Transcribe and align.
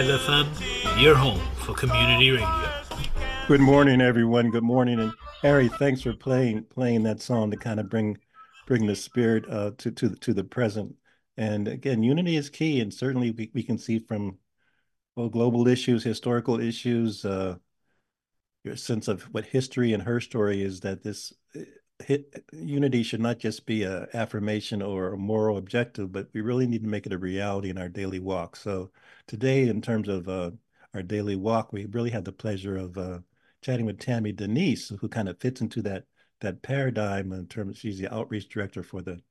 103.5 0.00 0.18
FM, 0.18 1.02
your 1.02 1.14
home 1.14 1.38
for 1.56 1.74
community 1.74 2.30
radio. 2.30 2.72
Good 3.46 3.60
morning, 3.60 4.00
everyone. 4.00 4.50
Good 4.50 4.62
morning, 4.62 4.98
and 4.98 5.12
Harry, 5.42 5.68
thanks 5.68 6.00
for 6.00 6.14
playing 6.14 6.64
playing 6.70 7.02
that 7.02 7.20
song 7.20 7.50
to 7.50 7.58
kind 7.58 7.78
of 7.78 7.90
bring 7.90 8.16
bring 8.66 8.86
the 8.86 8.96
spirit 8.96 9.44
uh, 9.50 9.72
to 9.76 9.90
to 9.90 10.14
to 10.14 10.32
the 10.32 10.42
present. 10.42 10.94
And 11.36 11.68
again, 11.68 12.02
unity 12.02 12.36
is 12.36 12.48
key, 12.48 12.80
and 12.80 12.94
certainly 12.94 13.32
we, 13.32 13.50
we 13.52 13.62
can 13.62 13.76
see 13.76 13.98
from 13.98 14.38
well, 15.16 15.28
global 15.28 15.68
issues, 15.68 16.02
historical 16.02 16.58
issues, 16.58 17.26
uh, 17.26 17.56
your 18.64 18.76
sense 18.76 19.06
of 19.06 19.24
what 19.34 19.44
history 19.44 19.92
and 19.92 20.02
her 20.04 20.18
story 20.18 20.62
is 20.62 20.80
that 20.80 21.02
this 21.02 21.34
uh, 21.54 21.60
hit, 22.02 22.42
unity 22.54 23.02
should 23.02 23.20
not 23.20 23.38
just 23.38 23.66
be 23.66 23.82
a 23.82 24.08
affirmation 24.14 24.80
or 24.80 25.12
a 25.12 25.18
moral 25.18 25.58
objective, 25.58 26.10
but 26.10 26.28
we 26.32 26.40
really 26.40 26.66
need 26.66 26.84
to 26.84 26.88
make 26.88 27.04
it 27.04 27.12
a 27.12 27.18
reality 27.18 27.68
in 27.68 27.76
our 27.76 27.90
daily 27.90 28.18
walk. 28.18 28.56
So 28.56 28.90
today, 29.30 29.68
in 29.68 29.80
terms 29.80 30.08
of 30.08 30.28
uh, 30.28 30.50
our 30.92 31.04
daily 31.04 31.36
walk, 31.36 31.72
we 31.72 31.86
really 31.86 32.10
had 32.10 32.24
the 32.24 32.32
pleasure 32.32 32.76
of 32.76 32.98
uh, 32.98 33.20
chatting 33.62 33.86
with 33.86 34.00
Tammy 34.00 34.32
Denease, 34.32 34.98
who 34.98 35.08
kind 35.08 35.28
of 35.28 35.38
fits 35.38 35.60
into 35.60 35.80
that 35.82 36.04
that 36.40 36.62
paradigm 36.62 37.32
in 37.32 37.46
terms. 37.46 37.78
She's 37.78 37.98
the 37.98 38.12
outreach 38.12 38.48
director 38.48 38.82
for 38.82 39.02
the 39.02 39.22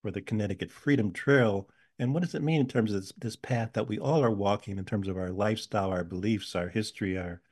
for 0.00 0.10
the 0.10 0.22
Connecticut 0.22 0.72
Freedom 0.72 1.12
Trail. 1.12 1.68
And 1.98 2.14
what 2.14 2.22
does 2.22 2.34
it 2.34 2.42
mean 2.42 2.60
in 2.60 2.68
terms 2.68 2.92
of 2.92 3.02
this, 3.02 3.12
this 3.18 3.36
path 3.36 3.74
that 3.74 3.88
we 3.88 3.98
all 3.98 4.24
are 4.24 4.30
walking 4.30 4.78
in 4.78 4.84
terms 4.86 5.06
of 5.06 5.18
our 5.18 5.30
lifestyle, 5.30 5.90
our 5.90 6.04
beliefs, 6.04 6.56
our 6.56 6.68
history, 6.68 7.18
our 7.18 7.42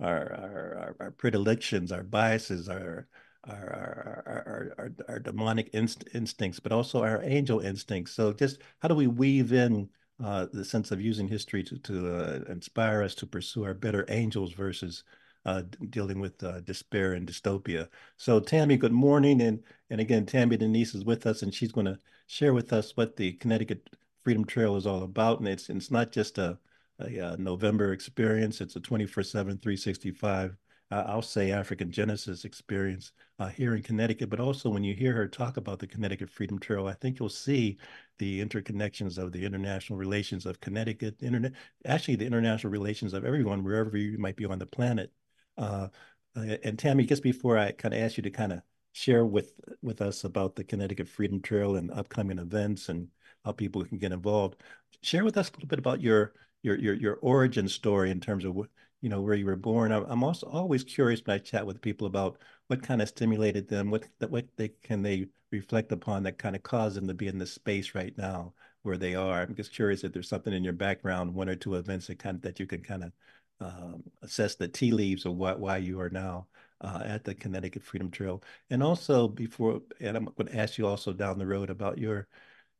our 0.00 0.08
our, 0.08 0.78
our, 0.78 0.96
our 1.00 1.10
predilections, 1.10 1.92
our 1.92 2.02
biases, 2.02 2.70
our 2.70 3.08
our 3.46 4.24
our 4.26 4.74
our, 4.78 4.90
our, 5.06 5.18
demonic 5.18 5.68
inst 5.74 6.04
instincts, 6.14 6.60
but 6.60 6.72
also 6.72 7.02
our 7.02 7.22
angel 7.22 7.60
instincts. 7.60 8.12
So 8.12 8.32
just 8.32 8.62
how 8.80 8.88
do 8.88 8.94
we 8.94 9.06
weave 9.06 9.52
in 9.52 9.90
uh, 10.22 10.46
the 10.52 10.64
sense 10.64 10.90
of 10.90 11.00
using 11.00 11.28
history 11.28 11.62
to 11.64 11.78
to 11.78 12.16
uh, 12.16 12.40
inspire 12.50 13.02
us 13.02 13.14
to 13.16 13.26
pursue 13.26 13.64
our 13.64 13.74
better 13.74 14.04
angels 14.08 14.52
versus 14.52 15.04
uh, 15.44 15.62
dealing 15.90 16.20
with 16.20 16.42
uh, 16.42 16.60
despair 16.60 17.12
and 17.14 17.28
dystopia. 17.28 17.88
So 18.16 18.40
Tammy, 18.40 18.76
good 18.76 18.92
morning, 18.92 19.40
and 19.42 19.62
and 19.90 20.00
again, 20.00 20.26
Tammy 20.26 20.56
Denease 20.56 20.94
is 20.94 21.04
with 21.04 21.26
us, 21.26 21.42
and 21.42 21.52
she's 21.54 21.72
going 21.72 21.86
to 21.86 21.98
share 22.26 22.54
with 22.54 22.72
us 22.72 22.96
what 22.96 23.16
the 23.16 23.32
Connecticut 23.34 23.90
Freedom 24.24 24.44
Trail 24.44 24.76
is 24.76 24.86
all 24.86 25.02
about, 25.04 25.38
and 25.40 25.48
it's 25.48 25.68
it's 25.70 25.90
not 25.90 26.12
just 26.12 26.38
a, 26.38 26.58
a, 26.98 27.18
a 27.18 27.36
November 27.36 27.92
experience; 27.92 28.60
it's 28.60 28.76
a 28.76 28.80
24/7, 28.80 29.32
365. 29.62 30.56
Uh, 30.90 31.02
I'll 31.06 31.22
say 31.22 31.50
African 31.50 31.90
Genesis 31.90 32.44
experience 32.44 33.10
uh, 33.40 33.48
here 33.48 33.74
in 33.74 33.82
Connecticut, 33.82 34.30
but 34.30 34.38
also 34.38 34.70
when 34.70 34.84
you 34.84 34.94
hear 34.94 35.12
her 35.14 35.26
talk 35.26 35.56
about 35.56 35.80
the 35.80 35.86
Connecticut 35.86 36.30
Freedom 36.30 36.60
Trail, 36.60 36.86
I 36.86 36.92
think 36.94 37.18
you'll 37.18 37.28
see 37.28 37.78
the 38.18 38.44
interconnections 38.44 39.18
of 39.18 39.32
the 39.32 39.44
international 39.44 39.98
relations 39.98 40.46
of 40.46 40.60
Connecticut, 40.60 41.16
internet, 41.20 41.52
actually 41.84 42.16
the 42.16 42.26
international 42.26 42.70
relations 42.70 43.14
of 43.14 43.24
everyone, 43.24 43.64
wherever 43.64 43.96
you 43.96 44.16
might 44.16 44.36
be 44.36 44.44
on 44.44 44.60
the 44.60 44.66
planet. 44.66 45.12
Uh, 45.58 45.88
and 46.36 46.78
Tammy, 46.78 47.04
just 47.04 47.22
before 47.22 47.58
I 47.58 47.72
kind 47.72 47.92
of 47.94 48.00
ask 48.00 48.16
you 48.16 48.22
to 48.22 48.30
kind 48.30 48.52
of 48.52 48.60
share 48.92 49.26
with 49.26 49.52
with 49.82 50.00
us 50.00 50.24
about 50.24 50.54
the 50.54 50.64
Connecticut 50.64 51.08
Freedom 51.08 51.40
Trail 51.40 51.76
and 51.76 51.90
upcoming 51.90 52.38
events 52.38 52.88
and 52.88 53.08
how 53.44 53.52
people 53.52 53.84
can 53.84 53.98
get 53.98 54.12
involved, 54.12 54.62
share 55.02 55.24
with 55.24 55.36
us 55.36 55.48
a 55.48 55.52
little 55.52 55.68
bit 55.68 55.78
about 55.78 56.00
your 56.00 56.34
your 56.62 56.78
your 56.78 56.94
your 56.94 57.14
origin 57.22 57.68
story 57.68 58.10
in 58.10 58.20
terms 58.20 58.44
of 58.44 58.54
what 58.54 58.68
you 59.00 59.08
know 59.08 59.20
where 59.20 59.34
you 59.34 59.46
were 59.46 59.56
born. 59.56 59.92
I'm 59.92 60.24
also 60.24 60.46
always 60.48 60.84
curious 60.84 61.20
when 61.24 61.34
I 61.36 61.38
chat 61.38 61.66
with 61.66 61.80
people 61.80 62.06
about 62.06 62.38
what 62.68 62.82
kind 62.82 63.02
of 63.02 63.08
stimulated 63.08 63.68
them, 63.68 63.90
what 63.90 64.04
what 64.28 64.46
they 64.56 64.68
can 64.82 65.02
they 65.02 65.28
reflect 65.52 65.92
upon 65.92 66.22
that 66.24 66.38
kind 66.38 66.56
of 66.56 66.62
caused 66.62 66.96
them 66.96 67.06
to 67.08 67.14
be 67.14 67.28
in 67.28 67.38
this 67.38 67.52
space 67.52 67.94
right 67.94 68.16
now 68.18 68.54
where 68.82 68.96
they 68.96 69.14
are. 69.14 69.42
I'm 69.42 69.54
just 69.54 69.72
curious 69.74 70.04
if 70.04 70.12
there's 70.12 70.28
something 70.28 70.52
in 70.52 70.64
your 70.64 70.72
background, 70.72 71.34
one 71.34 71.48
or 71.48 71.56
two 71.56 71.74
events 71.74 72.06
that 72.06 72.18
kind 72.18 72.36
of, 72.36 72.42
that 72.42 72.60
you 72.60 72.66
can 72.66 72.82
kind 72.82 73.04
of 73.04 73.12
um, 73.60 74.02
assess 74.22 74.54
the 74.54 74.68
tea 74.68 74.92
leaves 74.92 75.24
of 75.26 75.34
what 75.36 75.60
why 75.60 75.78
you 75.78 76.00
are 76.00 76.10
now 76.10 76.46
uh, 76.80 77.02
at 77.04 77.24
the 77.24 77.34
Connecticut 77.34 77.82
Freedom 77.82 78.10
Trail. 78.10 78.42
And 78.70 78.82
also 78.82 79.28
before, 79.28 79.82
and 80.00 80.16
I'm 80.16 80.26
going 80.36 80.48
to 80.48 80.56
ask 80.56 80.78
you 80.78 80.86
also 80.86 81.12
down 81.12 81.38
the 81.38 81.46
road 81.46 81.70
about 81.70 81.98
your 81.98 82.28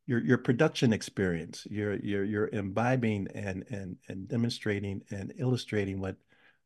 your 0.07 0.21
your 0.25 0.39
production 0.39 0.93
experience. 0.93 1.67
You're 1.71 1.97
you're 1.97 2.25
you're 2.25 2.49
imbibing 2.49 3.29
and 3.35 3.65
and 3.71 3.97
and 4.09 4.29
demonstrating 4.29 5.03
and 5.11 5.33
illustrating 5.39 6.01
what 6.01 6.17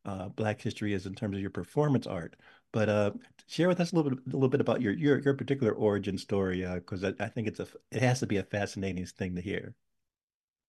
uh, 0.05 0.29
Black 0.29 0.61
history 0.61 0.93
is 0.93 1.07
in 1.07 1.15
terms 1.15 1.37
of 1.37 1.41
your 1.41 1.51
performance 1.51 2.07
art. 2.07 2.37
But 2.73 2.89
uh, 2.89 3.13
share 3.47 3.69
with 3.69 3.81
us 3.81 3.93
a 3.93 3.97
little 3.97 4.11
bit 4.13 4.21
a 4.27 4.37
little 4.37 4.49
bit 4.49 4.61
about 4.61 4.81
your 4.81 4.93
your 4.93 5.19
your 5.21 5.35
particular 5.35 5.73
origin 5.73 6.19
story 6.19 6.65
because 6.75 7.05
uh, 7.05 7.13
I, 7.19 7.25
I 7.25 7.29
think 7.29 7.49
it's 7.49 7.61
a 7.61 7.67
it 7.91 8.03
has 8.03 8.21
to 8.21 8.27
be 8.27 8.37
a 8.37 8.43
fascinating 8.43 9.07
thing 9.07 9.35
to 9.37 9.43
hear. 9.43 9.75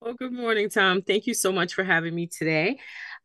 Well, 0.01 0.15
good 0.15 0.33
morning, 0.33 0.67
Tom. 0.69 1.03
Thank 1.03 1.27
you 1.27 1.35
so 1.35 1.51
much 1.51 1.75
for 1.75 1.83
having 1.83 2.15
me 2.15 2.25
today. 2.25 2.79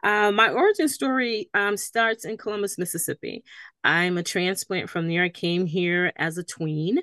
Uh, 0.04 0.30
my 0.30 0.50
origin 0.50 0.88
story 0.88 1.48
um, 1.54 1.78
starts 1.78 2.26
in 2.26 2.36
Columbus, 2.36 2.76
Mississippi. 2.76 3.44
I'm 3.82 4.18
a 4.18 4.22
transplant 4.22 4.90
from 4.90 5.08
there. 5.08 5.22
I 5.22 5.30
came 5.30 5.64
here 5.64 6.12
as 6.18 6.36
a 6.36 6.44
tween. 6.44 6.98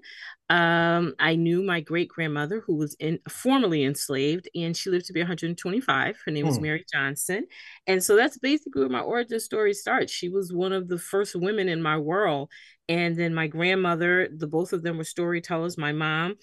Um, 0.47 1.16
I 1.17 1.35
knew 1.38 1.63
my 1.63 1.81
great 1.81 2.07
grandmother, 2.09 2.59
who 2.62 2.75
was 2.75 2.95
in 3.00 3.17
formerly 3.28 3.83
enslaved, 3.83 4.47
and 4.53 4.78
she 4.78 4.91
lived 4.91 5.06
to 5.07 5.13
be 5.13 5.22
125. 5.22 6.17
Her 6.23 6.31
name 6.31 6.45
was 6.45 6.59
Hmm. 6.59 6.63
Mary 6.63 6.85
Johnson, 6.94 7.47
and 7.88 8.03
so 8.03 8.16
that's 8.16 8.38
basically 8.38 8.81
where 8.81 8.89
my 8.89 9.00
origin 9.01 9.39
story 9.39 9.73
starts. 9.73 10.12
She 10.13 10.29
was 10.29 10.53
one 10.53 10.73
of 10.73 10.88
the 10.88 11.00
first 11.00 11.35
women 11.35 11.67
in 11.67 11.81
my 11.81 11.97
world, 11.97 12.51
and 12.88 13.16
then 13.17 13.33
my 13.33 13.47
grandmother. 13.47 14.29
The 14.31 14.45
both 14.47 14.72
of 14.73 14.83
them 14.83 14.97
were 14.97 15.03
storytellers. 15.03 15.79
My 15.79 15.94
mom. 15.94 16.35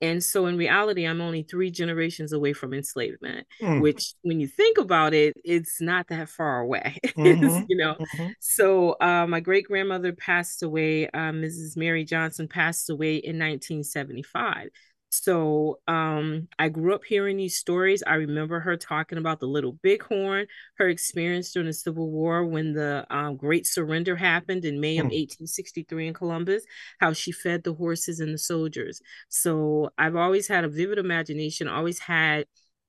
And 0.00 0.22
so 0.22 0.46
in 0.46 0.56
reality, 0.56 1.06
I'm 1.06 1.20
only 1.20 1.42
three 1.42 1.70
generations 1.70 2.32
away 2.32 2.52
from 2.52 2.72
enslavement, 2.72 3.46
Hmm. 3.60 3.80
which 3.80 4.14
when 4.22 4.40
you 4.40 4.46
think 4.46 4.78
about 4.78 5.12
it, 5.14 5.34
it's 5.44 5.80
not 5.80 6.06
that 6.08 6.28
far 6.28 6.60
away. 6.60 6.98
Mhm, 7.16 7.68
you 7.68 7.76
know, 7.76 7.96
mhm. 7.98 8.34
so 8.38 8.96
uh, 9.00 9.26
my 9.26 9.40
great 9.40 9.66
grandmother 9.66 10.12
passed 10.12 10.62
away. 10.62 11.08
Uh, 11.10 11.32
Mrs. 11.32 11.76
Mary 11.76 12.04
Johnson 12.04 12.48
passed 12.48 12.90
away 12.90 13.16
in 13.16 13.38
1975. 13.38 14.68
So 15.10 15.80
um, 15.88 16.48
I 16.58 16.68
grew 16.68 16.94
up 16.94 17.04
hearing 17.04 17.38
these 17.38 17.56
stories. 17.56 18.02
I 18.06 18.14
remember 18.16 18.60
her 18.60 18.76
talking 18.76 19.16
about 19.16 19.40
the 19.40 19.46
Little 19.46 19.72
Bighorn, 19.82 20.46
her 20.76 20.88
experience 20.88 21.50
during 21.52 21.66
the 21.66 21.72
Civil 21.72 22.10
War 22.10 22.44
when 22.44 22.74
the 22.74 23.06
um, 23.10 23.36
Great 23.36 23.66
Surrender 23.66 24.16
happened 24.16 24.66
in 24.66 24.80
May 24.80 24.98
of 24.98 25.06
Hmm. 25.06 25.10
1863 25.10 26.08
in 26.08 26.14
Columbus, 26.14 26.64
how 27.00 27.14
she 27.14 27.32
fed 27.32 27.64
the 27.64 27.72
horses 27.72 28.20
and 28.20 28.34
the 28.34 28.38
soldiers. 28.38 29.00
So 29.30 29.90
I've 29.96 30.16
always 30.16 30.46
had 30.46 30.64
a 30.64 30.68
vivid 30.68 30.98
imagination, 30.98 31.68
always 31.68 31.98
had 32.00 32.44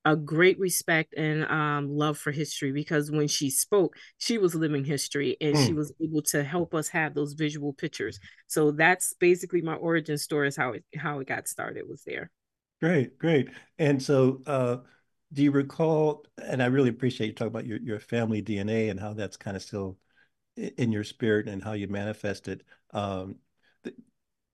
a 0.06 0.16
great 0.16 0.60
respect 0.60 1.14
and 1.18 1.44
um, 1.46 1.90
love 1.90 2.18
for 2.18 2.32
history 2.32 2.72
because 2.72 3.12
when 3.12 3.28
she 3.28 3.50
spoke, 3.50 3.96
she 4.18 4.38
was 4.38 4.56
living 4.56 4.86
history 4.86 5.38
and 5.42 5.58
she 5.58 5.74
Hmm. 5.74 5.74
was 5.74 5.94
able 6.02 6.22
to 6.22 6.44
help 6.44 6.74
us 6.74 6.88
have 6.90 7.14
those 7.14 7.34
visual 7.34 7.74
pictures. 7.74 8.20
So 8.48 8.72
that's 8.72 9.14
basically 9.20 9.62
my 9.62 9.76
origin 9.76 10.18
story 10.18 10.48
is 10.48 10.56
how 10.56 10.72
it 10.74 10.84
how 10.98 11.20
it 11.20 11.28
got 11.28 11.48
started 11.48 11.84
was 11.88 12.04
there. 12.06 12.32
Great, 12.82 13.18
great. 13.18 13.50
And 13.78 14.02
so, 14.02 14.42
uh, 14.46 14.78
do 15.34 15.44
you 15.44 15.52
recall, 15.52 16.26
and 16.42 16.64
I 16.64 16.68
really 16.68 16.90
appreciate 16.90 17.28
you 17.28 17.34
talking 17.34 17.48
about 17.50 17.66
your, 17.66 17.80
your 17.80 18.00
family 18.00 18.42
DNA 18.42 18.90
and 18.90 19.00
how 19.00 19.14
that's 19.14 19.38
kind 19.38 19.56
of 19.58 19.64
still 19.64 19.98
in 20.58 20.92
your 20.92 21.04
spirit 21.04 21.48
and 21.48 21.64
how 21.64 21.74
you 21.74 21.88
manifest 21.88 22.48
it. 22.48 22.64
Um, 22.92 23.38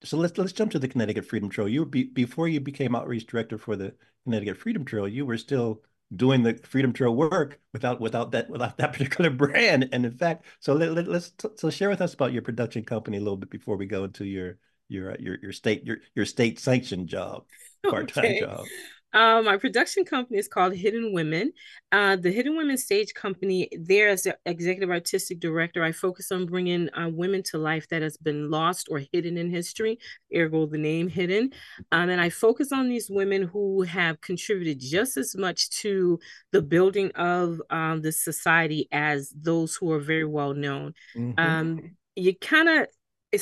so 0.04 0.18
let's 0.18 0.38
let's 0.38 0.54
jump 0.54 0.72
to 0.72 0.80
the 0.80 0.88
Connecticut 0.88 1.26
Freedom 1.26 1.50
Trail. 1.50 1.68
You 1.68 1.82
were 1.82 1.86
be, 1.86 2.04
before 2.04 2.48
you 2.48 2.60
became 2.60 2.96
outreach 2.96 3.26
director 3.26 3.58
for 3.58 3.76
the 3.76 3.96
Connecticut 4.26 4.58
Freedom 4.58 4.86
Trail, 4.86 5.08
you 5.08 5.26
were 5.26 5.38
still 5.38 5.84
doing 6.16 6.44
the 6.44 6.56
Freedom 6.64 6.94
Trail 6.94 7.16
work 7.16 7.60
without 7.74 8.00
without 8.02 8.32
that 8.32 8.50
without 8.50 8.78
that 8.78 8.94
particular 8.94 9.30
brand. 9.30 9.90
And 9.92 10.06
in 10.06 10.18
fact, 10.18 10.46
so 10.60 10.74
let, 10.74 10.94
let, 10.94 11.08
let's 11.08 11.34
so 11.58 11.70
share 11.70 11.90
with 11.90 12.02
us 12.02 12.14
about 12.14 12.34
your 12.34 12.42
production 12.42 12.84
company 12.86 13.18
a 13.18 13.22
little 13.22 13.38
bit 13.38 13.50
before 13.50 13.78
we 13.78 13.86
go 13.86 14.04
into 14.06 14.26
your 14.26 14.58
your 14.90 15.16
your 15.20 15.38
your 15.42 15.52
state 15.54 15.86
your 15.86 15.98
your 16.16 16.26
state 16.26 16.60
sanctioned 16.60 17.08
job, 17.08 17.46
part-time 17.88 18.36
Okay. 18.36 18.36
job. 18.36 18.72
Uh, 19.16 19.42
my 19.42 19.56
production 19.56 20.04
company 20.04 20.38
is 20.38 20.50
called 20.50 20.76
Hidden 20.76 21.14
Women. 21.14 21.54
Uh, 21.94 22.18
the 22.18 22.32
Hidden 22.32 22.58
Women 22.58 22.78
Stage 22.78 23.14
Company, 23.14 23.70
there 23.80 24.10
as 24.10 24.24
the 24.24 24.38
executive 24.46 24.90
artistic 24.90 25.40
director, 25.40 25.84
I 25.84 25.94
focus 25.94 26.34
on 26.34 26.46
bringing 26.46 26.94
uh, 26.94 27.10
women 27.10 27.42
to 27.44 27.58
life 27.58 27.88
that 27.88 28.02
has 28.02 28.18
been 28.18 28.52
lost 28.52 28.90
or 28.92 29.02
hidden 29.14 29.38
in 29.38 29.50
history, 29.50 30.00
ergo 30.36 30.66
the 30.66 30.78
name 30.78 31.08
Hidden. 31.08 31.54
Um, 31.94 32.10
and 32.10 32.20
I 32.20 32.30
focus 32.30 32.74
on 32.74 32.90
these 32.90 33.10
women 33.10 33.44
who 33.44 33.84
have 33.84 34.20
contributed 34.20 34.82
just 34.82 35.16
as 35.16 35.34
much 35.34 35.70
to 35.82 36.20
the 36.52 36.62
building 36.62 37.12
of 37.12 37.62
um, 37.70 38.02
the 38.02 38.12
society 38.12 38.90
as 38.92 39.34
those 39.34 39.76
who 39.76 39.94
are 39.94 40.00
very 40.00 40.26
well 40.26 40.54
known. 40.54 40.94
Mm-hmm. 41.16 41.40
Um, 41.40 41.96
you 42.18 42.36
kind 42.36 42.68
of 42.68 42.88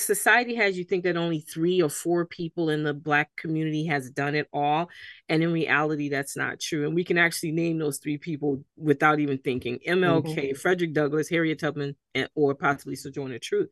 society 0.01 0.55
has 0.55 0.77
you 0.77 0.83
think 0.83 1.03
that 1.03 1.17
only 1.17 1.39
three 1.39 1.81
or 1.81 1.89
four 1.89 2.25
people 2.25 2.69
in 2.69 2.83
the 2.83 2.93
black 2.93 3.35
community 3.35 3.85
has 3.85 4.09
done 4.09 4.35
it 4.35 4.47
all 4.53 4.89
and 5.29 5.43
in 5.43 5.51
reality 5.51 6.09
that's 6.09 6.37
not 6.37 6.59
true 6.59 6.85
and 6.85 6.95
we 6.95 7.03
can 7.03 7.17
actually 7.17 7.51
name 7.51 7.77
those 7.77 7.99
three 7.99 8.17
people 8.17 8.63
without 8.77 9.19
even 9.19 9.37
thinking. 9.37 9.79
Mlk 9.87 10.25
mm-hmm. 10.25 10.55
frederick 10.55 10.93
douglass 10.93 11.29
harriet 11.29 11.59
tubman 11.59 11.95
and, 12.15 12.29
or 12.35 12.55
possibly 12.55 12.95
sojourner 12.95 13.39
truth. 13.39 13.69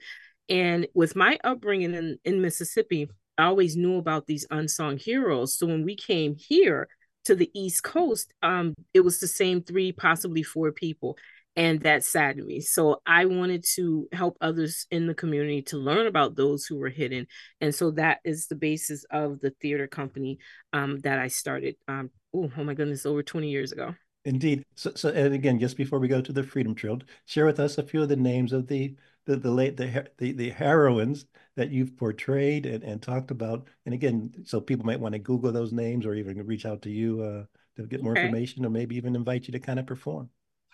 And 0.50 0.88
with 0.94 1.16
my 1.16 1.40
upbringing 1.44 1.94
in, 1.94 2.18
in 2.26 2.42
mississippi 2.42 3.10
i 3.38 3.46
always 3.46 3.76
knew 3.76 3.98
about 3.98 4.28
these 4.28 4.46
unsung 4.52 4.98
heroes. 4.98 5.56
So 5.56 5.68
when 5.68 5.86
we 5.86 5.96
came 5.96 6.36
here 6.36 6.90
to 7.26 7.36
the 7.36 7.50
east 7.54 7.84
coast 7.84 8.34
um, 8.44 8.76
it 8.94 9.02
was 9.02 9.20
the 9.20 9.28
same 9.28 9.62
three 9.62 9.92
possibly 9.92 10.44
four 10.44 10.72
people 10.72 11.18
and 11.56 11.82
that 11.82 12.04
saddened 12.04 12.48
me. 12.48 12.62
So 12.62 13.02
i 13.06 13.26
wanted 13.26 13.66
to 13.76 14.08
help 14.12 14.38
others 14.42 14.86
in 14.92 15.08
the 15.08 15.14
community 15.14 15.62
to 15.64 15.78
learn 15.78 16.08
about 16.08 16.36
those 16.36 16.66
who 16.66 16.78
were 16.78 16.90
hidden 16.90 17.28
and 17.60 17.74
so 17.74 17.92
that 17.92 18.20
is 18.24 18.48
the 18.48 18.56
basis 18.56 19.06
of 19.12 19.40
the 19.40 19.52
theater 19.62 19.88
company 19.88 20.40
um, 20.74 21.00
that 21.00 21.20
i 21.20 21.28
started 21.28 21.76
um, 21.88 22.10
oh, 22.34 22.52
oh 22.58 22.64
my 22.64 22.74
goodness 22.74 23.06
over 23.06 23.24
20 23.24 23.50
years 23.50 23.72
ago. 23.72 23.96
Indeed. 24.24 24.64
So, 24.76 24.92
so 24.96 25.10
and 25.10 25.34
again 25.34 25.60
just 25.60 25.78
before 25.78 26.00
we 26.00 26.08
go 26.08 26.22
to 26.22 26.32
the 26.32 26.44
freedom 26.44 26.76
trail 26.76 27.00
share 27.26 27.46
with 27.46 27.60
us 27.60 27.78
a 27.78 27.84
few 27.84 28.04
of 28.04 28.10
the 28.10 28.16
names 28.16 28.54
of 28.54 28.68
the 28.68 28.96
the 29.26 29.36
the 29.36 29.52
late 29.52 29.78
the, 29.78 30.08
the, 30.18 30.32
the 30.32 30.50
heroines 30.52 31.26
that 31.56 31.72
you've 31.72 31.98
portrayed 31.98 32.66
and, 32.66 32.84
and 32.84 33.02
talked 33.02 33.32
about. 33.32 33.68
And 33.86 33.96
again 33.96 34.32
so 34.46 34.62
people 34.62 34.86
might 34.86 35.00
want 35.00 35.14
to 35.14 35.20
google 35.20 35.52
those 35.52 35.74
names 35.74 36.06
or 36.06 36.14
even 36.14 36.46
reach 36.46 36.66
out 36.66 36.84
to 36.84 36.92
you 36.92 37.22
uh, 37.22 37.44
to 37.78 37.88
get 37.88 38.04
more 38.04 38.14
okay. 38.14 38.26
information 38.26 38.66
or 38.66 38.70
maybe 38.70 38.96
even 38.96 39.16
invite 39.16 39.48
you 39.48 39.54
to 39.54 39.60
kind 39.60 39.80
of 39.80 39.88
perform 39.88 40.30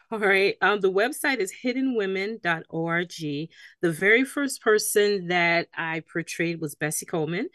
all 0.09 0.19
right. 0.19 0.55
Um, 0.61 0.79
the 0.79 0.91
website 0.91 1.39
is 1.39 1.53
hiddenwomen.org. 1.63 3.11
The 3.11 3.49
very 3.91 4.23
first 4.23 4.61
person 4.61 5.27
that 5.27 5.67
I 5.75 6.01
portrayed 6.11 6.61
was 6.61 6.75
Bessie 6.75 7.05
Coleman. 7.05 7.49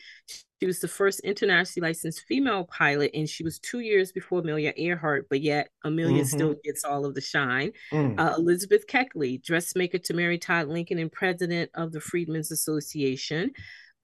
She 0.61 0.67
was 0.67 0.81
the 0.81 0.87
first 0.87 1.21
internationally 1.21 1.89
licensed 1.89 2.25
female 2.29 2.65
pilot, 2.65 3.11
and 3.15 3.29
she 3.29 3.43
was 3.43 3.59
two 3.59 3.81
years 3.81 4.13
before 4.13 4.41
Amelia 4.41 4.73
Earhart, 4.77 5.27
but 5.31 5.41
yet 5.41 5.71
Amelia 5.83 6.23
mm-hmm. 6.23 6.37
still 6.37 6.55
gets 6.63 6.85
all 6.85 7.07
of 7.07 7.15
the 7.15 7.21
shine. 7.21 7.73
Mm. 7.91 8.21
Uh, 8.21 8.35
Elizabeth 8.37 8.87
Keckley, 8.87 9.43
dressmaker 9.43 9.99
to 9.99 10.15
Mary 10.15 10.39
Todd 10.39 10.69
Lincoln 10.69 10.99
and 10.99 11.11
president 11.11 11.71
of 11.75 11.91
the 11.91 12.01
Freedmen's 12.01 12.53
Association. 12.53 13.51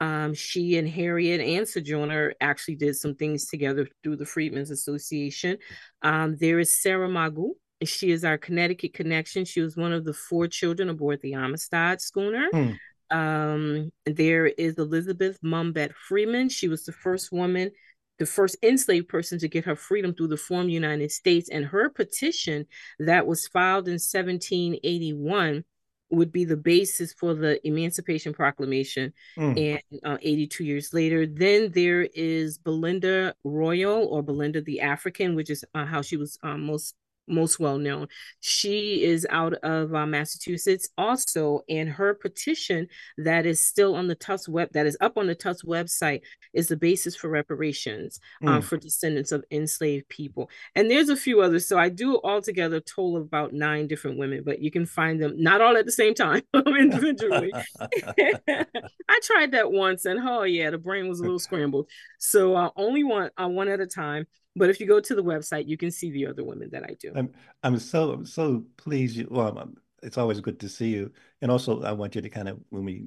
Um, 0.00 0.32
she 0.32 0.78
and 0.78 0.88
Harriet 0.88 1.40
and 1.40 1.68
Sojourner 1.68 2.34
actually 2.40 2.76
did 2.76 2.96
some 2.96 3.14
things 3.14 3.46
together 3.46 3.86
through 4.02 4.16
the 4.16 4.26
Freedmen's 4.26 4.70
Association. 4.70 5.58
Um, 6.02 6.36
there 6.38 6.58
is 6.58 6.80
Sarah 6.80 7.08
Margru, 7.08 7.50
she 7.84 8.10
is 8.10 8.24
our 8.24 8.38
Connecticut 8.38 8.94
connection. 8.94 9.44
She 9.44 9.60
was 9.60 9.76
one 9.76 9.92
of 9.92 10.04
the 10.04 10.12
four 10.12 10.48
children 10.48 10.88
aboard 10.88 11.20
the 11.22 11.34
Amistad 11.34 12.00
schooner. 12.00 12.48
Hmm. 12.52 12.72
Um, 13.10 13.92
there 14.04 14.46
is 14.46 14.74
Elizabeth 14.74 15.38
Mumbet 15.42 15.94
Freeman. 15.94 16.48
She 16.48 16.68
was 16.68 16.84
the 16.84 16.92
first 16.92 17.32
woman, 17.32 17.70
the 18.18 18.26
first 18.26 18.56
enslaved 18.62 19.08
person 19.08 19.38
to 19.38 19.48
get 19.48 19.64
her 19.64 19.76
freedom 19.76 20.14
through 20.14 20.28
the 20.28 20.36
former 20.36 20.68
United 20.68 21.12
States. 21.12 21.48
And 21.48 21.64
her 21.64 21.88
petition 21.88 22.66
that 22.98 23.26
was 23.26 23.46
filed 23.48 23.88
in 23.88 23.94
1781 23.94 25.64
would 26.10 26.32
be 26.32 26.44
the 26.44 26.56
basis 26.56 27.12
for 27.12 27.34
the 27.34 27.64
Emancipation 27.66 28.32
Proclamation. 28.32 29.12
Mm. 29.38 29.80
And 29.92 30.00
uh, 30.04 30.18
82 30.20 30.64
years 30.64 30.92
later, 30.92 31.26
then 31.26 31.70
there 31.72 32.02
is 32.02 32.58
Belinda 32.58 33.34
Royall 33.44 34.06
or 34.06 34.22
Belinda 34.22 34.62
the 34.62 34.80
African, 34.80 35.34
which 35.34 35.50
is 35.50 35.64
uh, 35.74 35.84
how 35.84 36.02
she 36.02 36.16
was 36.16 36.38
uh, 36.42 36.56
most 36.56 36.94
most 37.28 37.58
well 37.58 37.78
known. 37.78 38.08
She 38.40 39.04
is 39.04 39.26
out 39.30 39.54
of 39.54 39.94
uh, 39.94 40.06
Massachusetts 40.06 40.88
also, 40.96 41.62
and 41.68 41.88
her 41.88 42.14
petition 42.14 42.88
that 43.18 43.46
is 43.46 43.60
still 43.60 43.94
on 43.94 44.06
the 44.06 44.14
Tufts 44.14 44.48
web 44.48 44.70
that 44.72 44.86
is 44.86 44.96
up 45.00 45.16
on 45.16 45.26
the 45.26 45.34
Tufts 45.34 45.64
website 45.64 46.22
is 46.52 46.68
the 46.68 46.76
basis 46.76 47.14
for 47.14 47.28
reparations 47.28 48.20
mm. 48.42 48.48
uh, 48.48 48.54
hmm. 48.54 48.60
for 48.60 48.76
descendants 48.76 49.32
of 49.32 49.44
enslaved 49.50 50.08
people. 50.08 50.50
And 50.74 50.90
there's 50.90 51.08
a 51.08 51.16
few 51.16 51.40
others. 51.40 51.66
So 51.66 51.78
I 51.78 51.88
do 51.88 52.20
altogether 52.22 52.76
a 52.76 52.80
total 52.80 53.16
of 53.16 53.22
about 53.24 53.52
nine 53.52 53.86
different 53.86 54.18
women, 54.18 54.42
but 54.44 54.60
you 54.60 54.70
can 54.70 54.86
find 54.86 55.20
them 55.20 55.34
not 55.36 55.60
all 55.60 55.76
at 55.76 55.86
the 55.86 55.92
same 55.92 56.14
time 56.14 56.42
individually. 56.54 57.52
I 57.80 59.20
tried 59.22 59.52
that 59.52 59.70
once, 59.70 60.04
and 60.04 60.20
oh 60.22 60.42
yeah, 60.42 60.70
the 60.70 60.78
brain 60.78 61.08
was 61.08 61.20
a 61.20 61.22
little 61.22 61.38
scrambled. 61.38 61.88
So 62.18 62.54
uh, 62.54 62.70
only 62.76 63.04
one 63.04 63.30
uh, 63.40 63.48
one 63.48 63.68
at 63.68 63.80
a 63.80 63.86
time. 63.86 64.26
But 64.58 64.70
if 64.70 64.80
you 64.80 64.86
go 64.86 65.00
to 65.00 65.14
the 65.14 65.22
website, 65.22 65.68
you 65.68 65.76
can 65.76 65.90
see 65.90 66.10
the 66.10 66.26
other 66.26 66.44
women 66.44 66.70
that 66.72 66.84
I 66.84 66.94
do. 67.00 67.12
I'm 67.14 67.30
I'm 67.62 67.78
so 67.78 68.12
I'm 68.12 68.26
so 68.26 68.64
pleased. 68.76 69.16
You, 69.16 69.28
well, 69.30 69.56
I'm, 69.56 69.76
it's 70.02 70.18
always 70.18 70.40
good 70.40 70.60
to 70.60 70.68
see 70.68 70.90
you, 70.90 71.12
and 71.40 71.50
also 71.50 71.82
I 71.82 71.92
want 71.92 72.14
you 72.14 72.20
to 72.20 72.28
kind 72.28 72.48
of 72.48 72.58
when 72.70 72.84
we 72.84 73.06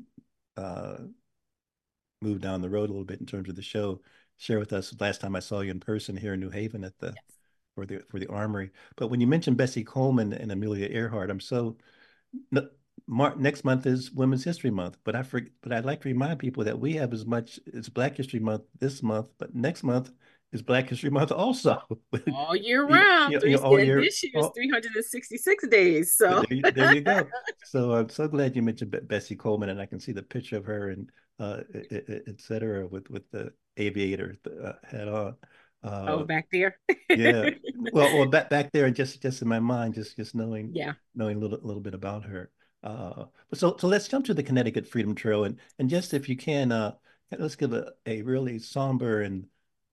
uh, 0.58 0.98
move 2.22 2.42
down 2.42 2.62
the 2.62 2.70
road 2.70 2.90
a 2.90 2.94
little 2.94 3.06
bit 3.06 3.20
in 3.20 3.26
terms 3.26 3.50
of 3.50 3.56
the 3.56 3.62
show, 3.62 4.02
share 4.38 4.60
with 4.60 4.74
us 4.74 4.94
last 5.00 5.22
time 5.22 5.36
I 5.36 5.40
saw 5.40 5.62
you 5.62 5.72
in 5.72 5.80
person 5.80 6.16
here 6.18 6.34
in 6.34 6.40
New 6.40 6.50
Haven 6.50 6.84
at 6.84 6.98
the 7.00 7.08
yes. 7.08 7.38
for 7.76 7.86
the 7.86 8.02
for 8.10 8.20
the 8.20 8.28
Armory. 8.28 8.72
But 8.96 9.08
when 9.08 9.22
you 9.22 9.28
mentioned 9.28 9.58
Bessie 9.58 9.84
Coleman 9.84 10.34
and 10.34 10.52
Amelia 10.52 10.88
Earhart, 10.88 11.30
I'm 11.30 11.40
so. 11.40 11.78
No, 12.52 12.70
Mar- 13.08 13.36
next 13.36 13.66
month 13.66 13.86
is 13.86 14.12
Women's 14.12 14.46
History 14.46 14.70
Month, 14.72 14.98
but 15.04 15.16
I 15.16 15.24
forget. 15.24 15.52
But 15.62 15.74
I'd 15.74 15.86
like 15.86 16.02
to 16.02 16.10
remind 16.10 16.40
people 16.40 16.64
that 16.64 16.80
we 16.80 16.94
have 16.94 17.14
as 17.14 17.26
much 17.26 17.60
as 17.74 17.90
Black 17.90 18.16
History 18.16 18.40
Month 18.40 18.64
this 18.80 19.04
month, 19.04 19.28
but 19.38 19.54
next 19.54 19.84
month 19.84 20.12
is 20.52 20.62
Black 20.62 20.90
History 20.90 21.10
Month 21.10 21.32
also. 21.32 21.82
All 22.34 22.56
year 22.56 22.86
round. 22.86 23.32
You 23.32 23.40
know, 23.40 23.46
you 23.46 23.58
know, 23.58 23.64
all 23.64 23.80
year, 23.80 24.02
this 24.02 24.22
year 24.24 24.34
is 24.36 24.50
366 24.54 25.68
days. 25.68 26.16
So 26.16 26.44
there 26.50 26.58
you, 26.58 26.72
there 26.72 26.96
you, 26.96 27.02
go. 27.02 27.28
So 27.66 27.94
I'm 27.94 28.10
so 28.10 28.28
glad 28.28 28.56
you 28.56 28.62
mentioned 28.62 28.96
Bessie 29.08 29.36
Coleman, 29.36 29.70
and 29.70 29.80
I 29.80 29.86
can 29.86 30.00
see 30.00 30.12
the 30.12 30.24
picture 30.24 30.58
of 30.58 30.66
her 30.66 30.90
and 30.90 31.10
uh, 31.40 31.62
etc. 32.28 32.88
with 32.88 33.10
with 33.10 33.30
the 33.32 33.54
aviator 33.78 34.38
uh, 34.64 34.74
hat 34.84 35.08
on. 35.08 35.36
Uh, 35.84 36.06
oh, 36.10 36.24
back 36.24 36.48
there. 36.52 36.78
yeah. 37.10 37.50
Well, 37.94 38.16
well, 38.16 38.28
back 38.28 38.50
back 38.52 38.72
there, 38.72 38.86
and 38.86 38.96
just 38.96 39.24
just 39.24 39.42
in 39.42 39.48
my 39.48 39.60
mind, 39.60 39.96
just 39.96 40.16
just 40.16 40.36
knowing 40.36 40.70
yeah 40.74 40.94
knowing 41.16 41.38
a 41.38 41.40
little 41.40 41.60
little 41.64 41.82
bit 41.82 41.96
about 41.96 42.26
her. 42.26 42.52
Uh, 42.84 43.26
so 43.56 43.76
so 43.80 43.88
let's 43.88 44.08
jump 44.08 44.26
to 44.26 44.36
the 44.36 44.44
Connecticut 44.44 44.88
Freedom 44.88 45.16
Trail, 45.16 45.46
and 45.46 45.58
and 45.80 45.90
just 45.90 46.14
if 46.14 46.30
you 46.30 46.38
can, 46.38 46.72
uh, 46.72 46.92
let's 47.40 47.56
give 47.56 47.74
a, 47.74 47.94
a 48.06 48.22
really 48.22 48.60
somber 48.60 49.22
and 49.22 49.48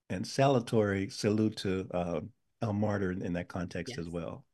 and 0.09 0.25
salutary 0.25 1.09
salute 1.09 1.55
to 1.57 1.87
uh, 1.93 2.19
Al 2.61 2.73
Marder 2.73 3.11
in, 3.23 3.33
that 3.33 3.47
context 3.47 3.95
yes. 3.97 3.99
as 3.99 4.09
well. 4.09 4.45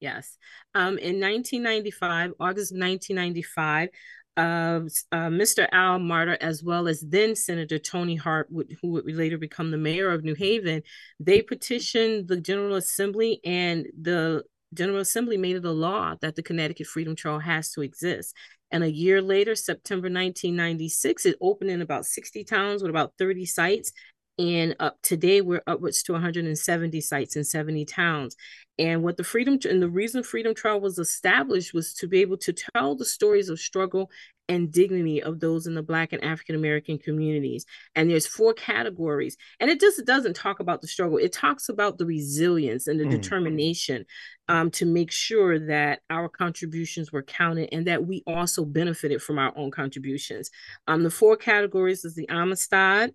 Yes. 0.00 0.36
Um, 0.74 0.98
in 0.98 1.20
1995, 1.20 2.32
August 2.40 2.72
1995, 2.72 3.88
uh, 4.36 4.40
uh, 4.40 5.28
Mr. 5.28 5.68
Al 5.70 5.98
Marder, 5.98 6.36
as 6.40 6.64
well 6.64 6.88
as 6.88 7.02
then 7.02 7.36
Senator 7.36 7.78
Toni 7.78 8.16
Harp, 8.16 8.48
who 8.80 8.88
would 8.88 9.06
later 9.06 9.38
become 9.38 9.70
the 9.70 9.76
mayor 9.76 10.10
of 10.10 10.24
New 10.24 10.34
Haven, 10.34 10.82
they 11.20 11.42
petitioned 11.42 12.28
the 12.28 12.40
General 12.40 12.76
Assembly, 12.76 13.40
and 13.44 13.86
the 14.00 14.42
General 14.74 15.00
Assembly 15.00 15.36
made 15.36 15.56
it 15.56 15.64
a 15.64 15.70
law 15.70 16.16
that 16.22 16.34
the 16.34 16.42
Connecticut 16.42 16.86
Freedom 16.86 17.14
Trail 17.14 17.38
has 17.38 17.70
to 17.72 17.82
exist. 17.82 18.34
And 18.70 18.82
a 18.82 18.90
year 18.90 19.20
later, 19.20 19.54
September 19.54 20.06
1996, 20.06 21.26
it 21.26 21.36
opened 21.42 21.70
in 21.70 21.82
about 21.82 22.06
60 22.06 22.42
towns 22.44 22.82
with 22.82 22.88
about 22.88 23.12
30 23.18 23.44
sites 23.44 23.92
and 24.38 24.74
up 24.80 24.96
today 25.02 25.40
we're 25.40 25.62
upwards 25.66 26.02
to 26.04 26.12
170 26.12 27.00
sites 27.00 27.36
in 27.36 27.44
70 27.44 27.84
towns. 27.84 28.36
And 28.78 29.02
what 29.02 29.18
the 29.18 29.24
freedom 29.24 29.58
and 29.68 29.82
the 29.82 29.88
reason 29.88 30.22
freedom 30.22 30.54
trail 30.54 30.80
was 30.80 30.98
established 30.98 31.74
was 31.74 31.92
to 31.94 32.08
be 32.08 32.20
able 32.20 32.38
to 32.38 32.54
tell 32.54 32.96
the 32.96 33.04
stories 33.04 33.50
of 33.50 33.60
struggle 33.60 34.10
and 34.48 34.72
dignity 34.72 35.22
of 35.22 35.38
those 35.38 35.66
in 35.66 35.74
the 35.74 35.82
black 35.82 36.12
and 36.12 36.24
african 36.24 36.54
american 36.54 36.98
communities. 36.98 37.64
And 37.94 38.10
there's 38.10 38.26
four 38.26 38.54
categories 38.54 39.36
and 39.60 39.70
it 39.70 39.78
just 39.78 40.04
doesn't 40.06 40.34
talk 40.34 40.58
about 40.58 40.80
the 40.80 40.88
struggle. 40.88 41.18
It 41.18 41.32
talks 41.32 41.68
about 41.68 41.98
the 41.98 42.06
resilience 42.06 42.86
and 42.86 42.98
the 42.98 43.04
mm. 43.04 43.10
determination 43.10 44.04
um, 44.48 44.70
to 44.72 44.86
make 44.86 45.12
sure 45.12 45.58
that 45.66 46.00
our 46.10 46.28
contributions 46.28 47.12
were 47.12 47.22
counted 47.22 47.68
and 47.72 47.86
that 47.86 48.06
we 48.06 48.22
also 48.26 48.64
benefited 48.64 49.22
from 49.22 49.38
our 49.38 49.56
own 49.56 49.70
contributions. 49.70 50.50
Um, 50.88 51.02
the 51.02 51.10
four 51.10 51.36
categories 51.36 52.04
is 52.04 52.14
the 52.14 52.28
amistad 52.28 53.14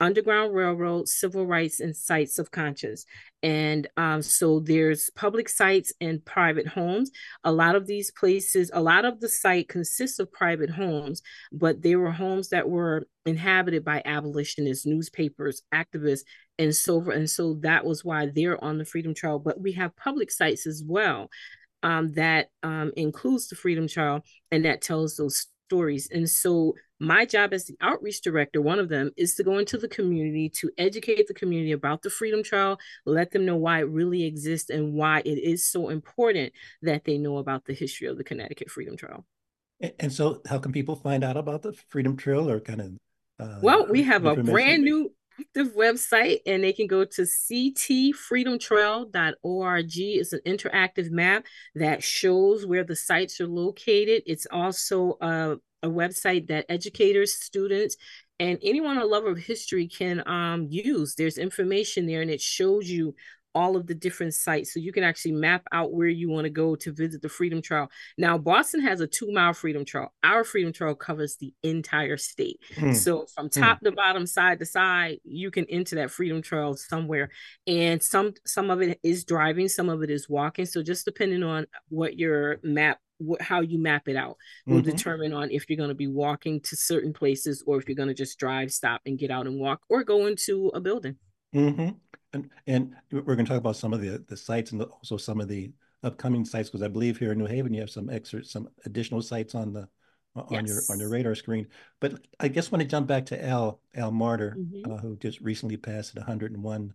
Underground 0.00 0.54
Railroad, 0.54 1.08
civil 1.08 1.46
rights, 1.46 1.80
and 1.80 1.96
sites 1.96 2.38
of 2.38 2.50
conscience. 2.50 3.06
And 3.42 3.86
um, 3.96 4.22
so 4.22 4.60
there's 4.60 5.10
public 5.10 5.48
sites 5.48 5.92
and 6.00 6.24
private 6.24 6.66
homes. 6.66 7.10
A 7.44 7.52
lot 7.52 7.76
of 7.76 7.86
these 7.86 8.10
places, 8.10 8.70
a 8.74 8.82
lot 8.82 9.04
of 9.04 9.20
the 9.20 9.28
site 9.28 9.68
consists 9.68 10.18
of 10.18 10.32
private 10.32 10.70
homes, 10.70 11.22
but 11.52 11.82
they 11.82 11.96
were 11.96 12.10
homes 12.10 12.48
that 12.50 12.68
were 12.68 13.06
inhabited 13.26 13.84
by 13.84 14.02
abolitionists, 14.04 14.86
newspapers, 14.86 15.62
activists, 15.72 16.24
and 16.58 16.74
so 16.74 17.02
forth. 17.02 17.16
and 17.16 17.30
so 17.30 17.54
that 17.60 17.84
was 17.84 18.04
why 18.04 18.26
they're 18.26 18.62
on 18.62 18.78
the 18.78 18.84
Freedom 18.84 19.14
Trail. 19.14 19.38
But 19.38 19.60
we 19.60 19.72
have 19.72 19.96
public 19.96 20.30
sites 20.30 20.66
as 20.66 20.82
well 20.86 21.28
um, 21.84 22.12
that 22.14 22.48
um, 22.62 22.92
includes 22.96 23.48
the 23.48 23.56
Freedom 23.56 23.86
Trail 23.86 24.22
and 24.50 24.64
that 24.64 24.80
tells 24.80 25.16
those 25.16 25.46
stories. 25.68 26.08
And 26.10 26.28
so 26.28 26.74
my 27.00 27.24
job 27.24 27.52
as 27.52 27.64
the 27.64 27.76
outreach 27.80 28.20
director, 28.20 28.60
one 28.60 28.78
of 28.78 28.88
them 28.88 29.10
is 29.16 29.34
to 29.36 29.44
go 29.44 29.58
into 29.58 29.76
the 29.76 29.88
community 29.88 30.48
to 30.60 30.70
educate 30.78 31.26
the 31.26 31.34
community 31.34 31.72
about 31.72 32.02
the 32.02 32.10
Freedom 32.10 32.42
Trail, 32.42 32.78
let 33.04 33.30
them 33.30 33.44
know 33.44 33.56
why 33.56 33.80
it 33.80 33.88
really 33.88 34.24
exists 34.24 34.70
and 34.70 34.94
why 34.94 35.20
it 35.24 35.38
is 35.38 35.66
so 35.66 35.88
important 35.88 36.52
that 36.82 37.04
they 37.04 37.18
know 37.18 37.38
about 37.38 37.64
the 37.64 37.74
history 37.74 38.06
of 38.08 38.16
the 38.16 38.24
Connecticut 38.24 38.70
Freedom 38.70 38.96
Trail. 38.96 39.24
And 39.98 40.12
so, 40.12 40.40
how 40.46 40.58
can 40.58 40.72
people 40.72 40.96
find 40.96 41.24
out 41.24 41.36
about 41.36 41.62
the 41.62 41.72
Freedom 41.88 42.16
Trail 42.16 42.48
or 42.48 42.60
kind 42.60 42.80
of? 42.80 42.92
Uh, 43.40 43.58
well, 43.60 43.86
we 43.86 44.04
have 44.04 44.24
a 44.24 44.36
brand 44.36 44.84
new 44.84 45.12
active 45.40 45.74
website 45.74 46.38
and 46.46 46.62
they 46.62 46.72
can 46.72 46.86
go 46.86 47.04
to 47.04 47.22
ctfreedomtrail.org. 47.22 49.92
It's 49.96 50.32
an 50.32 50.40
interactive 50.46 51.10
map 51.10 51.44
that 51.74 52.02
shows 52.02 52.66
where 52.66 52.84
the 52.84 52.96
sites 52.96 53.40
are 53.40 53.46
located. 53.46 54.22
It's 54.26 54.46
also 54.50 55.16
a, 55.20 55.56
a 55.82 55.88
website 55.88 56.48
that 56.48 56.66
educators, 56.68 57.34
students, 57.34 57.96
and 58.40 58.58
anyone 58.62 58.98
a 58.98 59.04
lover 59.04 59.30
of 59.30 59.38
history 59.38 59.88
can 59.88 60.26
um, 60.26 60.66
use. 60.68 61.14
There's 61.14 61.38
information 61.38 62.06
there 62.06 62.22
and 62.22 62.30
it 62.30 62.40
shows 62.40 62.88
you 62.88 63.14
all 63.54 63.76
of 63.76 63.86
the 63.86 63.94
different 63.94 64.34
sites 64.34 64.72
so 64.72 64.80
you 64.80 64.92
can 64.92 65.04
actually 65.04 65.32
map 65.32 65.62
out 65.72 65.92
where 65.92 66.08
you 66.08 66.28
want 66.28 66.44
to 66.44 66.50
go 66.50 66.74
to 66.74 66.92
visit 66.92 67.22
the 67.22 67.28
freedom 67.28 67.62
trail 67.62 67.88
now 68.18 68.36
boston 68.36 68.80
has 68.80 69.00
a 69.00 69.06
two 69.06 69.30
mile 69.32 69.52
freedom 69.52 69.84
trail 69.84 70.12
our 70.22 70.44
freedom 70.44 70.72
trail 70.72 70.94
covers 70.94 71.36
the 71.36 71.52
entire 71.62 72.16
state 72.16 72.58
hmm. 72.76 72.92
so 72.92 73.26
from 73.34 73.46
hmm. 73.46 73.60
top 73.60 73.78
hmm. 73.78 73.86
to 73.86 73.92
bottom 73.92 74.26
side 74.26 74.58
to 74.58 74.66
side 74.66 75.18
you 75.24 75.50
can 75.50 75.64
enter 75.66 75.96
that 75.96 76.10
freedom 76.10 76.42
trail 76.42 76.74
somewhere 76.74 77.30
and 77.66 78.02
some 78.02 78.32
some 78.46 78.70
of 78.70 78.82
it 78.82 78.98
is 79.02 79.24
driving 79.24 79.68
some 79.68 79.88
of 79.88 80.02
it 80.02 80.10
is 80.10 80.28
walking 80.28 80.66
so 80.66 80.82
just 80.82 81.04
depending 81.04 81.42
on 81.42 81.66
what 81.88 82.18
your 82.18 82.58
map 82.62 82.98
how 83.40 83.60
you 83.60 83.78
map 83.78 84.08
it 84.08 84.16
out 84.16 84.36
will 84.66 84.80
mm-hmm. 84.80 84.90
determine 84.90 85.32
on 85.32 85.50
if 85.50 85.68
you're 85.68 85.76
going 85.76 85.88
to 85.88 85.94
be 85.94 86.08
walking 86.08 86.60
to 86.60 86.76
certain 86.76 87.12
places 87.12 87.62
or 87.66 87.78
if 87.78 87.88
you're 87.88 87.96
going 87.96 88.08
to 88.08 88.14
just 88.14 88.38
drive 88.38 88.72
stop 88.72 89.00
and 89.06 89.18
get 89.18 89.30
out 89.30 89.46
and 89.46 89.58
walk 89.58 89.80
or 89.88 90.02
go 90.02 90.26
into 90.26 90.68
a 90.74 90.80
building 90.80 91.16
mm-hmm. 91.54 91.90
And, 92.34 92.50
and 92.66 92.94
we're 93.10 93.36
going 93.36 93.46
to 93.46 93.50
talk 93.50 93.58
about 93.58 93.76
some 93.76 93.92
of 93.92 94.00
the, 94.00 94.22
the 94.28 94.36
sites 94.36 94.72
and 94.72 94.82
also 94.82 95.16
some 95.16 95.40
of 95.40 95.48
the 95.48 95.72
upcoming 96.02 96.44
sites 96.44 96.68
because 96.68 96.82
I 96.82 96.88
believe 96.88 97.18
here 97.18 97.32
in 97.32 97.38
New 97.38 97.46
Haven 97.46 97.72
you 97.72 97.80
have 97.80 97.90
some 97.90 98.10
extra 98.10 98.44
some 98.44 98.68
additional 98.84 99.22
sites 99.22 99.54
on 99.54 99.72
the 99.72 99.88
on 100.36 100.46
yes. 100.50 100.66
your 100.66 100.82
on 100.90 101.00
your 101.00 101.08
radar 101.08 101.34
screen. 101.34 101.66
But 102.00 102.26
I 102.40 102.48
guess 102.48 102.70
when 102.70 102.80
I 102.80 102.84
jump 102.84 103.06
back 103.06 103.26
to 103.26 103.44
Al 103.44 103.80
Al 103.94 104.12
Marder, 104.12 104.56
mm-hmm. 104.56 104.92
uh, 104.92 104.98
who 104.98 105.16
just 105.16 105.40
recently 105.40 105.76
passed 105.76 106.10
at 106.10 106.18
101 106.18 106.94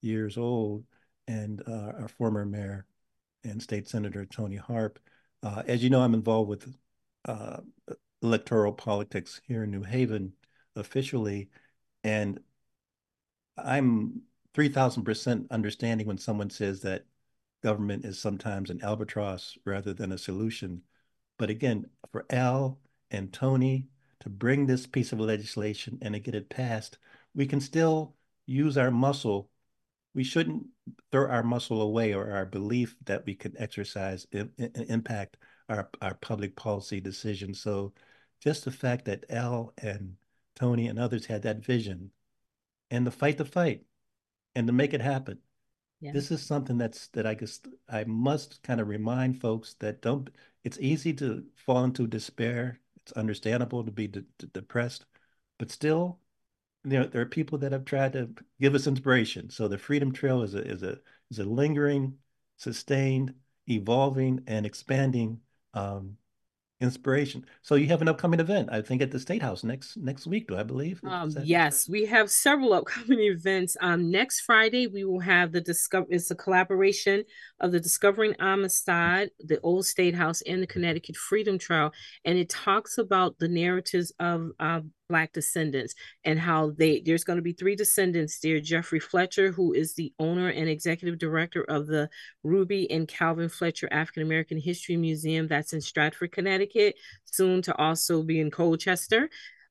years 0.00 0.36
old, 0.36 0.84
and 1.28 1.62
uh, 1.68 1.92
our 2.00 2.08
former 2.08 2.44
mayor 2.44 2.86
and 3.44 3.62
state 3.62 3.88
senator 3.88 4.24
Toni 4.26 4.56
Harp. 4.56 4.98
Uh, 5.42 5.62
as 5.66 5.84
you 5.84 5.90
know, 5.90 6.00
I'm 6.00 6.14
involved 6.14 6.48
with 6.48 6.74
uh, 7.26 7.58
electoral 8.22 8.72
politics 8.72 9.40
here 9.46 9.62
in 9.64 9.70
New 9.70 9.84
Haven 9.84 10.32
officially, 10.74 11.50
and 12.02 12.40
I'm 13.56 14.22
3000% 14.58 15.46
understanding 15.52 16.06
when 16.08 16.18
someone 16.18 16.50
says 16.50 16.80
that 16.80 17.04
government 17.62 18.04
is 18.04 18.18
sometimes 18.18 18.70
an 18.70 18.82
albatross 18.82 19.56
rather 19.64 19.94
than 19.94 20.10
a 20.10 20.18
solution. 20.18 20.82
But 21.38 21.48
again, 21.48 21.86
for 22.10 22.26
Al 22.30 22.80
and 23.12 23.32
Toni 23.32 23.86
to 24.20 24.28
bring 24.28 24.66
this 24.66 24.84
piece 24.84 25.12
of 25.12 25.20
legislation 25.20 25.98
and 26.02 26.14
to 26.14 26.20
get 26.20 26.34
it 26.34 26.50
passed, 26.50 26.98
we 27.36 27.46
can 27.46 27.60
still 27.60 28.16
use 28.46 28.76
our 28.76 28.90
muscle. 28.90 29.48
We 30.12 30.24
shouldn't 30.24 30.66
throw 31.12 31.30
our 31.30 31.44
muscle 31.44 31.80
away 31.80 32.12
or 32.12 32.32
our 32.32 32.44
belief 32.44 32.96
that 33.04 33.24
we 33.26 33.36
can 33.36 33.54
exercise 33.58 34.26
and 34.32 34.50
impact 34.88 35.36
our, 35.68 35.88
our 36.02 36.14
public 36.14 36.56
policy 36.56 37.00
decisions. 37.00 37.60
So 37.60 37.92
just 38.40 38.64
the 38.64 38.72
fact 38.72 39.04
that 39.04 39.24
Al 39.30 39.72
and 39.78 40.16
Toni 40.56 40.88
and 40.88 40.98
others 40.98 41.26
had 41.26 41.42
that 41.42 41.64
vision 41.64 42.10
and 42.90 43.06
the 43.06 43.12
fight 43.12 43.38
the 43.38 43.44
fight 43.44 43.84
and 44.54 44.66
to 44.66 44.72
make 44.72 44.94
it 44.94 45.00
happen. 45.00 45.38
Yeah. 46.00 46.12
This 46.12 46.30
is 46.30 46.42
something 46.42 46.78
that's 46.78 47.08
that 47.08 47.26
I 47.26 47.34
guess 47.34 47.60
I 47.88 48.04
must 48.04 48.62
kind 48.62 48.80
of 48.80 48.88
remind 48.88 49.40
folks 49.40 49.74
that 49.80 50.02
don't. 50.02 50.30
It's 50.64 50.78
easy 50.80 51.12
to 51.14 51.44
fall 51.56 51.84
into 51.84 52.06
despair. 52.06 52.80
It's 52.96 53.12
understandable 53.12 53.84
to 53.84 53.90
be 53.90 54.06
de- 54.06 54.24
de- 54.38 54.46
depressed, 54.46 55.06
but 55.58 55.70
still, 55.70 56.20
you 56.84 56.98
know, 57.00 57.06
there 57.06 57.22
are 57.22 57.26
people 57.26 57.58
that 57.58 57.72
have 57.72 57.84
tried 57.84 58.12
to 58.12 58.30
give 58.60 58.74
us 58.74 58.86
inspiration. 58.86 59.50
So 59.50 59.66
the 59.66 59.78
Freedom 59.78 60.12
Trail 60.12 60.42
is 60.42 60.54
a 60.54 60.64
is 60.64 60.82
a 60.82 60.98
is 61.30 61.40
a 61.40 61.44
lingering, 61.44 62.18
sustained, 62.56 63.34
evolving, 63.68 64.44
and 64.46 64.64
expanding 64.64 65.40
um, 65.74 66.16
inspiration. 66.80 67.44
So 67.62 67.74
you 67.74 67.88
have 67.88 68.02
an 68.02 68.08
upcoming 68.08 68.40
event, 68.40 68.68
I 68.70 68.82
think, 68.82 69.02
at 69.02 69.10
the 69.10 69.18
State 69.18 69.42
House 69.42 69.64
next 69.64 69.96
next 69.96 70.26
week. 70.26 70.48
Do 70.48 70.56
I 70.56 70.62
believe? 70.62 71.00
Um, 71.04 71.34
yes, 71.42 71.88
we 71.88 72.06
have 72.06 72.30
several 72.30 72.72
upcoming 72.74 73.20
events. 73.20 73.76
Um, 73.80 74.10
next 74.10 74.40
Friday 74.40 74.86
we 74.86 75.04
will 75.04 75.20
have 75.20 75.52
the 75.52 75.60
discover. 75.60 76.06
It's 76.10 76.30
a 76.30 76.36
collaboration 76.36 77.24
of 77.60 77.72
the 77.72 77.80
Discovering 77.80 78.34
Amistad, 78.38 79.30
the 79.40 79.60
Old 79.62 79.86
State 79.86 80.14
House, 80.14 80.42
and 80.42 80.62
the 80.62 80.66
Connecticut 80.66 81.16
Freedom 81.16 81.58
Trail, 81.58 81.92
and 82.24 82.38
it 82.38 82.48
talks 82.48 82.98
about 82.98 83.38
the 83.38 83.48
narratives 83.48 84.12
of 84.20 84.50
uh, 84.60 84.80
black 85.08 85.32
descendants 85.32 85.94
and 86.24 86.38
how 86.38 86.70
they 86.76 87.00
there's 87.00 87.24
going 87.24 87.38
to 87.38 87.42
be 87.42 87.52
three 87.52 87.74
descendants 87.74 88.38
there 88.40 88.60
jeffrey 88.60 89.00
fletcher 89.00 89.50
who 89.50 89.72
is 89.72 89.94
the 89.94 90.12
owner 90.18 90.48
and 90.48 90.68
executive 90.68 91.18
director 91.18 91.62
of 91.62 91.86
the 91.86 92.08
ruby 92.42 92.90
and 92.90 93.08
calvin 93.08 93.48
fletcher 93.48 93.88
african 93.90 94.22
american 94.22 94.58
history 94.58 94.96
museum 94.96 95.48
that's 95.48 95.72
in 95.72 95.80
stratford 95.80 96.32
connecticut 96.32 96.94
soon 97.24 97.62
to 97.62 97.76
also 97.76 98.22
be 98.22 98.40
in 98.40 98.50
colchester. 98.50 99.28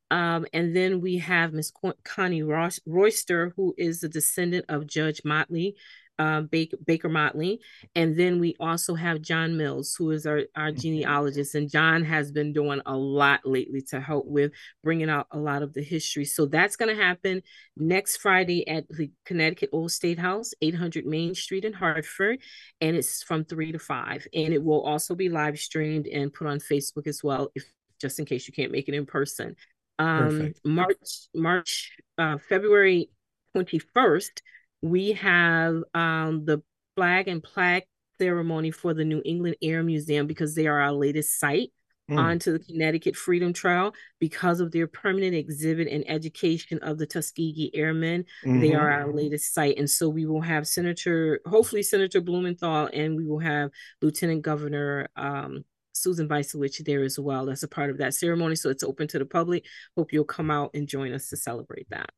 Um, 0.10 0.46
and 0.54 0.74
then 0.74 1.02
we 1.02 1.18
have 1.18 1.52
Miss 1.52 1.72
Connie 2.06 2.44
Royster, 2.44 3.54
who 3.58 3.76
is 3.78 4.00
the 4.00 4.08
descendant 4.08 4.66
of 4.70 4.88
Judge 4.88 5.22
Motley, 5.26 5.76
uh, 6.20 6.42
Baker, 6.42 6.78
Baker 6.86 7.10
Motley. 7.10 7.60
And 7.96 8.18
then 8.18 8.40
we 8.40 8.56
also 8.60 8.96
have 8.96 9.22
John 9.22 9.58
Mills, 9.58 9.96
who 9.98 10.12
is 10.12 10.26
our, 10.26 10.44
our 10.56 10.70
mm-hmm. 10.70 10.80
genealogist. 10.80 11.56
And 11.56 11.70
John 11.70 12.04
has 12.04 12.32
been 12.32 12.54
doing 12.54 12.82
a 12.86 12.96
lot 12.96 13.42
lately 13.46 13.82
to 13.90 14.00
help 14.00 14.26
with 14.28 14.52
bringing 14.84 15.10
out 15.10 15.28
a 15.32 15.38
lot 15.38 15.62
of 15.62 15.74
the 15.74 15.84
history. 15.84 16.26
So 16.26 16.46
that's 16.46 16.76
going 16.76 16.96
to 16.96 17.02
happen 17.02 17.42
next 17.76 18.18
Friday 18.18 18.68
at 18.68 18.88
the 18.90 19.12
Connecticut 19.26 19.70
Old 19.72 19.92
State 19.92 20.20
House, 20.20 20.54
800 20.62 21.06
Main 21.06 21.36
Street 21.36 21.66
in 21.66 21.74
Hartford. 21.74 22.40
And 22.82 22.96
it's 22.96 23.24
from 23.24 23.46
3 23.46 23.72
to 23.74 23.80
5. 23.80 24.28
And 24.34 24.54
it 24.54 24.64
will 24.64 24.82
also 24.82 25.16
be 25.16 25.30
live 25.30 25.60
streamed 25.60 26.08
and 26.08 26.34
put 26.34 26.48
on 26.48 26.60
Facebook 26.60 27.08
as 27.08 27.24
well, 27.24 27.52
if 27.56 27.64
just 28.00 28.20
in 28.20 28.26
case 28.26 28.48
you 28.48 28.54
can't 28.54 28.72
make 28.72 28.88
it 28.88 28.94
in 28.94 29.06
person. 29.06 29.56
Um, 30.00 30.54
March, 30.64 31.28
March, 31.34 31.98
uh, 32.18 32.38
February 32.38 33.10
21st, 33.56 34.42
we 34.82 35.14
have 35.14 35.84
um, 35.94 36.46
the 36.46 36.62
flag 36.96 37.28
and 37.28 37.44
plaque 37.44 37.88
ceremony 38.20 38.72
for 38.72 38.94
the 38.94 39.06
New 39.06 39.22
England 39.26 39.56
Air 39.62 39.84
Museum 39.84 40.28
because 40.28 40.56
they 40.56 40.68
are 40.68 40.80
our 40.80 40.92
latest 40.92 41.40
site 41.40 41.72
mm. 42.10 42.18
onto 42.18 42.52
the 42.52 42.60
Connecticut 42.60 43.16
Freedom 43.16 43.54
Trail 43.54 43.94
because 44.20 44.60
of 44.60 44.72
their 44.72 44.88
permanent 44.88 45.36
exhibit 45.36 45.88
and 45.88 46.04
education 46.10 46.80
of 46.80 46.98
the 46.98 47.06
Tuskegee 47.06 47.72
Airmen. 47.74 48.26
Mm-hmm. 48.46 48.60
They 48.60 48.74
are 48.74 48.90
our 48.90 49.14
latest 49.14 49.54
site. 49.54 49.78
And 49.78 49.90
so 49.90 50.10
we 50.10 50.26
will 50.26 50.42
have 50.42 50.68
Senator, 50.68 51.40
hopefully 51.46 51.84
Senator 51.84 52.22
Blumenthal, 52.22 52.90
and 52.94 53.16
we 53.16 53.26
will 53.26 53.40
have 53.40 53.72
Lieutenant 54.02 54.42
Governor 54.42 55.08
um, 55.16 55.64
Susan 55.94 56.28
Bysiewicz 56.28 56.86
there 56.86 57.04
as 57.04 57.20
well 57.20 57.50
as 57.50 57.64
a 57.64 57.68
part 57.68 57.90
of 57.90 57.98
that 57.98 58.14
ceremony. 58.14 58.56
So 58.56 58.70
it's 58.70 58.84
open 58.84 59.08
to 59.10 59.20
the 59.20 59.26
public. 59.26 59.66
Hope 59.96 60.14
you'll 60.14 60.26
come 60.26 60.52
out 60.52 60.72
and 60.74 60.88
join 60.88 61.14
us 61.14 61.30
to 61.30 61.38
celebrate 61.38 61.90
that. 61.90 62.12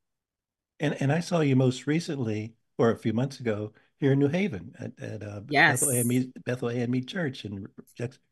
And 0.80 0.96
and 1.02 1.12
I 1.12 1.20
saw 1.20 1.42
you 1.42 1.56
most 1.56 1.88
recently, 1.88 2.56
or 2.78 2.92
a 2.92 2.98
few 2.98 3.14
months 3.14 3.40
ago, 3.40 3.74
here 4.00 4.14
in 4.14 4.20
New 4.20 4.30
Haven 4.30 4.74
at, 4.80 4.92
at 5.02 5.24
uh, 5.24 5.42
yes. 5.50 5.82
Bethel 5.82 5.94
AME, 5.94 6.34
Bethel 6.46 6.70
AME 6.70 7.06
Church, 7.06 7.46
and 7.46 7.68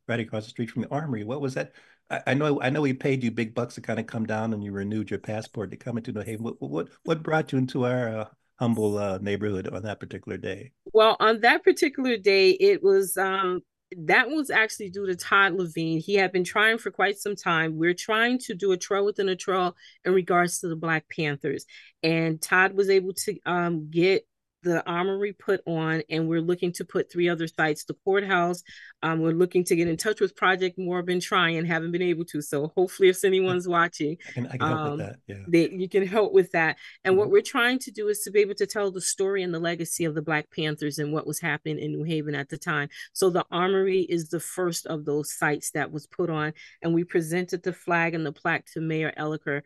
right 0.06 0.20
across 0.20 0.44
the 0.44 0.50
street 0.50 0.70
from 0.70 0.82
the 0.82 0.90
Armory. 0.90 1.24
What 1.24 1.40
was 1.40 1.54
that? 1.54 1.72
I, 2.10 2.22
I, 2.28 2.34
know 2.34 2.60
I 2.62 2.70
know 2.70 2.80
we 2.80 2.94
paid 2.94 3.22
you 3.22 3.30
big 3.30 3.54
bucks 3.54 3.74
to 3.74 3.80
kind 3.80 4.00
of 4.00 4.06
come 4.06 4.26
down, 4.26 4.52
and 4.52 4.64
you 4.64 4.72
renewed 4.72 5.10
your 5.10 5.18
passport 5.18 5.70
to 5.70 5.76
come 5.76 5.98
into 5.98 6.12
New 6.12 6.22
Haven. 6.22 6.44
What 6.44 6.60
what 6.60 6.88
what 7.04 7.22
brought 7.22 7.52
you 7.52 7.58
into 7.58 7.84
our 7.84 8.08
uh, 8.20 8.24
humble 8.58 8.98
uh, 8.98 9.18
neighborhood 9.18 9.68
on 9.68 9.82
that 9.82 10.00
particular 10.00 10.38
day? 10.38 10.72
Well, 10.92 11.16
on 11.20 11.40
that 11.40 11.62
particular 11.62 12.16
day, 12.16 12.50
it 12.52 12.82
was 12.82 13.16
um, 13.16 13.60
that 13.96 14.28
was 14.28 14.50
actually 14.50 14.90
due 14.90 15.06
to 15.06 15.16
Todd 15.16 15.54
Levine. 15.54 16.00
He 16.00 16.14
had 16.14 16.32
been 16.32 16.44
trying 16.44 16.78
for 16.78 16.90
quite 16.90 17.18
some 17.18 17.36
time. 17.36 17.76
We're 17.76 17.94
trying 17.94 18.38
to 18.40 18.54
do 18.54 18.72
a 18.72 18.76
trail 18.76 19.04
within 19.04 19.28
a 19.28 19.36
trail 19.36 19.76
in 20.04 20.12
regards 20.12 20.60
to 20.60 20.68
the 20.68 20.76
Black 20.76 21.08
Panthers. 21.08 21.64
And 22.02 22.40
Todd 22.40 22.74
was 22.74 22.90
able 22.90 23.14
to 23.14 23.38
um, 23.46 23.90
get 23.90 24.26
the 24.68 24.86
armory 24.86 25.32
put 25.32 25.60
on, 25.66 26.02
and 26.10 26.28
we're 26.28 26.40
looking 26.40 26.72
to 26.72 26.84
put 26.84 27.10
three 27.10 27.28
other 27.28 27.46
sites 27.46 27.84
the 27.84 27.94
courthouse. 28.04 28.62
Um, 29.02 29.20
we're 29.20 29.32
looking 29.32 29.64
to 29.64 29.76
get 29.76 29.88
in 29.88 29.96
touch 29.96 30.20
with 30.20 30.36
Project 30.36 30.78
More, 30.78 31.02
been 31.02 31.20
trying, 31.20 31.64
haven't 31.64 31.92
been 31.92 32.02
able 32.02 32.24
to. 32.26 32.42
So 32.42 32.72
hopefully, 32.76 33.08
if 33.08 33.24
anyone's 33.24 33.66
watching, 33.66 34.16
I 34.28 34.32
can, 34.32 34.46
I 34.46 34.56
can 34.56 34.60
help 34.60 34.80
um, 34.80 34.90
with 34.90 35.00
that. 35.00 35.16
Yeah. 35.26 35.44
They, 35.46 35.70
you 35.70 35.88
can 35.88 36.06
help 36.06 36.32
with 36.32 36.52
that. 36.52 36.76
And 37.04 37.12
mm-hmm. 37.12 37.18
what 37.18 37.30
we're 37.30 37.42
trying 37.42 37.78
to 37.80 37.90
do 37.90 38.08
is 38.08 38.20
to 38.20 38.30
be 38.30 38.40
able 38.40 38.54
to 38.56 38.66
tell 38.66 38.90
the 38.90 39.00
story 39.00 39.42
and 39.42 39.54
the 39.54 39.58
legacy 39.58 40.04
of 40.04 40.14
the 40.14 40.22
Black 40.22 40.50
Panthers 40.54 40.98
and 40.98 41.12
what 41.12 41.26
was 41.26 41.40
happening 41.40 41.78
in 41.78 41.92
New 41.92 42.04
Haven 42.04 42.34
at 42.34 42.48
the 42.48 42.58
time. 42.58 42.88
So 43.12 43.30
the 43.30 43.46
armory 43.50 44.02
is 44.02 44.28
the 44.28 44.40
first 44.40 44.86
of 44.86 45.04
those 45.04 45.36
sites 45.36 45.70
that 45.72 45.90
was 45.90 46.06
put 46.06 46.30
on, 46.30 46.52
and 46.82 46.94
we 46.94 47.04
presented 47.04 47.62
the 47.62 47.72
flag 47.72 48.14
and 48.14 48.26
the 48.26 48.32
plaque 48.32 48.66
to 48.72 48.80
Mayor 48.80 49.12
Elicker 49.18 49.62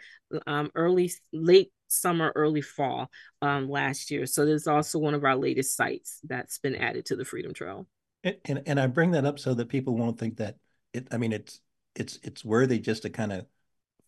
um, 0.46 0.70
early, 0.74 1.12
late 1.32 1.72
summer, 1.92 2.32
early 2.34 2.62
fall 2.62 3.10
um, 3.40 3.68
last 3.68 4.10
year. 4.10 4.26
So 4.26 4.44
there's 4.44 4.66
also 4.66 4.98
one 4.98 5.14
of 5.14 5.24
our 5.24 5.36
latest 5.36 5.76
sites 5.76 6.20
that's 6.24 6.58
been 6.58 6.76
added 6.76 7.06
to 7.06 7.16
the 7.16 7.24
Freedom 7.24 7.52
Trail. 7.52 7.86
And, 8.24 8.36
and, 8.44 8.62
and 8.66 8.80
I 8.80 8.86
bring 8.86 9.12
that 9.12 9.24
up 9.24 9.38
so 9.38 9.54
that 9.54 9.68
people 9.68 9.96
won't 9.96 10.18
think 10.18 10.36
that 10.36 10.56
it. 10.92 11.08
I 11.10 11.16
mean, 11.16 11.32
it's 11.32 11.60
it's 11.94 12.18
it's 12.22 12.44
worthy 12.44 12.78
just 12.78 13.02
to 13.02 13.10
kind 13.10 13.32
of 13.32 13.46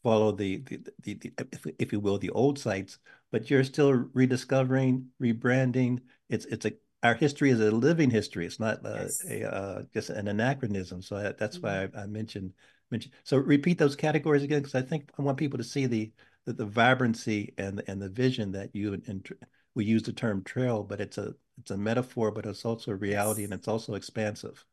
follow 0.02 0.32
the 0.32 0.58
the, 0.58 0.80
the, 1.02 1.14
the 1.14 1.32
if, 1.52 1.66
if 1.78 1.92
you 1.92 1.98
will 1.98 2.18
the 2.18 2.30
old 2.30 2.58
sites, 2.58 2.98
but 3.32 3.50
you're 3.50 3.64
still 3.64 3.92
rediscovering, 3.92 5.08
rebranding. 5.20 6.00
It's 6.28 6.44
it's 6.46 6.66
a 6.66 6.72
our 7.02 7.14
history 7.14 7.50
is 7.50 7.60
a 7.60 7.70
living 7.70 8.10
history. 8.10 8.46
It's 8.46 8.60
not 8.60 8.86
uh, 8.86 8.94
yes. 9.00 9.24
a 9.28 9.54
uh, 9.54 9.82
just 9.92 10.10
an 10.10 10.28
anachronism. 10.28 11.02
So 11.02 11.16
I, 11.16 11.32
that's 11.32 11.58
mm-hmm. 11.58 11.92
why 11.94 12.00
I, 12.00 12.04
I 12.04 12.06
mentioned 12.06 12.52
mentioned. 12.90 13.14
So 13.24 13.36
repeat 13.36 13.78
those 13.78 13.96
categories 13.96 14.42
again, 14.42 14.60
because 14.60 14.74
I 14.74 14.82
think 14.82 15.10
I 15.18 15.22
want 15.22 15.38
people 15.38 15.58
to 15.58 15.64
see 15.64 15.86
the 15.86 16.12
the, 16.46 16.52
the 16.52 16.66
vibrancy 16.66 17.54
and 17.58 17.82
and 17.86 18.00
the 18.00 18.08
vision 18.08 18.52
that 18.52 18.74
you 18.74 18.94
and 19.06 19.28
we 19.74 19.84
use 19.84 20.02
the 20.02 20.12
term 20.12 20.42
trail, 20.44 20.82
but 20.82 21.00
it's 21.00 21.18
a 21.18 21.34
it's 21.58 21.70
a 21.70 21.76
metaphor, 21.76 22.30
but 22.30 22.46
it's 22.46 22.64
also 22.64 22.92
a 22.92 22.96
reality 22.96 23.44
and 23.44 23.52
it's 23.52 23.68
also 23.68 23.94
expansive. 23.94 24.64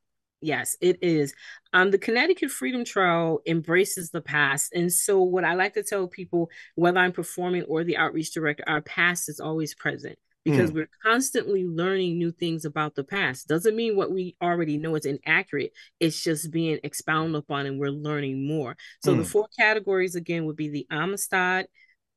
Yes, 0.41 0.75
it 0.81 0.97
is. 1.03 1.35
Um, 1.71 1.91
the 1.91 1.99
Connecticut 1.99 2.49
Freedom 2.49 2.83
Trail 2.83 3.41
embraces 3.45 4.09
the 4.09 4.21
past. 4.21 4.73
And 4.73 4.91
so, 4.91 5.21
what 5.21 5.43
I 5.43 5.53
like 5.53 5.75
to 5.75 5.83
tell 5.83 6.07
people, 6.07 6.49
whether 6.73 6.99
I'm 6.99 7.11
performing 7.11 7.63
or 7.63 7.83
the 7.83 7.97
outreach 7.97 8.33
director, 8.33 8.63
our 8.65 8.81
past 8.81 9.29
is 9.29 9.39
always 9.39 9.75
present 9.75 10.17
because 10.43 10.71
mm. 10.71 10.75
we're 10.75 10.89
constantly 11.03 11.65
learning 11.65 12.17
new 12.17 12.31
things 12.31 12.65
about 12.65 12.95
the 12.95 13.03
past. 13.03 13.47
Doesn't 13.47 13.75
mean 13.75 13.95
what 13.95 14.11
we 14.11 14.35
already 14.41 14.77
know 14.77 14.95
is 14.95 15.05
inaccurate. 15.05 15.71
It's 15.99 16.21
just 16.21 16.51
being 16.51 16.79
expounded 16.83 17.35
upon 17.35 17.65
and 17.65 17.79
we're 17.79 17.91
learning 17.91 18.47
more. 18.47 18.75
So 19.03 19.13
mm. 19.13 19.19
the 19.19 19.25
four 19.25 19.47
categories 19.57 20.15
again 20.15 20.45
would 20.45 20.55
be 20.55 20.69
the 20.69 20.87
Amistad, 20.89 21.67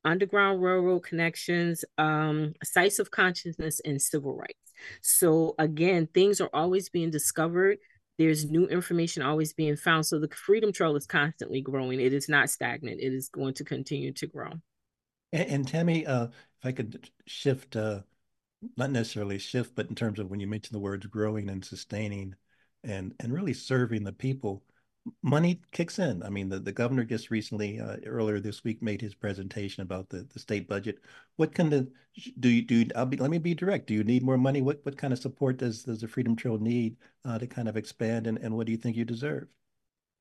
Underground 0.03 0.61
Railroad 0.61 1.01
connections, 1.01 1.85
um, 1.97 2.53
sites 2.63 2.99
of 2.99 3.11
consciousness, 3.11 3.81
and 3.85 4.01
civil 4.01 4.35
rights. 4.35 4.53
So 5.01 5.55
again, 5.59 6.07
things 6.13 6.41
are 6.41 6.49
always 6.53 6.89
being 6.89 7.11
discovered. 7.11 7.77
There's 8.17 8.49
new 8.49 8.65
information 8.67 9.23
always 9.23 9.53
being 9.53 9.75
found. 9.75 10.05
So 10.05 10.19
the 10.19 10.29
Freedom 10.29 10.71
Trail 10.71 10.95
is 10.95 11.05
constantly 11.05 11.61
growing. 11.61 11.99
It 11.99 12.13
is 12.13 12.29
not 12.29 12.49
stagnant. 12.49 13.01
It 13.01 13.13
is 13.13 13.29
going 13.29 13.55
to 13.55 13.65
continue 13.65 14.13
to 14.13 14.27
grow. 14.27 14.51
And, 15.33 15.49
and 15.49 15.67
Tammy, 15.67 16.05
uh, 16.05 16.25
if 16.25 16.65
I 16.65 16.71
could 16.71 17.09
shift 17.25 17.75
uh, 17.75 18.01
not 18.77 18.91
necessarily 18.91 19.37
shift, 19.37 19.75
but 19.75 19.89
in 19.89 19.95
terms 19.95 20.19
of 20.19 20.29
when 20.29 20.39
you 20.39 20.47
mention 20.47 20.73
the 20.73 20.79
words 20.79 21.05
growing 21.07 21.49
and 21.49 21.63
sustaining 21.63 22.35
and 22.83 23.13
and 23.19 23.33
really 23.33 23.53
serving 23.53 24.03
the 24.03 24.13
people, 24.13 24.63
money 25.21 25.61
kicks 25.71 25.99
in. 25.99 26.23
I 26.23 26.29
mean, 26.29 26.49
the, 26.49 26.59
the 26.59 26.71
governor 26.71 27.03
just 27.03 27.31
recently, 27.31 27.79
uh, 27.79 27.97
earlier 28.05 28.39
this 28.39 28.63
week, 28.63 28.81
made 28.81 29.01
his 29.01 29.15
presentation 29.15 29.83
about 29.83 30.09
the, 30.09 30.27
the 30.33 30.39
state 30.39 30.67
budget. 30.67 30.99
What 31.37 31.53
kind 31.53 31.73
of 31.73 31.89
do 32.39 32.49
you 32.49 32.61
do? 32.61 32.85
I'll 32.95 33.05
be 33.05 33.17
let 33.17 33.31
me 33.31 33.37
be 33.37 33.53
direct. 33.53 33.87
Do 33.87 33.93
you 33.93 34.03
need 34.03 34.23
more 34.23 34.37
money? 34.37 34.61
What 34.61 34.79
what 34.83 34.97
kind 34.97 35.13
of 35.13 35.19
support 35.19 35.57
does 35.57 35.83
does 35.83 36.01
the 36.01 36.07
Freedom 36.07 36.35
Trail 36.35 36.57
need 36.57 36.97
uh, 37.25 37.39
to 37.39 37.47
kind 37.47 37.67
of 37.67 37.77
expand? 37.77 38.27
And, 38.27 38.37
and 38.39 38.55
what 38.55 38.65
do 38.65 38.71
you 38.71 38.77
think 38.77 38.95
you 38.97 39.05
deserve? 39.05 39.47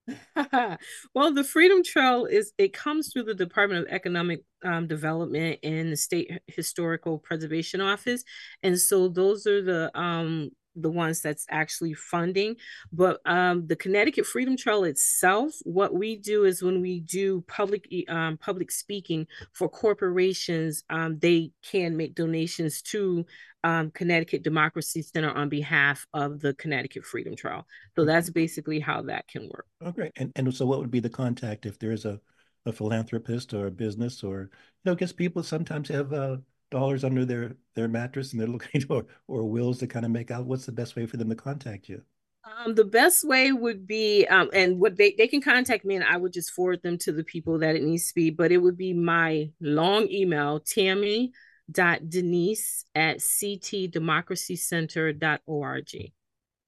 well, 1.14 1.32
the 1.32 1.44
Freedom 1.44 1.82
Trail 1.82 2.26
is 2.26 2.52
it 2.58 2.72
comes 2.72 3.12
through 3.12 3.24
the 3.24 3.34
Department 3.34 3.86
of 3.86 3.92
Economic 3.92 4.42
um, 4.64 4.86
Development 4.86 5.58
and 5.62 5.92
the 5.92 5.96
State 5.96 6.30
Historical 6.46 7.18
Preservation 7.18 7.80
Office, 7.80 8.22
and 8.62 8.78
so 8.78 9.08
those 9.08 9.46
are 9.46 9.62
the 9.62 9.98
um, 9.98 10.50
the 10.76 10.90
ones 10.90 11.20
that's 11.20 11.46
actually 11.50 11.94
funding. 11.94 12.56
But 12.92 13.20
um, 13.26 13.66
the 13.66 13.76
Connecticut 13.76 14.26
Freedom 14.26 14.56
Trail 14.56 14.84
itself, 14.84 15.54
what 15.64 15.94
we 15.94 16.16
do 16.16 16.44
is 16.44 16.62
when 16.62 16.80
we 16.80 17.00
do 17.00 17.42
public 17.46 17.88
um, 18.08 18.36
public 18.38 18.70
speaking 18.70 19.26
for 19.52 19.68
corporations, 19.68 20.84
um, 20.90 21.18
they 21.18 21.52
can 21.62 21.96
make 21.96 22.14
donations 22.14 22.82
to 22.82 23.24
um, 23.64 23.90
Connecticut 23.90 24.42
Democracy 24.42 25.02
Center 25.02 25.30
on 25.30 25.48
behalf 25.48 26.06
of 26.12 26.40
the 26.40 26.54
Connecticut 26.54 27.04
Freedom 27.04 27.34
Trail. 27.34 27.66
So 27.96 28.02
mm-hmm. 28.02 28.08
that's 28.08 28.30
basically 28.30 28.78
how 28.78 29.02
that 29.02 29.26
can 29.26 29.48
work. 29.48 29.66
Okay. 29.82 30.10
And 30.16 30.32
and 30.36 30.54
so 30.54 30.66
what 30.66 30.80
would 30.80 30.90
be 30.90 31.00
the 31.00 31.08
contact 31.08 31.66
if 31.66 31.78
there 31.78 31.92
is 31.92 32.04
a 32.04 32.20
a 32.66 32.72
philanthropist 32.72 33.52
or 33.52 33.66
a 33.66 33.70
business 33.70 34.22
or 34.22 34.40
you 34.40 34.48
know, 34.90 34.94
because 34.94 35.12
people 35.12 35.42
sometimes 35.42 35.88
have 35.88 36.12
uh, 36.12 36.36
dollars 36.74 37.04
under 37.04 37.24
their 37.24 37.56
their 37.74 37.88
mattress 37.88 38.32
and 38.32 38.40
they're 38.40 38.48
looking 38.48 38.84
or 38.90 39.06
or 39.28 39.44
wills 39.44 39.78
to 39.78 39.86
kind 39.86 40.04
of 40.04 40.10
make 40.10 40.30
out 40.30 40.44
what's 40.44 40.66
the 40.66 40.72
best 40.72 40.96
way 40.96 41.06
for 41.06 41.16
them 41.16 41.30
to 41.30 41.36
contact 41.36 41.88
you? 41.88 42.02
Um, 42.44 42.74
the 42.74 42.84
best 42.84 43.26
way 43.26 43.52
would 43.52 43.86
be 43.86 44.26
um, 44.26 44.50
and 44.52 44.78
what 44.78 44.98
they, 44.98 45.14
they 45.16 45.28
can 45.28 45.40
contact 45.40 45.86
me 45.86 45.94
and 45.94 46.04
i 46.04 46.18
would 46.18 46.34
just 46.34 46.50
forward 46.50 46.82
them 46.82 46.98
to 46.98 47.10
the 47.10 47.24
people 47.24 47.58
that 47.60 47.74
it 47.74 47.82
needs 47.82 48.08
to 48.08 48.14
be 48.14 48.28
but 48.28 48.52
it 48.52 48.58
would 48.58 48.76
be 48.76 48.92
my 48.92 49.48
long 49.62 50.10
email 50.10 50.60
tammy 50.60 51.32
dot 51.70 52.10
denease 52.10 52.84
at 52.94 53.20
ctdemocracycenter.org 53.20 56.12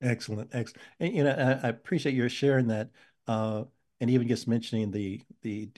excellent 0.01 0.49
excellent 0.55 0.83
and 0.99 1.15
you 1.15 1.25
know 1.25 1.31
I, 1.31 1.67
I 1.67 1.69
appreciate 1.69 2.15
your 2.15 2.31
sharing 2.31 2.69
that 2.69 2.89
uh, 3.29 3.65
and 4.01 4.09
even 4.09 4.29
just 4.29 4.49
mentioning 4.49 4.91
the 4.91 5.21
the 5.43 5.69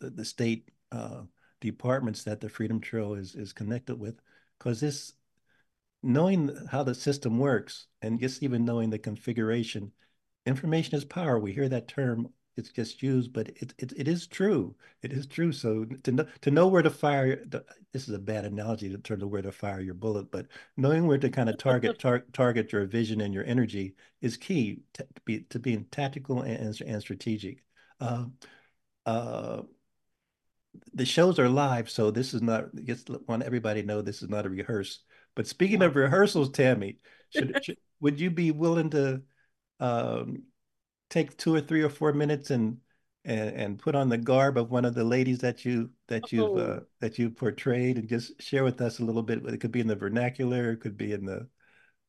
the, 0.00 0.10
the 0.10 0.24
state 0.24 0.68
uh, 0.90 1.20
departments 1.60 2.24
that 2.24 2.40
the 2.40 2.48
Freedom 2.48 2.80
Trail 2.80 3.14
is 3.14 3.34
is 3.34 3.52
connected 3.52 3.96
with, 3.98 4.20
because 4.58 4.80
this 4.80 5.14
knowing 6.02 6.54
how 6.70 6.82
the 6.82 6.94
system 6.94 7.38
works 7.38 7.86
and 8.02 8.20
just 8.20 8.42
even 8.42 8.64
knowing 8.64 8.90
the 8.90 8.98
configuration, 8.98 9.92
information 10.46 10.96
is 10.96 11.04
power. 11.04 11.38
We 11.38 11.52
hear 11.52 11.68
that 11.68 11.88
term; 11.88 12.32
it's 12.56 12.70
just 12.70 13.02
used, 13.02 13.32
but 13.32 13.48
it 13.48 13.74
it, 13.78 13.92
it 13.96 14.08
is 14.08 14.26
true. 14.26 14.74
It 15.02 15.12
is 15.12 15.26
true. 15.26 15.52
So 15.52 15.84
to 15.84 16.12
know 16.12 16.26
to 16.42 16.50
know 16.50 16.68
where 16.68 16.82
to 16.82 16.90
fire, 16.90 17.44
this 17.92 18.08
is 18.08 18.14
a 18.14 18.18
bad 18.18 18.44
analogy 18.44 18.92
in 18.92 19.02
terms 19.02 19.22
of 19.22 19.30
where 19.30 19.42
to 19.42 19.52
fire 19.52 19.80
your 19.80 19.94
bullet, 19.94 20.30
but 20.30 20.46
knowing 20.76 21.06
where 21.06 21.18
to 21.18 21.30
kind 21.30 21.48
of 21.48 21.58
target 21.58 21.98
tar, 22.00 22.20
target 22.32 22.72
your 22.72 22.86
vision 22.86 23.20
and 23.20 23.34
your 23.34 23.44
energy 23.44 23.94
is 24.20 24.36
key 24.36 24.80
to, 24.94 25.04
to 25.14 25.20
be 25.24 25.40
to 25.50 25.58
being 25.58 25.84
tactical 25.90 26.42
and 26.42 26.80
and 26.80 27.02
strategic. 27.02 27.64
Uh, 28.00 28.26
uh, 29.06 29.62
the 30.94 31.04
shows 31.04 31.38
are 31.38 31.48
live, 31.48 31.90
so 31.90 32.10
this 32.10 32.34
is 32.34 32.42
not. 32.42 32.74
Just 32.84 33.10
want 33.26 33.42
everybody 33.42 33.82
to 33.82 33.86
know 33.86 34.02
this 34.02 34.22
is 34.22 34.28
not 34.28 34.46
a 34.46 34.50
rehearse. 34.50 35.00
But 35.34 35.46
speaking 35.46 35.82
of 35.82 35.96
rehearsals, 35.96 36.50
Tammy, 36.50 36.98
should, 37.30 37.58
should 37.64 37.78
would 38.00 38.20
you 38.20 38.30
be 38.30 38.50
willing 38.50 38.90
to 38.90 39.22
um, 39.80 40.44
take 41.10 41.36
two 41.36 41.54
or 41.54 41.60
three 41.60 41.82
or 41.82 41.90
four 41.90 42.12
minutes 42.12 42.50
and 42.50 42.78
and 43.24 43.50
and 43.50 43.78
put 43.78 43.94
on 43.94 44.08
the 44.08 44.18
garb 44.18 44.56
of 44.56 44.70
one 44.70 44.84
of 44.84 44.94
the 44.94 45.04
ladies 45.04 45.38
that 45.40 45.64
you 45.64 45.90
that 46.08 46.32
you've 46.32 46.56
uh, 46.56 46.60
oh. 46.60 46.82
that 47.00 47.18
you 47.18 47.30
portrayed 47.30 47.98
and 47.98 48.08
just 48.08 48.40
share 48.40 48.64
with 48.64 48.80
us 48.80 48.98
a 48.98 49.04
little 49.04 49.22
bit? 49.22 49.44
It 49.46 49.60
could 49.60 49.72
be 49.72 49.80
in 49.80 49.86
the 49.86 49.96
vernacular, 49.96 50.72
it 50.72 50.80
could 50.80 50.96
be 50.96 51.12
in 51.12 51.24
the 51.24 51.48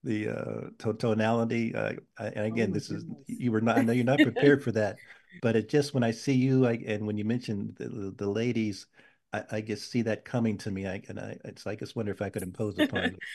the 0.04 0.30
uh, 0.30 0.94
tonality. 0.94 1.76
Uh, 1.76 1.94
and 2.18 2.46
again, 2.46 2.70
oh 2.72 2.74
this 2.74 2.88
goodness. 2.88 3.06
is 3.28 3.40
you 3.40 3.52
were 3.52 3.62
not. 3.62 3.78
I 3.78 3.82
know 3.82 3.94
you're 3.94 4.06
not 4.06 4.20
prepared 4.24 4.64
for 4.64 4.72
that, 4.74 4.98
but 5.42 5.56
it 5.56 5.70
just 5.70 5.94
when 5.94 6.04
I 6.04 6.12
see 6.12 6.34
you, 6.34 6.66
I, 6.66 6.80
and 6.86 7.06
when 7.06 7.18
you 7.18 7.26
mentioned 7.26 7.76
the, 7.78 8.14
the 8.18 8.30
ladies, 8.30 8.88
I, 9.34 9.44
I 9.52 9.62
just 9.62 9.92
see 9.92 10.02
that 10.04 10.26
coming 10.26 10.58
to 10.60 10.72
me. 10.72 10.88
I 10.88 11.02
and 11.08 11.20
I, 11.20 11.38
it's 11.46 11.66
I 11.68 11.76
just 11.76 11.96
wonder 11.96 12.12
if 12.12 12.22
I 12.22 12.30
could 12.30 12.44
impose 12.44 12.78
upon 12.78 13.04
you. 13.04 13.18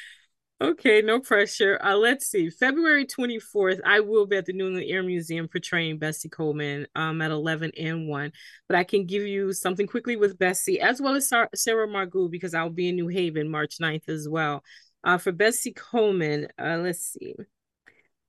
Okay, 0.60 1.02
no 1.02 1.18
pressure. 1.18 1.78
Uh, 1.82 1.96
let's 1.96 2.28
see. 2.28 2.48
February 2.48 3.06
24th, 3.06 3.80
I 3.84 4.00
will 4.00 4.24
be 4.24 4.36
at 4.36 4.46
the 4.46 4.52
New 4.52 4.68
England 4.68 4.86
Air 4.88 5.02
Museum 5.02 5.48
portraying 5.48 5.98
Bessie 5.98 6.28
Coleman 6.28 6.86
um, 6.94 7.20
at 7.20 7.32
11 7.32 7.72
and 7.76 8.08
1. 8.08 8.32
But 8.68 8.76
I 8.76 8.84
can 8.84 9.04
give 9.04 9.24
you 9.24 9.52
something 9.52 9.86
quickly 9.86 10.14
with 10.14 10.38
Bessie, 10.38 10.80
as 10.80 11.02
well 11.02 11.16
as 11.16 11.28
Sarah 11.28 11.88
Margru, 11.88 12.30
because 12.30 12.54
I'll 12.54 12.70
be 12.70 12.88
in 12.88 12.94
New 12.94 13.08
Haven 13.08 13.50
March 13.50 13.78
9th 13.78 14.08
as 14.08 14.28
well. 14.28 14.62
Uh, 15.02 15.18
for 15.18 15.32
Bessie 15.32 15.72
Coleman, 15.72 16.46
uh, 16.58 16.78
let's 16.78 17.12
see. 17.12 17.34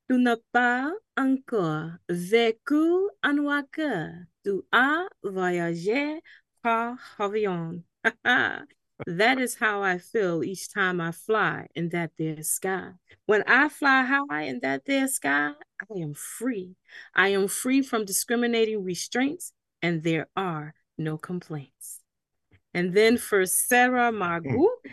Tu 0.07 0.17
n'as 0.19 0.37
pas 0.51 0.91
encore 1.17 1.89
vécu 2.09 3.09
en 3.23 3.37
Oaxaca. 3.39 4.11
Tu 4.43 4.61
as 4.71 5.07
voyagé 5.23 6.21
par 6.61 6.97
avion. 7.17 7.83
that 9.07 9.39
is 9.39 9.55
how 9.55 9.81
I 9.81 9.97
feel 9.97 10.43
each 10.43 10.71
time 10.71 11.01
I 11.01 11.11
fly 11.11 11.67
in 11.73 11.89
that 11.89 12.11
there 12.17 12.43
sky. 12.43 12.91
When 13.25 13.43
I 13.47 13.69
fly 13.69 14.03
high 14.03 14.43
in 14.43 14.59
that 14.61 14.85
there 14.85 15.07
sky, 15.07 15.51
I 15.81 15.99
am 15.99 16.13
free. 16.13 16.75
I 17.15 17.29
am 17.29 17.47
free 17.47 17.81
from 17.81 18.05
discriminating 18.05 18.83
restraints, 18.83 19.53
and 19.81 20.03
there 20.03 20.27
are 20.35 20.75
no 20.97 21.17
complaints. 21.17 22.01
And 22.73 22.93
then 22.93 23.17
for 23.17 23.45
Sarah 23.45 24.11
Margru, 24.11 24.67
mm. 24.67 24.91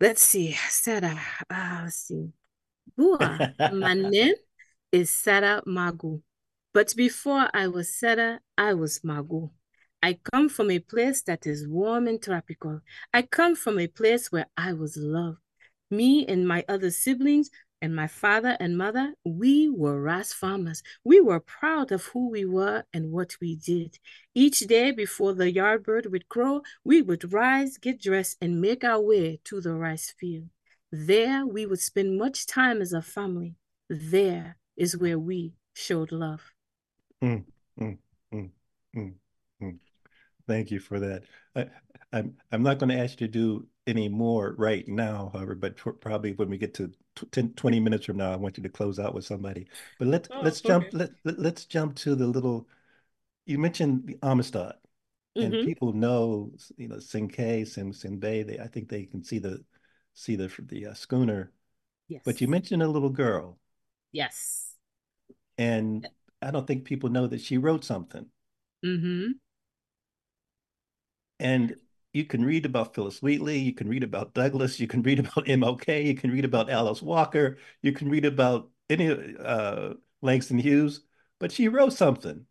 let's 0.00 0.22
see, 0.22 0.52
Sarah. 0.68 1.20
Uh, 1.50 1.80
let's 1.82 1.96
see. 1.96 2.32
Bua, 2.98 3.54
my 3.72 3.94
name 3.94 4.34
is 4.90 5.08
Sarah 5.08 5.62
Margru. 5.64 6.20
But 6.74 6.96
before 6.96 7.48
I 7.54 7.68
was 7.68 7.94
Sarah, 7.94 8.40
I 8.56 8.74
was 8.74 8.98
Margru. 9.00 9.50
I 10.02 10.18
come 10.32 10.48
from 10.48 10.68
a 10.72 10.80
place 10.80 11.22
that 11.22 11.46
is 11.46 11.68
warm 11.68 12.08
and 12.08 12.20
tropical. 12.20 12.80
I 13.14 13.22
come 13.22 13.54
from 13.54 13.78
a 13.78 13.86
place 13.86 14.32
where 14.32 14.46
I 14.56 14.72
was 14.72 14.96
loved. 14.96 15.38
Me 15.92 16.26
and 16.26 16.48
my 16.48 16.64
other 16.68 16.90
siblings 16.90 17.50
and 17.80 17.94
my 17.94 18.08
father 18.08 18.56
and 18.58 18.76
mother, 18.76 19.14
we 19.24 19.68
were 19.68 20.02
rice 20.02 20.32
farmers. 20.32 20.82
We 21.04 21.20
were 21.20 21.38
proud 21.38 21.92
of 21.92 22.06
who 22.06 22.30
we 22.30 22.46
were 22.46 22.82
and 22.92 23.12
what 23.12 23.36
we 23.40 23.54
did. 23.54 23.96
Each 24.34 24.58
day 24.58 24.90
before 24.90 25.34
the 25.34 25.52
yard 25.52 25.84
bird 25.84 26.06
would 26.06 26.28
crow, 26.28 26.62
we 26.82 27.02
would 27.02 27.32
rise, 27.32 27.78
get 27.78 28.02
dressed, 28.02 28.38
and 28.40 28.60
make 28.60 28.82
our 28.82 29.00
way 29.00 29.38
to 29.44 29.60
the 29.60 29.74
rice 29.74 30.12
field. 30.18 30.48
There 30.90 31.46
we 31.46 31.66
would 31.66 31.80
spend 31.80 32.18
much 32.18 32.46
time 32.46 32.80
as 32.80 32.92
a 32.92 33.02
family. 33.02 33.56
There 33.88 34.56
is 34.76 34.96
where 34.96 35.18
we 35.18 35.54
showed 35.74 36.12
love. 36.12 36.52
Mm, 37.22 37.44
mm, 37.80 37.98
mm, 38.32 38.50
mm, 38.96 39.14
mm. 39.62 39.78
Thank 40.46 40.70
you 40.70 40.80
for 40.80 41.00
that. 41.00 41.24
I, 41.54 41.66
I'm 42.12 42.36
I'm 42.50 42.62
not 42.62 42.78
going 42.78 42.88
to 42.90 42.98
ask 42.98 43.20
you 43.20 43.26
to 43.26 43.32
do 43.32 43.66
any 43.86 44.08
more 44.08 44.54
right 44.56 44.86
now, 44.88 45.30
however, 45.32 45.54
but 45.54 45.76
probably 46.00 46.32
when 46.32 46.48
we 46.48 46.58
get 46.58 46.74
to 46.74 46.92
10, 47.32 47.54
20 47.54 47.80
minutes 47.80 48.06
from 48.06 48.16
now, 48.16 48.32
I 48.32 48.36
want 48.36 48.56
you 48.56 48.62
to 48.62 48.68
close 48.68 48.98
out 48.98 49.14
with 49.14 49.24
somebody. 49.24 49.66
But 49.98 50.08
let's 50.08 50.28
oh, 50.30 50.40
let's 50.40 50.60
okay. 50.60 50.68
jump 50.68 50.86
let, 50.92 51.10
let 51.24 51.38
let's 51.38 51.64
jump 51.64 51.96
to 51.96 52.14
the 52.14 52.26
little. 52.26 52.66
You 53.44 53.58
mentioned 53.58 54.06
the 54.06 54.18
Amistad, 54.22 54.74
and 55.36 55.52
mm-hmm. 55.52 55.66
people 55.66 55.92
know 55.92 56.52
you 56.76 56.88
know 56.88 56.98
Cinque, 56.98 57.66
Sin 57.66 57.92
Sengbe. 57.92 58.46
They 58.46 58.58
I 58.58 58.68
think 58.68 58.88
they 58.88 59.04
can 59.04 59.22
see 59.22 59.38
the 59.38 59.62
see 60.18 60.36
the 60.36 60.52
the 60.58 60.86
uh, 60.86 60.94
schooner. 60.94 61.52
Yes. 62.08 62.22
But 62.24 62.40
you 62.40 62.48
mentioned 62.48 62.82
a 62.82 62.88
little 62.88 63.10
girl. 63.10 63.58
Yes. 64.12 64.74
And 65.56 66.08
I 66.40 66.50
don't 66.50 66.66
think 66.66 66.84
people 66.84 67.10
know 67.10 67.26
that 67.26 67.40
she 67.40 67.58
wrote 67.58 67.84
something. 67.84 68.26
Mm-hmm. 68.84 69.32
And 71.40 71.76
you 72.12 72.24
can 72.24 72.44
read 72.44 72.66
about 72.66 72.94
Phillis 72.94 73.22
Wheatley, 73.22 73.58
you 73.58 73.74
can 73.74 73.88
read 73.88 74.02
about 74.02 74.34
Douglass, 74.34 74.80
you 74.80 74.86
can 74.86 75.02
read 75.02 75.18
about 75.18 75.46
MLK, 75.46 76.04
you 76.04 76.14
can 76.14 76.30
read 76.30 76.44
about 76.44 76.70
Alice 76.70 77.02
Walker, 77.02 77.58
you 77.82 77.92
can 77.92 78.08
read 78.08 78.24
about 78.24 78.70
any 78.88 79.36
uh, 79.36 79.94
Langston 80.22 80.58
Hughes, 80.58 81.02
but 81.38 81.52
she 81.52 81.68
wrote 81.68 81.92
something 81.92 82.46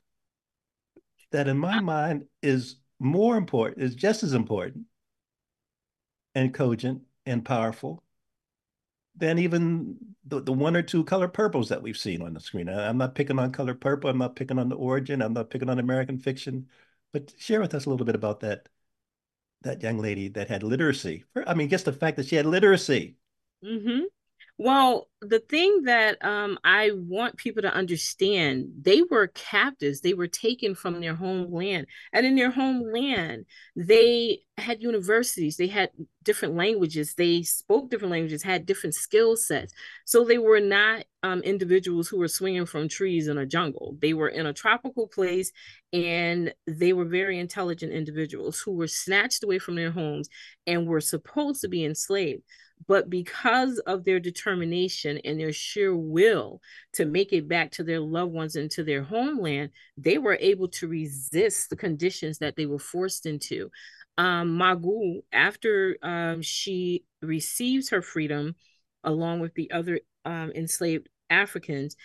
that, 1.32 1.47
in 1.47 1.58
my 1.58 1.82
mind, 1.82 2.25
is 2.41 2.77
more 2.99 3.36
important, 3.36 3.84
is 3.84 3.95
just 3.95 4.23
as 4.23 4.34
important 4.34 4.86
and 6.36 6.53
cogent 6.53 7.01
and 7.28 7.46
powerful 7.46 8.04
than 9.16 9.40
even 9.40 9.98
the, 10.26 10.42
the 10.42 10.54
one 10.54 10.76
or 10.76 10.82
two 10.82 11.04
color 11.04 11.28
purples 11.28 11.70
that 11.70 11.82
we've 11.82 11.98
seen 11.98 12.22
on 12.22 12.34
the 12.34 12.40
screen. 12.40 12.70
I, 12.70 12.88
I'm 12.88 12.98
not 12.98 13.16
picking 13.16 13.40
on 13.40 13.52
color 13.52 13.74
purple. 13.74 14.10
I'm 14.10 14.18
not 14.18 14.36
picking 14.36 14.60
on 14.60 14.70
the 14.70 14.76
origin. 14.76 15.22
I'm 15.22 15.34
not 15.34 15.50
picking 15.50 15.70
on 15.70 15.80
American 15.80 16.20
fiction. 16.20 16.68
But 17.13 17.34
share 17.38 17.62
with 17.62 17.74
us 17.74 17.86
a 17.86 17.90
little 17.90 18.06
bit 18.06 18.16
about 18.16 18.42
that 18.42 18.70
that 19.63 19.82
young 19.82 19.98
lady 19.98 20.28
that 20.30 20.50
had 20.50 20.62
literacy. 20.62 21.24
I 21.48 21.56
mean, 21.56 21.70
just 21.70 21.86
the 21.86 21.94
fact 21.94 22.18
that 22.18 22.28
she 22.28 22.36
had 22.36 22.46
literacy. 22.46 23.18
Mm-hmm. 23.63 24.04
Well, 24.60 25.08
the 25.22 25.39
thing 25.39 25.84
that 25.84 26.24
um, 26.26 26.58
I 26.63 26.89
want 26.91 27.38
people 27.38 27.62
to 27.62 27.72
understand, 27.74 28.70
they 28.82 29.04
were 29.04 29.28
captives. 29.28 30.02
They 30.02 30.15
were 30.15 30.28
taken 30.28 30.74
from 30.74 31.00
their 31.00 31.13
homeland. 31.13 31.86
And 32.12 32.26
in 32.26 32.36
their 32.36 32.50
homeland, 32.50 33.46
they 33.76 34.39
had 34.58 34.82
universities, 34.82 35.58
they 35.58 35.67
had 35.67 35.91
different 36.24 36.56
languages, 36.56 37.13
they 37.13 37.43
spoke 37.43 37.91
different 37.91 38.12
languages, 38.12 38.41
had 38.41 38.65
different 38.65 38.96
skill 38.96 39.36
sets. 39.36 39.74
So 40.06 40.24
they 40.26 40.39
were 40.39 40.60
not 40.60 41.04
um, 41.22 41.41
individuals 41.41 42.08
who 42.08 42.17
were 42.17 42.28
swinging 42.28 42.65
from 42.65 42.89
trees 42.89 43.28
in 43.28 43.38
a 43.38 43.46
jungle. 43.46 43.96
They 44.02 44.15
were 44.15 44.30
in 44.30 44.48
a 44.48 44.54
tropical 44.54 45.08
place 45.08 45.52
and 45.93 46.52
they 46.65 46.93
were 46.93 47.06
very 47.06 47.38
intelligent 47.39 47.93
individuals 47.93 48.60
who 48.60 48.72
were 48.72 48.88
snatched 48.88 49.43
away 49.43 49.60
from 49.60 49.76
their 49.76 49.91
homes 49.91 50.30
and 50.65 50.88
were 50.88 51.02
supposed 51.02 51.62
to 51.62 51.67
be 51.67 51.86
enslaved 51.86 52.41
but 52.86 53.10
because 53.10 53.80
of 53.80 54.04
their 54.04 54.20
determination 54.20 55.20
and 55.26 55.40
their 55.40 55.54
sheer 55.54 55.96
will 55.96 56.62
to 56.94 57.06
make 57.06 57.34
it 57.34 57.48
back 57.48 57.72
to 57.72 57.84
their 57.84 58.00
loved 58.00 58.32
ones 58.32 58.56
and 58.56 58.70
to 58.72 58.84
their 58.84 59.04
homeland, 59.04 59.72
they 59.98 60.18
were 60.18 60.38
able 60.40 60.68
to 60.68 60.88
resist 60.88 61.70
the 61.70 61.76
conditions 61.76 62.38
that 62.38 62.56
they 62.56 62.66
were 62.66 62.80
forced 62.80 63.26
into. 63.26 63.72
Um, 64.18 64.58
Margru, 64.58 65.22
after 65.32 65.98
um, 66.02 66.42
she 66.42 67.04
receives 67.22 67.90
her 67.90 68.02
freedom, 68.02 68.56
along 69.04 69.40
with 69.40 69.54
the 69.56 69.72
other 69.72 70.02
um, 70.26 70.52
enslaved 70.56 71.10
Africans, 71.30 71.96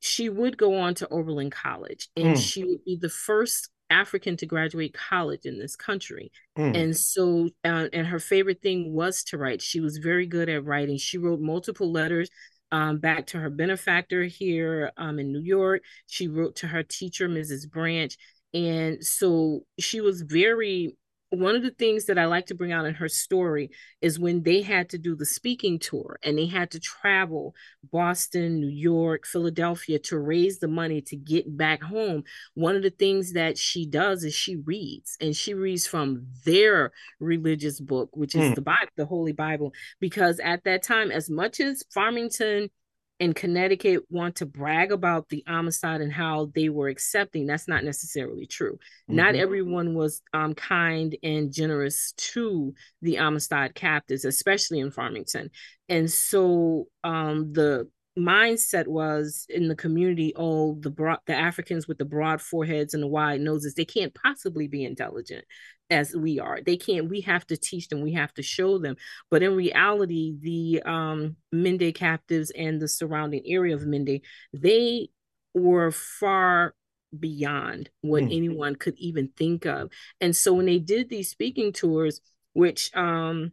she 0.00 0.28
would 0.28 0.56
go 0.56 0.78
on 0.78 0.94
to 0.94 1.08
Oberlin 1.08 1.50
College 1.50 2.08
and 2.16 2.36
mm. 2.36 2.40
she 2.40 2.64
would 2.64 2.84
be 2.84 2.96
the 2.96 3.10
first 3.10 3.68
African 3.90 4.36
to 4.38 4.46
graduate 4.46 4.94
college 4.94 5.44
in 5.44 5.58
this 5.58 5.76
country. 5.76 6.30
Mm. 6.56 6.76
And 6.76 6.96
so, 6.96 7.48
uh, 7.64 7.88
and 7.92 8.06
her 8.06 8.20
favorite 8.20 8.62
thing 8.62 8.92
was 8.92 9.24
to 9.24 9.38
write. 9.38 9.60
She 9.60 9.80
was 9.80 9.98
very 9.98 10.26
good 10.26 10.48
at 10.48 10.64
writing. 10.64 10.96
She 10.96 11.18
wrote 11.18 11.40
multiple 11.40 11.92
letters 11.92 12.30
um, 12.72 12.98
back 12.98 13.26
to 13.28 13.38
her 13.38 13.50
benefactor 13.50 14.24
here 14.24 14.92
um, 14.96 15.18
in 15.18 15.32
New 15.32 15.42
York. 15.42 15.82
She 16.06 16.28
wrote 16.28 16.56
to 16.56 16.68
her 16.68 16.82
teacher, 16.82 17.28
Mrs. 17.28 17.68
Branch. 17.68 18.16
And 18.52 19.04
so 19.04 19.60
she 19.78 20.00
was 20.00 20.22
very 20.22 20.96
one 21.30 21.54
of 21.54 21.62
the 21.62 21.70
things 21.70 22.06
that 22.06 22.18
I 22.18 22.26
like 22.26 22.46
to 22.46 22.54
bring 22.54 22.72
out 22.72 22.86
in 22.86 22.94
her 22.94 23.08
story 23.08 23.70
is 24.00 24.18
when 24.18 24.42
they 24.42 24.62
had 24.62 24.88
to 24.90 24.98
do 24.98 25.14
the 25.14 25.24
speaking 25.24 25.78
tour 25.78 26.18
and 26.24 26.36
they 26.36 26.46
had 26.46 26.72
to 26.72 26.80
travel 26.80 27.54
Boston, 27.92 28.60
New 28.60 28.68
York, 28.68 29.26
Philadelphia 29.26 30.00
to 30.00 30.18
raise 30.18 30.58
the 30.58 30.68
money 30.68 31.00
to 31.02 31.16
get 31.16 31.56
back 31.56 31.82
home. 31.82 32.24
One 32.54 32.74
of 32.74 32.82
the 32.82 32.90
things 32.90 33.32
that 33.34 33.56
she 33.56 33.86
does 33.86 34.24
is 34.24 34.34
she 34.34 34.56
reads 34.56 35.16
and 35.20 35.34
she 35.36 35.54
reads 35.54 35.86
from 35.86 36.26
their 36.44 36.90
religious 37.20 37.78
book, 37.80 38.10
which 38.14 38.34
is 38.34 38.50
mm. 38.50 38.54
the 38.56 38.62
Bible, 38.62 38.90
the 38.96 39.06
Holy 39.06 39.32
Bible, 39.32 39.72
because 40.00 40.40
at 40.40 40.64
that 40.64 40.82
time, 40.82 41.12
as 41.12 41.30
much 41.30 41.60
as 41.60 41.84
Farmington 41.94 42.70
in 43.20 43.34
Connecticut 43.34 44.02
want 44.08 44.36
to 44.36 44.46
brag 44.46 44.92
about 44.92 45.28
the 45.28 45.44
Amistad 45.46 46.00
and 46.00 46.10
how 46.12 46.50
they 46.54 46.70
were 46.70 46.88
accepting, 46.88 47.46
that's 47.46 47.68
not 47.68 47.84
necessarily 47.84 48.46
true. 48.46 48.72
Mm-hmm. 48.72 49.16
Not 49.16 49.34
everyone 49.34 49.94
was 49.94 50.22
um, 50.32 50.54
kind 50.54 51.14
and 51.22 51.52
generous 51.52 52.12
to 52.16 52.74
the 53.02 53.18
Amistad 53.18 53.74
captives, 53.74 54.24
especially 54.24 54.80
in 54.80 54.90
Farmington. 54.90 55.50
And 55.90 56.10
so 56.10 56.86
um, 57.04 57.52
the 57.52 57.88
mindset 58.18 58.86
was 58.86 59.46
in 59.48 59.68
the 59.68 59.76
community 59.76 60.32
oh 60.34 60.76
the 60.80 60.90
broad 60.90 61.18
the 61.26 61.34
africans 61.34 61.86
with 61.86 61.96
the 61.96 62.04
broad 62.04 62.40
foreheads 62.40 62.92
and 62.92 63.02
the 63.02 63.06
wide 63.06 63.40
noses 63.40 63.74
they 63.74 63.84
can't 63.84 64.14
possibly 64.14 64.66
be 64.66 64.84
intelligent 64.84 65.44
as 65.90 66.14
we 66.14 66.38
are. 66.38 66.60
They 66.62 66.76
can't, 66.76 67.10
we 67.10 67.20
have 67.22 67.46
to 67.48 67.56
teach 67.56 67.88
them, 67.88 68.00
we 68.00 68.12
have 68.14 68.32
to 68.34 68.42
show 68.42 68.78
them. 68.78 68.96
But 69.30 69.42
in 69.42 69.54
reality, 69.54 70.36
the 70.40 70.82
um, 70.88 71.36
Mende 71.52 71.94
captives 71.94 72.50
and 72.50 72.80
the 72.80 72.88
surrounding 72.88 73.42
area 73.44 73.74
of 73.74 73.86
Mende, 73.86 74.20
they 74.52 75.08
were 75.52 75.90
far 75.90 76.74
beyond 77.18 77.90
what 78.02 78.22
mm. 78.22 78.36
anyone 78.36 78.76
could 78.76 78.94
even 78.96 79.30
think 79.36 79.66
of. 79.66 79.90
And 80.20 80.34
so 80.34 80.52
when 80.54 80.66
they 80.66 80.78
did 80.78 81.08
these 81.08 81.28
speaking 81.28 81.72
tours, 81.72 82.20
which 82.52 82.94
um, 82.96 83.52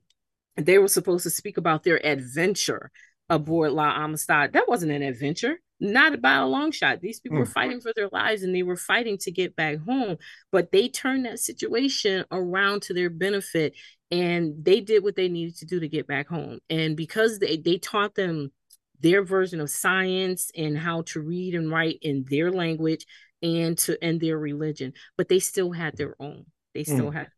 they 0.56 0.78
were 0.78 0.88
supposed 0.88 1.24
to 1.24 1.30
speak 1.30 1.58
about 1.58 1.84
their 1.84 2.04
adventure 2.06 2.92
aboard 3.30 3.72
La 3.72 4.04
Amistad, 4.04 4.54
that 4.54 4.68
wasn't 4.68 4.92
an 4.92 5.02
adventure 5.02 5.58
not 5.80 6.22
by 6.22 6.36
a 6.36 6.46
long 6.46 6.72
shot. 6.72 7.02
These 7.02 7.20
people 7.20 7.38
mm. 7.38 7.42
were 7.42 7.46
fighting 7.46 7.82
for 7.82 7.92
their 7.96 8.10
lives 8.12 8.44
and 8.44 8.54
they 8.54 8.64
were 8.64 8.78
fighting 8.78 9.18
to 9.20 9.32
get 9.32 9.56
back 9.56 9.80
home, 9.80 10.18
but 10.52 10.72
they 10.72 10.88
turned 10.88 11.26
that 11.26 11.40
situation 11.40 12.26
around 12.32 12.82
to 12.84 12.94
their 12.94 13.10
benefit 13.10 13.76
and 14.10 14.54
they 14.64 14.82
did 14.82 15.04
what 15.04 15.16
they 15.16 15.30
needed 15.30 15.58
to 15.58 15.66
do 15.66 15.80
to 15.80 15.88
get 15.88 16.08
back 16.08 16.28
home. 16.28 16.60
And 16.70 16.98
because 16.98 17.40
they, 17.40 17.58
they 17.58 17.78
taught 17.78 18.16
them 18.16 18.52
their 19.00 19.24
version 19.24 19.60
of 19.60 19.70
science 19.70 20.50
and 20.58 20.78
how 20.78 21.04
to 21.04 21.22
read 21.22 21.54
and 21.54 21.72
write 21.72 22.00
in 22.02 22.26
their 22.28 22.52
language 22.52 23.06
and 23.44 23.78
to 23.78 24.04
and 24.04 24.20
their 24.20 24.40
religion, 24.40 24.94
but 25.18 25.28
they 25.28 25.40
still 25.40 25.72
had 25.72 25.96
their 25.96 26.16
own. 26.20 26.46
They 26.74 26.84
still 26.84 27.12
mm. 27.12 27.14
had 27.14 27.30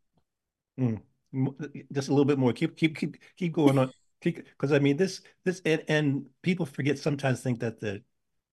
mm. 0.80 1.02
just 1.92 2.08
a 2.08 2.12
little 2.12 2.24
bit 2.24 2.40
more. 2.40 2.54
Keep 2.54 2.78
keep 2.78 2.98
keep 2.98 3.18
keep 3.36 3.52
going 3.52 3.78
on 3.78 3.92
because 4.22 4.72
I 4.72 4.80
mean 4.80 4.98
this 4.98 5.22
this 5.46 5.62
and, 5.66 5.84
and 5.88 6.26
people 6.42 6.66
forget 6.66 7.00
sometimes 7.00 7.42
think 7.42 7.60
that 7.60 7.80
the 7.80 8.04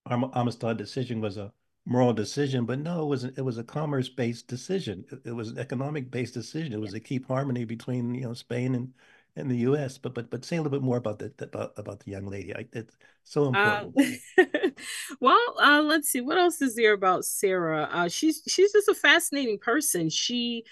Amistad 0.08 0.76
decision 0.76 1.20
was 1.20 1.36
a 1.36 1.52
moral 1.84 2.12
decision, 2.12 2.66
but 2.66 2.78
no, 2.78 3.02
it 3.02 3.06
was 3.06 3.24
it 3.24 3.42
was 3.42 3.58
a 3.58 3.64
commerce 3.64 4.08
based 4.08 4.48
decision. 4.48 5.04
It, 5.10 5.20
it, 5.26 5.32
was 5.32 5.50
an 5.50 5.58
economic 5.58 6.10
based 6.10 6.34
decision. 6.34 6.72
It 6.72 6.80
was 6.80 6.92
to 6.92 7.00
keep 7.00 7.26
harmony 7.26 7.64
between 7.64 8.14
you 8.14 8.22
know 8.22 8.34
Spain 8.34 8.74
and 8.74 8.92
and 9.36 9.50
the 9.50 9.58
U.S. 9.58 9.98
But 9.98 10.14
but 10.14 10.30
but 10.30 10.44
say 10.44 10.56
a 10.56 10.62
little 10.62 10.76
bit 10.76 10.84
more 10.84 10.96
about 10.96 11.18
the 11.18 11.32
about 11.40 11.72
about 11.76 12.00
the 12.00 12.10
young 12.10 12.26
lady. 12.26 12.54
I, 12.54 12.66
it's 12.72 12.96
so 13.24 13.46
important. 13.46 14.18
Uh, 14.38 14.70
well, 15.20 15.54
uh, 15.60 15.82
let's 15.82 16.08
see 16.08 16.20
what 16.20 16.38
else 16.38 16.60
is 16.60 16.74
there 16.74 16.92
about 16.92 17.24
Sarah. 17.24 17.88
Uh, 17.90 18.08
she's 18.08 18.42
she's 18.46 18.72
just 18.72 18.88
a 18.88 18.94
fascinating 18.94 19.58
person. 19.58 20.10
She 20.10 20.64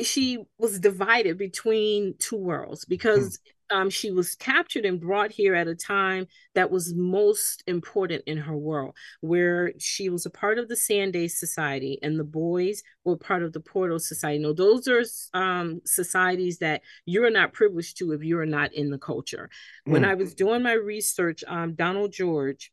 she 0.00 0.38
was 0.58 0.78
divided 0.78 1.38
between 1.38 2.14
two 2.18 2.36
worlds 2.36 2.84
because 2.84 3.38
um, 3.70 3.90
she 3.90 4.10
was 4.10 4.34
captured 4.34 4.84
and 4.84 5.00
brought 5.00 5.32
here 5.32 5.54
at 5.54 5.68
a 5.68 5.74
time 5.74 6.26
that 6.54 6.70
was 6.70 6.94
most 6.94 7.62
important 7.66 8.22
in 8.26 8.38
her 8.38 8.56
world, 8.56 8.94
where 9.20 9.72
she 9.78 10.08
was 10.08 10.26
a 10.26 10.30
part 10.30 10.58
of 10.58 10.68
the 10.68 10.76
Sande 10.76 11.30
Society 11.30 11.98
and 12.02 12.18
the 12.18 12.24
boys 12.24 12.82
were 13.04 13.16
part 13.16 13.42
of 13.42 13.52
the 13.52 13.60
Poro 13.60 14.00
Society. 14.00 14.38
No, 14.38 14.52
those 14.52 14.88
are 14.88 15.02
um, 15.34 15.80
societies 15.84 16.58
that 16.58 16.82
you're 17.04 17.30
not 17.30 17.52
privileged 17.52 17.98
to 17.98 18.12
if 18.12 18.22
you're 18.22 18.46
not 18.46 18.72
in 18.74 18.90
the 18.90 18.98
culture. 18.98 19.50
Mm. 19.86 19.92
When 19.92 20.04
I 20.04 20.14
was 20.14 20.34
doing 20.34 20.62
my 20.62 20.72
research, 20.72 21.44
um, 21.46 21.74
Donald 21.74 22.12
George, 22.12 22.72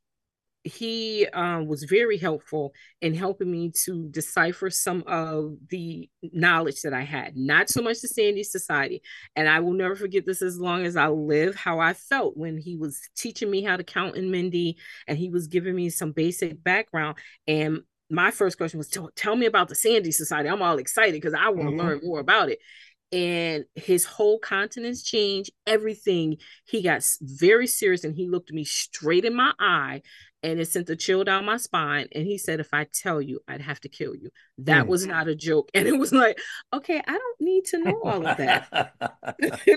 he 0.63 1.27
um, 1.33 1.67
was 1.67 1.83
very 1.83 2.17
helpful 2.17 2.73
in 3.01 3.13
helping 3.13 3.51
me 3.51 3.71
to 3.85 4.07
decipher 4.09 4.69
some 4.69 5.03
of 5.07 5.55
the 5.69 6.09
knowledge 6.21 6.81
that 6.81 6.93
I 6.93 7.01
had, 7.01 7.35
not 7.35 7.69
so 7.69 7.81
much 7.81 8.01
the 8.01 8.07
Sande 8.07 8.45
Society. 8.45 9.01
And 9.35 9.49
I 9.49 9.59
will 9.59 9.73
never 9.73 9.95
forget 9.95 10.25
this 10.25 10.41
as 10.41 10.57
long 10.57 10.85
as 10.85 10.95
I 10.95 11.09
live, 11.09 11.55
how 11.55 11.79
I 11.79 11.93
felt 11.93 12.37
when 12.37 12.57
he 12.57 12.77
was 12.77 12.99
teaching 13.15 13.51
me 13.51 13.63
how 13.63 13.75
to 13.75 13.83
count 13.83 14.15
in 14.15 14.31
Mende 14.31 14.75
and 15.07 15.17
he 15.17 15.29
was 15.29 15.47
giving 15.47 15.75
me 15.75 15.89
some 15.89 16.11
basic 16.13 16.63
background. 16.63 17.17
And 17.45 17.81
my 18.09 18.31
first 18.31 18.57
question 18.57 18.77
was, 18.77 18.95
tell 19.15 19.35
me 19.35 19.45
about 19.45 19.69
the 19.69 19.75
Sande 19.75 20.13
Society. 20.13 20.47
I'm 20.47 20.61
all 20.61 20.77
excited 20.77 21.13
because 21.13 21.33
I 21.33 21.49
want 21.49 21.61
to 21.61 21.75
mm-hmm. 21.75 21.79
learn 21.79 22.01
more 22.03 22.19
about 22.19 22.49
it 22.49 22.59
and 23.13 23.65
his 23.75 24.05
whole 24.05 24.39
countenance 24.39 25.03
changed 25.03 25.51
everything 25.67 26.35
he 26.65 26.81
got 26.81 27.07
very 27.21 27.67
serious 27.67 28.03
and 28.03 28.15
he 28.15 28.27
looked 28.27 28.51
me 28.51 28.65
straight 28.65 29.23
in 29.23 29.35
my 29.35 29.53
eye 29.59 30.01
and 30.41 30.59
it 30.59 30.67
sent 30.67 30.89
a 30.89 30.95
chill 30.95 31.23
down 31.23 31.45
my 31.45 31.57
spine 31.57 32.07
and 32.13 32.25
he 32.25 32.39
said 32.39 32.59
if 32.59 32.73
i 32.73 32.85
tell 32.91 33.21
you 33.21 33.39
i'd 33.47 33.61
have 33.61 33.79
to 33.79 33.87
kill 33.87 34.15
you. 34.15 34.29
That 34.57 34.85
mm. 34.85 34.87
was 34.87 35.05
not 35.05 35.27
a 35.27 35.35
joke 35.35 35.69
and 35.75 35.87
it 35.87 35.97
was 35.97 36.11
like 36.11 36.39
okay 36.73 37.01
i 37.07 37.11
don't 37.11 37.39
need 37.39 37.65
to 37.65 37.77
know 37.77 38.01
all 38.03 38.25
of 38.25 38.37
that. 38.37 38.93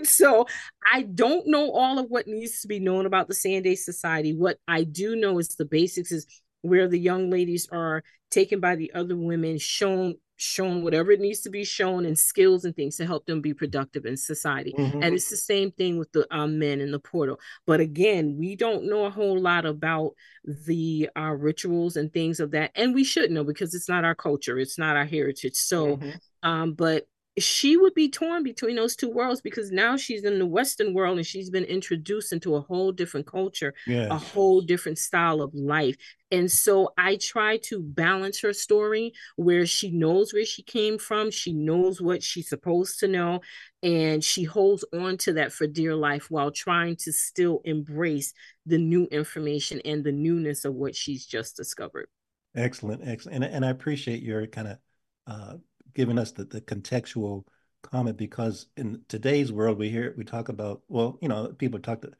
So 0.04 0.46
i 0.92 1.02
don't 1.02 1.46
know 1.46 1.70
all 1.72 1.98
of 1.98 2.06
what 2.08 2.26
needs 2.26 2.62
to 2.62 2.68
be 2.68 2.80
known 2.80 3.04
about 3.04 3.28
the 3.28 3.34
sande 3.34 3.78
society. 3.78 4.32
What 4.34 4.56
i 4.66 4.82
do 4.82 5.14
know 5.14 5.38
is 5.38 5.48
the 5.48 5.66
basics 5.66 6.10
is 6.10 6.26
where 6.62 6.88
the 6.88 6.98
young 6.98 7.30
ladies 7.30 7.68
are 7.70 8.02
taken 8.30 8.60
by 8.60 8.76
the 8.76 8.92
other 8.94 9.16
women 9.16 9.58
shown 9.58 10.14
shown 10.36 10.82
whatever 10.82 11.12
it 11.12 11.20
needs 11.20 11.40
to 11.40 11.50
be 11.50 11.64
shown 11.64 12.04
and 12.04 12.18
skills 12.18 12.64
and 12.64 12.76
things 12.76 12.96
to 12.96 13.06
help 13.06 13.26
them 13.26 13.40
be 13.40 13.54
productive 13.54 14.04
in 14.04 14.16
society. 14.16 14.74
Mm-hmm. 14.76 15.02
and 15.02 15.14
it's 15.14 15.30
the 15.30 15.36
same 15.36 15.70
thing 15.72 15.98
with 15.98 16.12
the 16.12 16.26
um, 16.30 16.58
men 16.58 16.80
in 16.80 16.90
the 16.90 17.00
poro. 17.00 17.36
But 17.66 17.80
again 17.80 18.36
we 18.38 18.56
don't 18.56 18.88
know 18.88 19.04
a 19.04 19.10
whole 19.10 19.40
lot 19.40 19.66
about 19.66 20.12
the 20.44 21.10
uh, 21.16 21.32
rituals 21.32 21.96
and 21.96 22.12
things 22.12 22.40
of 22.40 22.50
that. 22.52 22.70
And 22.74 22.94
we 22.94 23.04
should 23.04 23.30
know 23.30 23.44
because 23.44 23.74
it's 23.74 23.88
not 23.88 24.04
our 24.04 24.14
culture. 24.14 24.58
It's 24.58 24.78
not 24.78 24.96
our 24.96 25.06
heritage. 25.06 25.56
So 25.56 25.96
mm-hmm. 25.96 26.48
um, 26.48 26.72
but 26.74 27.06
she 27.38 27.76
would 27.76 27.92
be 27.94 28.08
torn 28.08 28.42
between 28.42 28.76
those 28.76 28.96
two 28.96 29.10
worlds 29.10 29.42
because 29.42 29.70
now 29.70 29.96
she's 29.96 30.24
in 30.24 30.38
the 30.38 30.46
western 30.46 30.94
world 30.94 31.18
and 31.18 31.26
she's 31.26 31.50
been 31.50 31.64
introduced 31.64 32.32
into 32.32 32.54
a 32.54 32.60
whole 32.62 32.92
different 32.92 33.26
culture 33.26 33.74
yes. 33.86 34.10
a 34.10 34.16
whole 34.16 34.62
different 34.62 34.98
style 34.98 35.42
of 35.42 35.54
life. 35.54 35.96
And 36.30 36.50
so 36.50 36.92
i 36.96 37.16
try 37.16 37.58
to 37.64 37.82
balance 37.82 38.40
her 38.40 38.52
story 38.52 39.12
where 39.36 39.66
she 39.66 39.90
knows 39.90 40.32
where 40.32 40.44
she 40.44 40.62
came 40.62 40.98
from 40.98 41.30
she 41.30 41.52
knows 41.52 42.00
what 42.00 42.22
she's 42.22 42.48
supposed 42.48 42.98
to 43.00 43.08
know 43.08 43.40
and 43.82 44.24
she 44.24 44.42
holds 44.42 44.84
on 44.92 45.18
to 45.18 45.34
that 45.34 45.52
for 45.52 45.66
dear 45.66 45.94
life 45.94 46.30
while 46.30 46.50
trying 46.50 46.96
to 46.96 47.12
still 47.12 47.60
embrace 47.64 48.32
the 48.64 48.78
new 48.78 49.04
information 49.12 49.80
and 49.84 50.02
the 50.02 50.12
newness 50.12 50.64
of 50.64 50.74
what 50.74 50.96
she's 50.96 51.24
just 51.26 51.56
discovered. 51.56 52.08
Excellent 52.54 53.02
excellent. 53.06 53.44
And, 53.44 53.54
and 53.54 53.64
i 53.64 53.68
appreciate 53.68 54.22
your 54.22 54.46
kind 54.46 54.68
of 54.68 54.78
uh, 55.26 55.54
giving 55.96 56.18
us 56.18 56.30
the, 56.30 56.44
the 56.44 56.60
contextual 56.60 57.44
comment 57.82 58.16
because 58.16 58.66
in 58.76 59.00
today's 59.08 59.50
world 59.50 59.78
we 59.78 59.88
hear 59.88 60.14
we 60.16 60.24
talk 60.24 60.48
about 60.48 60.82
well 60.88 61.18
you 61.22 61.28
know 61.28 61.48
people 61.58 61.80
talk 61.80 62.02
to, 62.02 62.12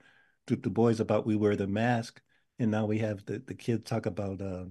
to 0.46 0.56
the 0.56 0.70
boys 0.70 0.98
about 0.98 1.26
we 1.26 1.36
wear 1.36 1.56
the 1.56 1.66
mask 1.66 2.20
and 2.58 2.70
now 2.70 2.86
we 2.86 2.98
have 2.98 3.24
the, 3.26 3.42
the 3.46 3.54
kids 3.54 3.84
talk 3.84 4.06
about 4.06 4.40
uh, 4.40 4.64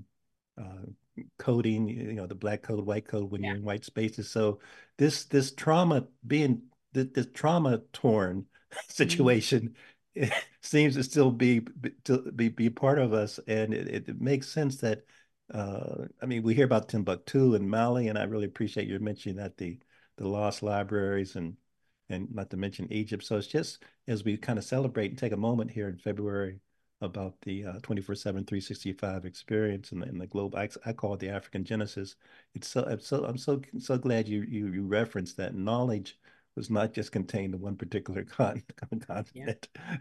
uh, 0.60 1.22
coding 1.38 1.88
you 1.88 2.14
know 2.14 2.26
the 2.26 2.36
black 2.36 2.64
code 2.64 2.86
white 2.86 3.08
code 3.08 3.30
when 3.30 3.44
yeah. 3.44 3.50
you're 3.50 3.58
in 3.58 3.64
white 3.64 3.86
spaces 3.86 4.30
so 4.30 4.60
this 4.98 5.26
this 5.26 5.52
trauma 5.52 6.06
being 6.26 6.62
this, 6.94 7.08
this 7.14 7.28
trauma 7.34 7.80
torn 7.94 8.38
mm-hmm. 8.72 8.80
situation 8.88 9.76
mm-hmm. 10.18 10.30
seems 10.62 10.96
to 10.96 11.04
still 11.04 11.30
be 11.30 11.62
to 12.06 12.32
be, 12.32 12.50
be 12.50 12.70
part 12.72 12.98
of 12.98 13.14
us 13.14 13.40
and 13.48 13.72
it, 13.72 14.10
it 14.10 14.20
makes 14.20 14.48
sense 14.48 14.78
that 14.78 15.04
uh, 15.54 16.06
I 16.22 16.26
mean, 16.26 16.44
we 16.44 16.56
hear 16.56 16.66
about 16.66 16.90
Timbuktu 16.90 17.56
and 17.56 17.70
Mali, 17.70 18.08
and 18.08 18.18
I 18.18 18.24
really 18.24 18.46
appreciate 18.46 18.88
your 18.88 19.00
mentioning 19.00 19.38
that 19.38 19.58
the 19.58 19.80
the 20.18 20.28
lost 20.28 20.64
libraries 20.64 21.36
and 21.36 21.56
and 22.10 22.34
not 22.34 22.50
to 22.52 22.58
mention 22.58 22.92
Egypt. 22.92 23.24
So 23.24 23.38
it's 23.38 23.48
just 23.48 23.84
as 24.08 24.24
we 24.24 24.38
kind 24.38 24.60
of 24.60 24.66
celebrate 24.66 25.10
and 25.12 25.18
take 25.18 25.34
a 25.34 25.38
moment 25.38 25.72
here 25.72 25.88
in 25.90 25.98
February 25.98 26.60
about 27.02 27.36
the 27.42 27.66
uh, 27.66 27.80
24 27.84 28.16
7 28.16 28.46
365 28.46 29.26
experience 29.26 29.92
in 29.92 30.00
the, 30.00 30.08
in 30.08 30.18
the 30.18 30.28
globe 30.28 30.56
I, 30.56 30.70
I 30.86 30.94
call 30.94 31.14
it 31.14 31.20
the 31.20 31.30
african 31.30 31.64
genesis 31.64 32.16
it's 32.54 32.68
so 32.70 32.86
i'm 32.86 33.00
so 33.00 33.26
i'm 33.26 33.38
so 33.38 33.62
so 33.80 33.98
glad 33.98 34.28
you 34.28 34.44
you, 34.44 34.68
you 34.68 34.86
referenced 34.86 35.38
that 35.38 35.56
knowledge 35.56 36.18
was 36.56 36.70
not 36.70 36.94
just 36.94 37.12
contained 37.12 37.54
in 37.54 37.62
one 37.62 37.76
particular 37.76 38.24
continent 38.24 39.30
yeah. 39.34 39.98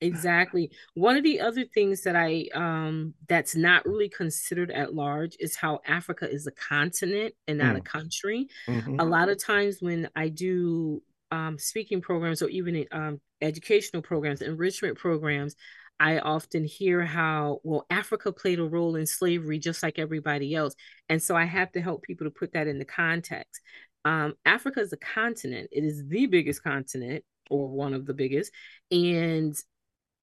Exactly. 0.00 0.70
One 0.94 1.16
of 1.16 1.22
the 1.22 1.40
other 1.40 1.64
things 1.64 2.02
that 2.02 2.16
I 2.16 2.48
um 2.54 3.14
that's 3.28 3.56
not 3.56 3.86
really 3.86 4.10
considered 4.10 4.70
at 4.70 4.94
large 4.94 5.36
is 5.40 5.56
how 5.56 5.80
Africa 5.86 6.30
is 6.30 6.46
a 6.46 6.52
continent 6.52 7.34
and 7.48 7.58
not 7.58 7.76
mm. 7.76 7.78
a 7.78 7.82
country. 7.82 8.48
Mm-hmm. 8.68 9.00
A 9.00 9.04
lot 9.04 9.28
of 9.28 9.42
times 9.42 9.78
when 9.80 10.08
I 10.14 10.28
do 10.28 11.02
um 11.30 11.58
speaking 11.58 12.02
programs 12.02 12.42
or 12.42 12.48
even 12.48 12.84
um 12.92 13.20
educational 13.40 14.02
programs, 14.02 14.42
enrichment 14.42 14.98
programs, 14.98 15.56
I 15.98 16.18
often 16.18 16.64
hear 16.64 17.02
how 17.02 17.60
well 17.62 17.86
Africa 17.88 18.32
played 18.32 18.58
a 18.58 18.64
role 18.64 18.96
in 18.96 19.06
slavery 19.06 19.58
just 19.58 19.82
like 19.82 19.98
everybody 19.98 20.54
else. 20.54 20.74
And 21.08 21.22
so 21.22 21.34
I 21.34 21.44
have 21.44 21.72
to 21.72 21.80
help 21.80 22.02
people 22.02 22.26
to 22.26 22.30
put 22.30 22.52
that 22.52 22.66
in 22.66 22.78
the 22.78 22.84
context. 22.84 23.62
Um, 24.04 24.34
Africa 24.44 24.80
is 24.80 24.92
a 24.92 24.98
continent. 24.98 25.70
It 25.72 25.84
is 25.84 26.06
the 26.06 26.26
biggest 26.26 26.62
continent 26.62 27.24
or 27.50 27.68
one 27.68 27.94
of 27.94 28.06
the 28.06 28.14
biggest. 28.14 28.52
And 28.90 29.56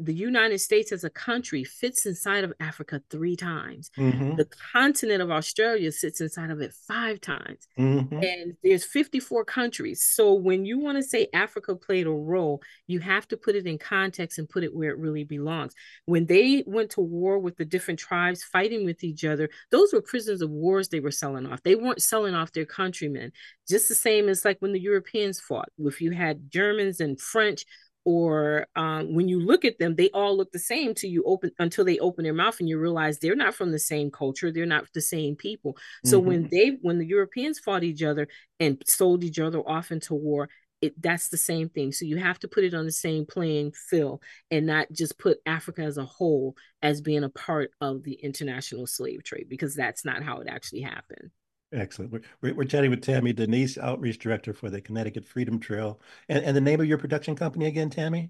the 0.06 0.14
United 0.14 0.60
States 0.60 0.92
as 0.92 1.04
a 1.04 1.10
country 1.10 1.64
fits 1.64 2.06
inside 2.06 2.44
of 2.44 2.54
Africa 2.60 3.02
three 3.10 3.36
times. 3.36 3.90
Mm-hmm. 3.98 4.36
The 4.36 4.48
continent 4.74 5.22
of 5.22 5.32
Australia 5.32 5.92
sits 5.92 6.20
inside 6.20 6.52
of 6.52 6.62
it 6.62 6.74
five 6.88 7.22
times. 7.22 7.68
Mm-hmm. 7.80 8.22
And 8.22 8.58
there's 8.64 8.84
54 8.84 9.46
countries. 9.46 10.04
So 10.04 10.34
when 10.34 10.66
you 10.66 10.80
want 10.80 10.98
to 10.98 11.04
say 11.04 11.28
Africa 11.34 11.76
played 11.76 12.08
a 12.08 12.12
role, 12.12 12.62
you 12.88 13.00
have 13.00 13.28
to 13.30 13.38
put 13.38 13.56
it 13.56 13.66
in 13.66 13.78
context 13.78 14.40
and 14.40 14.50
put 14.50 14.64
it 14.64 14.76
where 14.76 14.90
it 14.90 14.98
really 14.98 15.24
belongs. 15.24 15.74
When 16.06 16.26
they 16.26 16.64
went 16.68 16.92
to 16.92 17.02
war 17.02 17.40
with 17.40 17.58
the 17.58 17.66
different 17.66 18.00
tribes 18.00 18.44
fighting 18.44 18.86
with 18.86 19.04
each 19.04 19.24
other, 19.24 19.50
those 19.72 19.94
were 19.94 20.02
prisoners 20.02 20.42
of 20.42 20.50
wars 20.50 20.90
they 20.90 21.00
were 21.00 21.12
selling 21.12 21.46
off. 21.46 21.64
They 21.64 21.76
weren't 21.76 22.02
selling 22.02 22.36
off 22.36 22.52
their 22.52 22.66
countrymen. 22.66 23.32
Just 23.68 23.88
the 23.88 23.96
same 23.96 24.28
as 24.28 24.44
like 24.44 24.58
when 24.60 24.74
the 24.74 24.80
Europeans 24.80 25.40
fought. 25.40 25.70
If 25.80 26.02
you 26.02 26.12
had 26.12 26.52
Germans 26.52 27.00
and 27.00 27.20
French 27.20 27.66
or 28.06 28.68
um, 28.76 29.14
when 29.14 29.28
you 29.28 29.40
look 29.40 29.64
at 29.64 29.80
them, 29.80 29.96
they 29.96 30.10
all 30.10 30.36
look 30.36 30.52
the 30.52 30.60
same 30.60 30.94
to 30.96 31.08
you 31.08 31.24
open 31.24 31.52
until 31.60 31.86
they 31.86 32.00
open 32.00 32.24
their 32.24 32.34
mouth 32.34 32.60
and 32.60 32.68
you 32.68 32.80
realize 32.80 33.20
they're 33.20 33.36
not 33.36 33.56
from 33.56 33.72
the 33.72 33.80
same 33.80 34.12
culture, 34.12 34.52
they're 34.52 34.66
not 34.66 34.86
the 34.94 35.02
same 35.02 35.36
people. 35.36 35.78
So 36.06 36.20
mm-hmm. 36.20 36.28
when 36.28 36.48
they 36.52 36.78
when 36.82 37.00
the 37.00 37.08
Europeans 37.08 37.60
fought 37.60 37.84
each 37.84 38.04
other 38.04 38.28
and 38.60 38.82
sold 38.86 39.24
each 39.24 39.40
other 39.40 39.60
off 39.60 39.92
into 39.92 40.14
war, 40.16 40.50
it, 40.82 41.02
that's 41.02 41.30
the 41.30 41.38
same 41.38 41.70
thing. 41.70 41.94
So 41.94 42.04
you 42.04 42.18
have 42.18 42.40
to 42.40 42.50
put 42.50 42.66
it 42.66 42.74
on 42.74 42.86
the 42.86 42.92
same 42.92 43.26
playing 43.26 43.72
field 43.72 44.22
and 44.52 44.66
not 44.66 44.92
just 44.92 45.18
put 45.18 45.38
Africa 45.46 45.84
as 45.84 45.98
a 45.98 46.04
whole 46.04 46.58
as 46.82 47.00
being 47.00 47.24
a 47.24 47.30
part 47.30 47.72
of 47.80 48.04
the 48.04 48.16
international 48.16 48.86
slave 48.86 49.24
trade 49.24 49.48
because 49.48 49.76
that's 49.76 50.04
not 50.04 50.24
how 50.24 50.40
it 50.40 50.48
actually 50.50 50.82
happened. 50.82 51.32
Excellent. 51.74 52.12
We're, 52.42 52.54
we're, 52.54 52.66
chatting 52.66 52.92
with 52.92 53.02
Tammy 53.02 53.34
Denease, 53.34 53.78
Outreach 53.80 54.20
Director 54.20 54.54
for 54.54 54.70
the 54.70 54.80
Connecticut 54.80 55.26
Freedom 55.26 55.60
Trail. 55.60 56.00
And, 56.30 56.44
and 56.44 56.56
the 56.56 56.62
name 56.62 56.80
of 56.80 56.86
your 56.86 57.00
production 57.00 57.36
company 57.36 57.66
again, 57.66 57.90
Tammy? 57.90 58.30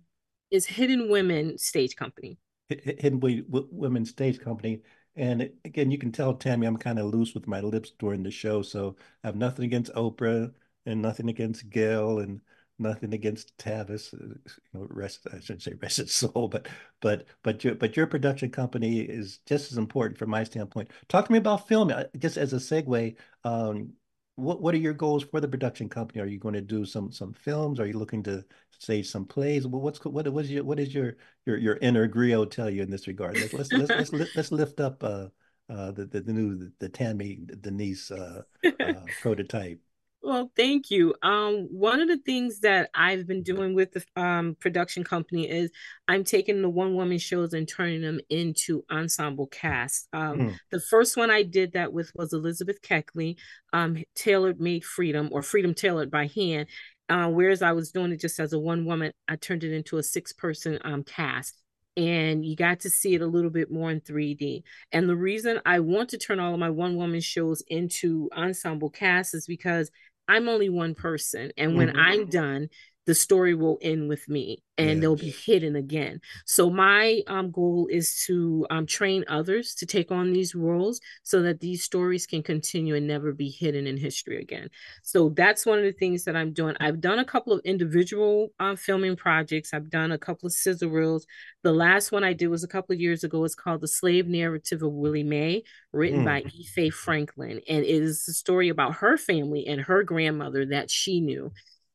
Is 0.49 0.65
Hidden 0.65 1.10
Women 1.10 1.58
Stage 1.58 1.95
Company. 1.95 2.38
Hidden 2.69 3.19
Women 3.49 4.06
Stage 4.06 4.39
Company. 4.39 4.82
And 5.15 5.49
again, 5.65 5.91
you 5.91 5.97
can 5.97 6.12
tell 6.12 6.34
Tammy 6.34 6.65
I'm 6.65 6.77
kind 6.77 6.99
of 6.99 7.13
loose 7.13 7.34
with 7.34 7.47
my 7.47 7.60
lips 7.60 7.91
during 7.99 8.23
the 8.23 8.32
show. 8.32 8.62
So 8.62 8.95
I 9.23 9.27
have 9.27 9.36
nothing 9.36 9.65
against 9.65 9.93
Oprah 9.93 10.51
and 10.86 11.01
nothing 11.01 11.29
against 11.29 11.69
Gail 11.69 12.19
and 12.19 12.41
nothing 12.80 13.14
against 13.14 13.58
Tavis, 13.58 14.14
uh, 14.14 14.36
you 14.46 14.80
know, 14.80 14.88
rest 14.90 15.28
I 15.32 15.40
shouldn't 15.40 15.64
say 15.64 15.74
rest 15.82 16.00
its 16.00 16.14
soul, 16.14 16.48
but 16.48 16.68
but 17.02 17.26
but 17.44 17.64
your 17.64 17.76
but 17.76 17.96
your 17.98 18.08
production 18.08 18.50
company 18.50 19.02
is 19.02 19.40
just 19.46 19.72
as 19.72 19.78
important 19.78 20.18
from 20.18 20.30
my 20.30 20.44
standpoint. 20.44 20.92
Talk 21.10 21.26
to 21.26 21.32
me 21.32 21.38
about 21.38 21.68
film, 21.68 21.92
Uh, 21.92 22.06
just 22.18 22.38
as 22.38 22.54
a 22.54 22.58
segue, 22.58 23.16
um, 23.44 23.94
what 24.36 24.62
what 24.62 24.74
are 24.74 24.80
your 24.80 24.94
goals 24.94 25.24
for 25.24 25.40
the 25.40 25.48
production 25.48 25.90
company? 25.90 26.22
Are 26.22 26.28
you 26.28 26.40
going 26.40 26.56
to 26.56 26.62
do 26.62 26.86
some 26.86 27.12
some 27.12 27.34
films? 27.34 27.80
Are 27.80 27.86
you 27.86 27.98
looking 27.98 28.24
to 28.24 28.44
stage 28.72 29.10
some 29.10 29.26
plays? 29.26 29.68
Well, 29.68 29.82
what's 29.82 30.04
what 30.04 30.28
was 30.32 30.50
your 30.52 30.64
what 30.64 30.80
is 30.80 30.94
your 30.94 31.18
your 31.46 31.58
your 31.58 31.78
inner 31.78 32.08
griot 32.08 32.52
tell 32.52 32.70
you 32.70 32.82
in 32.82 32.90
this 32.90 33.08
regard? 33.08 33.36
Let's 33.40 33.54
let's 33.54 33.72
let's, 33.72 34.14
let's, 34.14 34.36
let's 34.36 34.52
lift 34.52 34.80
up 34.80 35.04
uh 35.04 35.28
uh 35.70 35.92
the 35.92 36.06
the, 36.06 36.22
the 36.22 36.34
new 36.34 36.56
the, 36.58 36.74
the 36.80 36.90
Tammy 36.90 37.40
Denease 37.46 38.12
uh, 38.12 38.42
uh 38.80 38.94
prototype. 39.22 39.80
Well, 40.24 40.50
thank 40.56 40.90
you. 40.90 41.14
Um, 41.22 41.68
one 41.70 42.00
of 42.00 42.08
the 42.08 42.18
things 42.18 42.62
that 42.62 42.90
I've 42.96 43.28
been 43.28 43.44
doing 43.44 43.76
with 43.76 43.92
the 43.92 44.06
um, 44.16 44.56
production 44.58 45.04
company 45.04 45.50
is 45.50 45.70
I'm 46.08 46.24
taking 46.24 46.62
the 46.62 46.70
one 46.70 46.96
woman 46.96 47.18
shows 47.18 47.54
and 47.54 47.68
turning 47.68 48.02
them 48.02 48.22
into 48.30 48.86
ensemble 48.90 49.48
casts. 49.48 50.08
Um, 50.14 50.40
mm. 50.40 50.58
The 50.72 50.80
first 50.80 51.18
one 51.18 51.30
I 51.30 51.44
did 51.44 51.74
that 51.74 51.92
with 51.92 52.10
was 52.16 52.32
Elizabeth 52.32 52.82
Keckley, 52.82 53.36
um, 53.74 54.02
Tailored 54.16 54.62
Made 54.62 54.86
Freedom 54.86 55.28
or 55.34 55.42
Freedom 55.42 55.74
Tailored 55.74 56.10
by 56.10 56.28
Hand. 56.28 56.70
Uh, 57.10 57.28
whereas 57.28 57.62
I 57.62 57.74
was 57.74 57.92
doing 57.92 58.14
it 58.14 58.22
just 58.22 58.40
as 58.40 58.54
a 58.54 58.60
one 58.60 58.86
woman, 58.86 59.12
I 59.28 59.36
turned 59.36 59.66
it 59.66 59.74
into 59.74 59.98
a 59.98 60.04
six 60.04 60.32
person 60.32 60.80
um, 60.86 61.04
cast 61.04 61.58
and 61.96 62.44
you 62.44 62.56
got 62.56 62.80
to 62.82 62.90
see 62.90 63.14
it 63.14 63.22
a 63.22 63.28
little 63.28 63.52
bit 63.52 63.72
more 63.72 63.92
in 63.92 64.02
3D. 64.02 64.64
And 64.92 65.08
the 65.08 65.16
reason 65.16 65.60
I 65.66 65.80
want 65.80 66.10
to 66.10 66.18
turn 66.18 66.40
all 66.40 66.54
of 66.54 66.60
my 66.60 66.70
one 66.70 66.96
woman 66.96 67.22
shows 67.22 67.62
into 67.68 68.30
ensemble 68.36 68.90
casts 68.90 69.34
is 69.34 69.46
because 69.46 69.92
I'm 70.28 70.48
only 70.48 70.70
one 70.70 70.96
person. 70.96 71.52
And 71.58 71.76
when 71.76 71.90
mm-hmm. 71.90 72.00
I'm 72.00 72.26
done, 72.28 72.70
the 73.06 73.16
story 73.16 73.54
will 73.54 73.78
end 73.82 74.08
with 74.08 74.28
me 74.30 74.63
and 74.78 75.04
they'll 75.04 75.16
be 75.16 75.30
hidden 75.46 75.76
again. 75.76 76.20
So 76.46 76.70
my 76.70 77.22
um, 77.28 77.52
goal 77.52 77.88
is 77.92 78.24
to 78.26 78.66
um, 78.72 78.88
train 78.88 79.24
others 79.28 79.76
to 79.76 79.86
take 79.86 80.12
on 80.12 80.34
these 80.34 80.56
roles 80.56 81.00
so 81.22 81.44
that 81.44 81.60
these 81.60 81.84
stories 81.84 82.26
can 82.26 82.42
continue 82.42 82.96
and 82.96 83.08
never 83.08 83.34
be 83.34 83.50
hidden 83.50 83.86
in 83.86 83.98
history 83.98 84.42
again. 84.42 84.70
So 85.04 85.30
that's 85.30 85.66
one 85.66 85.78
of 85.78 85.84
the 85.84 85.92
things 85.92 86.24
that 86.24 86.36
I'm 86.36 86.54
doing. 86.54 86.76
I've 86.80 87.02
done 87.02 87.20
a 87.20 87.26
couple 87.26 87.54
of 87.54 87.62
individual 87.63 88.52
uh, 88.60 88.76
filming 88.76 89.16
projects. 89.16 89.74
I've 89.74 89.92
done 89.92 90.12
a 90.12 90.18
couple 90.18 90.48
of 90.48 90.54
sizzle 90.54 90.89
reels. 90.89 91.28
The 91.62 91.74
last 91.74 92.12
one 92.12 92.24
I 92.24 92.34
did 92.34 92.48
was 92.48 92.63
a 92.63 92.68
couple 92.68 92.94
of 92.94 93.00
years 93.00 93.24
ago. 93.24 93.44
It's 93.44 93.56
called 93.56 93.82
The 93.82 93.88
Slave 93.88 94.28
Narrative 94.28 94.82
of 94.82 94.92
Willie 94.92 95.24
Mae, 95.24 95.63
written 95.92 96.22
mm. 96.22 96.26
by 96.26 96.44
Ife 96.80 96.94
Franklin. 96.96 97.62
And 97.70 97.86
it 97.86 97.89
is 97.89 98.28
a 98.28 98.34
story 98.34 98.70
about 98.70 98.96
her 98.96 99.18
family 99.18 99.68
and 99.68 99.82
her 99.82 100.04
grandmother 100.04 100.66
that 100.68 100.89
she 100.89 101.22
knew 101.22 101.52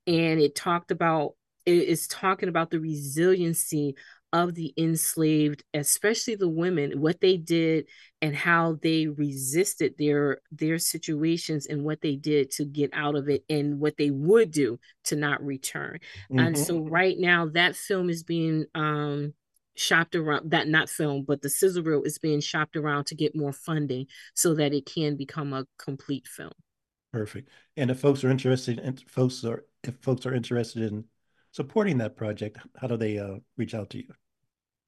and 0.08 0.40
it 0.40 0.54
talked 0.54 0.90
about 0.90 1.34
it 1.66 1.84
is 1.84 2.08
talking 2.08 2.48
about 2.48 2.70
the 2.70 2.80
resiliency 2.80 3.94
of 4.32 4.54
the 4.54 4.74
enslaved 4.76 5.62
especially 5.72 6.34
the 6.34 6.48
women 6.48 7.00
what 7.00 7.20
they 7.20 7.36
did 7.36 7.86
and 8.20 8.36
how 8.36 8.78
they 8.82 9.06
resisted 9.06 9.94
their 9.98 10.40
their 10.50 10.78
situations 10.78 11.66
and 11.66 11.82
what 11.84 12.00
they 12.00 12.16
did 12.16 12.50
to 12.50 12.64
get 12.64 12.90
out 12.92 13.14
of 13.14 13.28
it 13.28 13.42
and 13.48 13.80
what 13.80 13.96
they 13.96 14.10
would 14.10 14.50
do 14.50 14.78
to 15.04 15.16
not 15.16 15.42
return. 15.44 15.98
Mm-hmm. 16.30 16.38
and 16.38 16.58
so 16.58 16.80
right 16.80 17.16
now 17.18 17.46
that 17.54 17.76
film 17.76 18.10
is 18.10 18.22
being 18.22 18.66
um 18.74 19.32
shopped 19.76 20.16
around 20.16 20.50
that 20.50 20.68
not 20.68 20.90
film 20.90 21.24
but 21.26 21.40
the 21.40 21.48
sizzle 21.48 21.84
reel 21.84 22.02
is 22.02 22.18
being 22.18 22.40
shopped 22.40 22.76
around 22.76 23.06
to 23.06 23.14
get 23.14 23.36
more 23.36 23.52
funding 23.52 24.06
so 24.34 24.54
that 24.54 24.74
it 24.74 24.84
can 24.84 25.16
become 25.16 25.52
a 25.52 25.66
complete 25.78 26.26
film. 26.26 26.52
Perfect. 27.12 27.48
And 27.76 27.90
if 27.90 28.00
folks 28.00 28.22
are 28.24 28.30
interested 28.30 28.78
and 28.78 29.02
folks 29.08 29.42
are 29.44 29.64
if 29.82 29.94
folks 30.02 30.26
are 30.26 30.34
interested 30.34 30.82
in 30.82 31.04
supporting 31.52 31.98
that 31.98 32.16
project, 32.16 32.58
how 32.76 32.86
do 32.86 32.96
they 32.96 33.18
uh, 33.18 33.36
reach 33.56 33.74
out 33.74 33.90
to 33.90 33.98
you? 33.98 34.12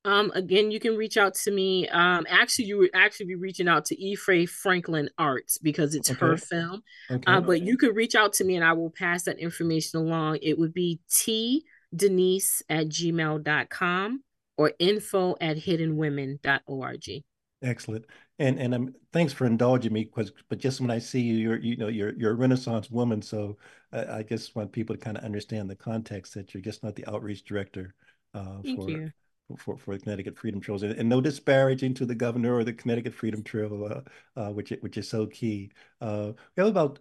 Um, 0.05 0.33
again, 0.35 0.71
you 0.71 0.81
can 0.81 0.97
reach 0.97 1.19
out 1.19 1.35
to 1.35 1.51
me. 1.51 1.87
Um, 1.89 2.27
actually, 2.29 2.65
you 2.67 2.79
would 2.79 2.91
actually 2.95 3.27
be 3.27 3.35
reaching 3.35 3.69
out 3.69 3.85
to 3.87 4.13
Ife 4.13 4.51
Franklin 4.51 5.11
Arts 5.19 5.59
because 5.59 5.95
it's 5.95 6.11
okay. 6.11 6.21
her 6.21 6.37
film. 6.39 6.83
Okay. 7.11 7.23
Uh, 7.27 7.41
but 7.41 7.61
you 7.63 7.77
could 7.77 7.95
reach 7.95 8.15
out 8.15 8.33
to 8.35 8.45
me 8.45 8.57
and 8.57 8.65
I 8.65 8.73
will 8.73 8.91
pass 8.91 9.25
that 9.25 9.39
information 9.39 10.01
along. 10.01 10.39
It 10.43 10.59
would 10.59 10.73
be 10.73 11.01
T 11.11 11.65
Denease 11.95 12.63
at 12.69 12.89
gmail.com 12.89 14.23
or 14.57 14.73
info 14.79 15.37
at 15.41 15.59
hiddenwomen.org. 15.59 17.23
Excellent. 17.63 18.07
And 18.41 18.59
and 18.59 18.75
um, 18.75 18.95
thanks 19.13 19.35
for 19.35 19.47
indulging 19.47 19.93
me, 19.93 20.05
because 20.05 20.33
but 20.49 20.59
just 20.59 20.81
when 20.81 20.91
I 20.91 20.99
see 20.99 21.21
you, 21.21 21.35
you're 21.35 21.59
you 21.59 21.77
know 21.77 21.89
you're 21.89 22.15
you're 22.15 22.33
a 22.33 22.35
Renaissance 22.35 22.91
woman, 22.91 23.21
so 23.21 23.59
I, 23.93 24.19
I 24.19 24.23
just 24.23 24.57
want 24.57 24.73
people 24.73 24.97
to 24.97 25.01
kind 25.01 25.19
of 25.19 25.25
understand 25.25 25.69
the 25.69 25.77
context 25.77 26.33
that 26.35 26.55
you're 26.55 26.63
just 26.63 26.83
not 26.83 26.97
the 26.97 27.07
outreach 27.07 27.45
director 27.45 27.95
uh, 28.33 28.63
Thank 28.65 28.81
for, 28.81 28.91
you. 28.91 29.13
for 29.59 29.77
for 29.77 29.95
the 29.95 30.03
Connecticut 30.03 30.39
Freedom 30.39 30.59
Trails, 30.59 30.83
and, 30.83 30.95
and, 30.95 31.07
no 31.07 31.21
disparaging 31.21 31.93
to 31.95 32.07
the 32.07 32.15
governor 32.15 32.55
or 32.55 32.65
the 32.65 32.73
Connecticut 32.73 33.13
Freedom 33.13 33.43
Trail, 33.43 34.03
uh, 34.37 34.41
uh, 34.41 34.51
which 34.53 34.73
which 34.81 34.97
is 34.97 35.07
so 35.07 35.27
key. 35.27 35.71
Uh, 36.01 36.33
we 36.57 36.63
have 36.63 36.69
about 36.69 36.99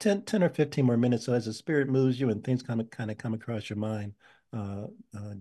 10, 0.00 0.22
10 0.22 0.42
or 0.42 0.50
15 0.50 0.84
more 0.84 0.98
minutes. 0.98 1.24
So 1.24 1.32
as 1.32 1.46
the 1.46 1.54
spirit 1.54 1.88
moves 1.88 2.20
you 2.20 2.28
and 2.28 2.44
things 2.44 2.62
kind 2.62 2.80
of 2.80 2.90
kind 2.90 3.10
of 3.10 3.16
come 3.16 3.32
across 3.32 3.70
your 3.70 3.78
mind, 3.78 4.12
uh, 4.52 4.86
uh, 5.16 5.34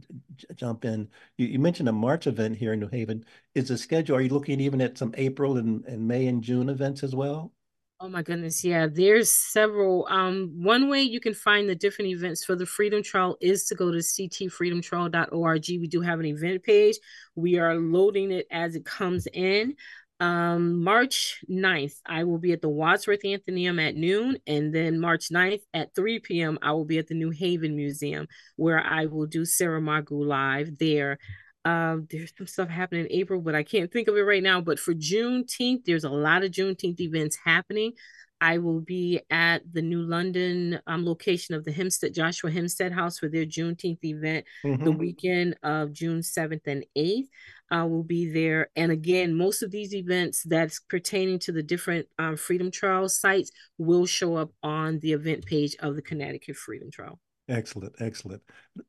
jump 0.55 0.85
in. 0.85 1.07
You, 1.37 1.47
you, 1.47 1.59
mentioned 1.59 1.89
a 1.89 1.93
March 1.93 2.27
event 2.27 2.57
here 2.57 2.73
in 2.73 2.79
New 2.79 2.89
Haven. 2.89 3.23
Is 3.55 3.69
the 3.69 3.77
schedule, 3.77 4.17
are 4.17 4.21
you 4.21 4.29
looking 4.29 4.59
even 4.59 4.81
at 4.81 4.97
some 4.97 5.13
April 5.17 5.57
and, 5.57 5.85
and 5.85 6.07
May 6.07 6.27
and 6.27 6.43
June 6.43 6.69
events 6.69 7.03
as 7.03 7.15
well? 7.15 7.53
Oh 7.99 8.07
my 8.07 8.21
goodness, 8.21 8.63
yeah. 8.63 8.85
There's 8.85 9.31
several. 9.31 10.07
Um, 10.07 10.51
one 10.61 10.87
way 10.87 11.01
you 11.01 11.19
can 11.19 11.33
find 11.33 11.67
the 11.67 11.73
different 11.73 12.11
events 12.11 12.45
for 12.45 12.55
the 12.55 12.65
Freedom 12.65 13.01
Trail 13.01 13.37
is 13.41 13.65
to 13.65 13.75
go 13.75 13.91
to 13.91 13.97
ctfreedomtrail.org. 13.97 15.65
We 15.67 15.87
do 15.87 16.01
have 16.01 16.19
an 16.19 16.27
event 16.27 16.61
page. 16.61 16.97
We 17.35 17.57
are 17.57 17.75
loading 17.75 18.31
it 18.31 18.45
as 18.51 18.75
it 18.75 18.85
comes 18.85 19.27
in 19.33 19.75
um 20.19 20.83
march 20.83 21.43
9th 21.47 21.93
i 22.05 22.23
will 22.23 22.39
be 22.39 22.51
at 22.51 22.61
the 22.61 22.69
wadsworth 22.69 23.21
atheneum 23.21 23.79
at 23.79 23.95
noon 23.95 24.37
and 24.47 24.73
then 24.73 24.99
march 24.99 25.29
9th 25.29 25.61
at 25.75 25.93
3 25.93 26.19
p.m 26.19 26.57
i 26.63 26.71
will 26.71 26.85
be 26.85 26.97
at 26.97 27.07
the 27.07 27.13
new 27.13 27.29
haven 27.29 27.75
museum 27.75 28.27
where 28.55 28.83
i 28.83 29.05
will 29.05 29.27
do 29.27 29.45
sarah 29.45 29.81
margru 29.81 30.25
live 30.25 30.77
there. 30.79 31.19
Um 31.65 32.07
there's 32.09 32.33
some 32.35 32.47
stuff 32.47 32.69
happening 32.69 33.05
in 33.05 33.11
april 33.11 33.41
but 33.41 33.53
i 33.53 33.61
can't 33.61 33.91
think 33.91 34.07
of 34.07 34.15
it 34.17 34.21
right 34.21 34.41
now. 34.41 34.59
But 34.61 34.79
for 34.79 34.93
juneteenth 34.93 35.85
there's 35.85 36.03
a 36.05 36.09
lot 36.09 36.43
of 36.43 36.51
juneteenth 36.51 36.99
events 36.99 37.37
happening 37.43 37.93
I 38.39 38.59
will 38.59 38.81
be 38.81 39.21
at 39.29 39.61
the 39.71 39.81
New 39.81 40.01
London 40.01 40.79
um, 40.87 41.05
location 41.05 41.55
of 41.55 41.65
the 41.65 41.71
Hempstead 41.71 42.13
Joshua 42.13 42.51
Hempstead 42.51 42.91
House 42.91 43.19
for 43.19 43.27
their 43.27 43.45
Juneteenth 43.45 44.03
event 44.03 44.45
mm-hmm. 44.63 44.83
the 44.83 44.91
weekend 44.91 45.55
of 45.63 45.93
June 45.93 46.19
7th 46.19 46.67
and 46.67 46.85
8th. 46.97 47.27
I 47.69 47.83
will 47.83 48.03
be 48.03 48.31
there. 48.31 48.69
And 48.75 48.91
again, 48.91 49.33
most 49.33 49.61
of 49.61 49.71
these 49.71 49.93
events 49.93 50.43
that's 50.43 50.79
pertaining 50.79 51.39
to 51.39 51.51
the 51.51 51.63
different 51.63 52.07
um, 52.17 52.37
Freedom 52.37 52.71
Trail 52.71 53.09
sites 53.09 53.51
will 53.77 54.05
show 54.05 54.35
up 54.35 54.51
on 54.63 54.99
the 54.99 55.13
event 55.13 55.45
page 55.45 55.75
of 55.79 55.95
the 55.95 56.01
Connecticut 56.01 56.55
Freedom 56.55 56.89
Trail. 56.91 57.19
Excellent, 57.49 57.95
excellent. 57.99 58.41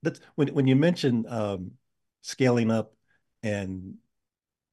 That's 0.03 0.21
when 0.35 0.49
when 0.49 0.67
you 0.67 0.77
mention 0.77 1.25
um, 1.29 1.73
scaling 2.23 2.71
up 2.71 2.95
and 3.43 3.95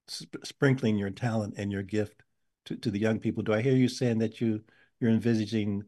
sp- 0.09 0.43
sprinkling 0.43 0.97
your 0.97 1.11
talent 1.11 1.55
and 1.57 1.71
your 1.71 1.83
gift 1.83 2.23
to, 2.65 2.75
to 2.75 2.91
the 2.91 2.99
young 2.99 3.19
people. 3.19 3.43
Do 3.43 3.53
I 3.53 3.61
hear 3.61 3.75
you 3.75 3.87
saying 3.87 4.19
that 4.19 4.41
you 4.41 4.61
you're 4.99 5.11
envisaging, 5.11 5.83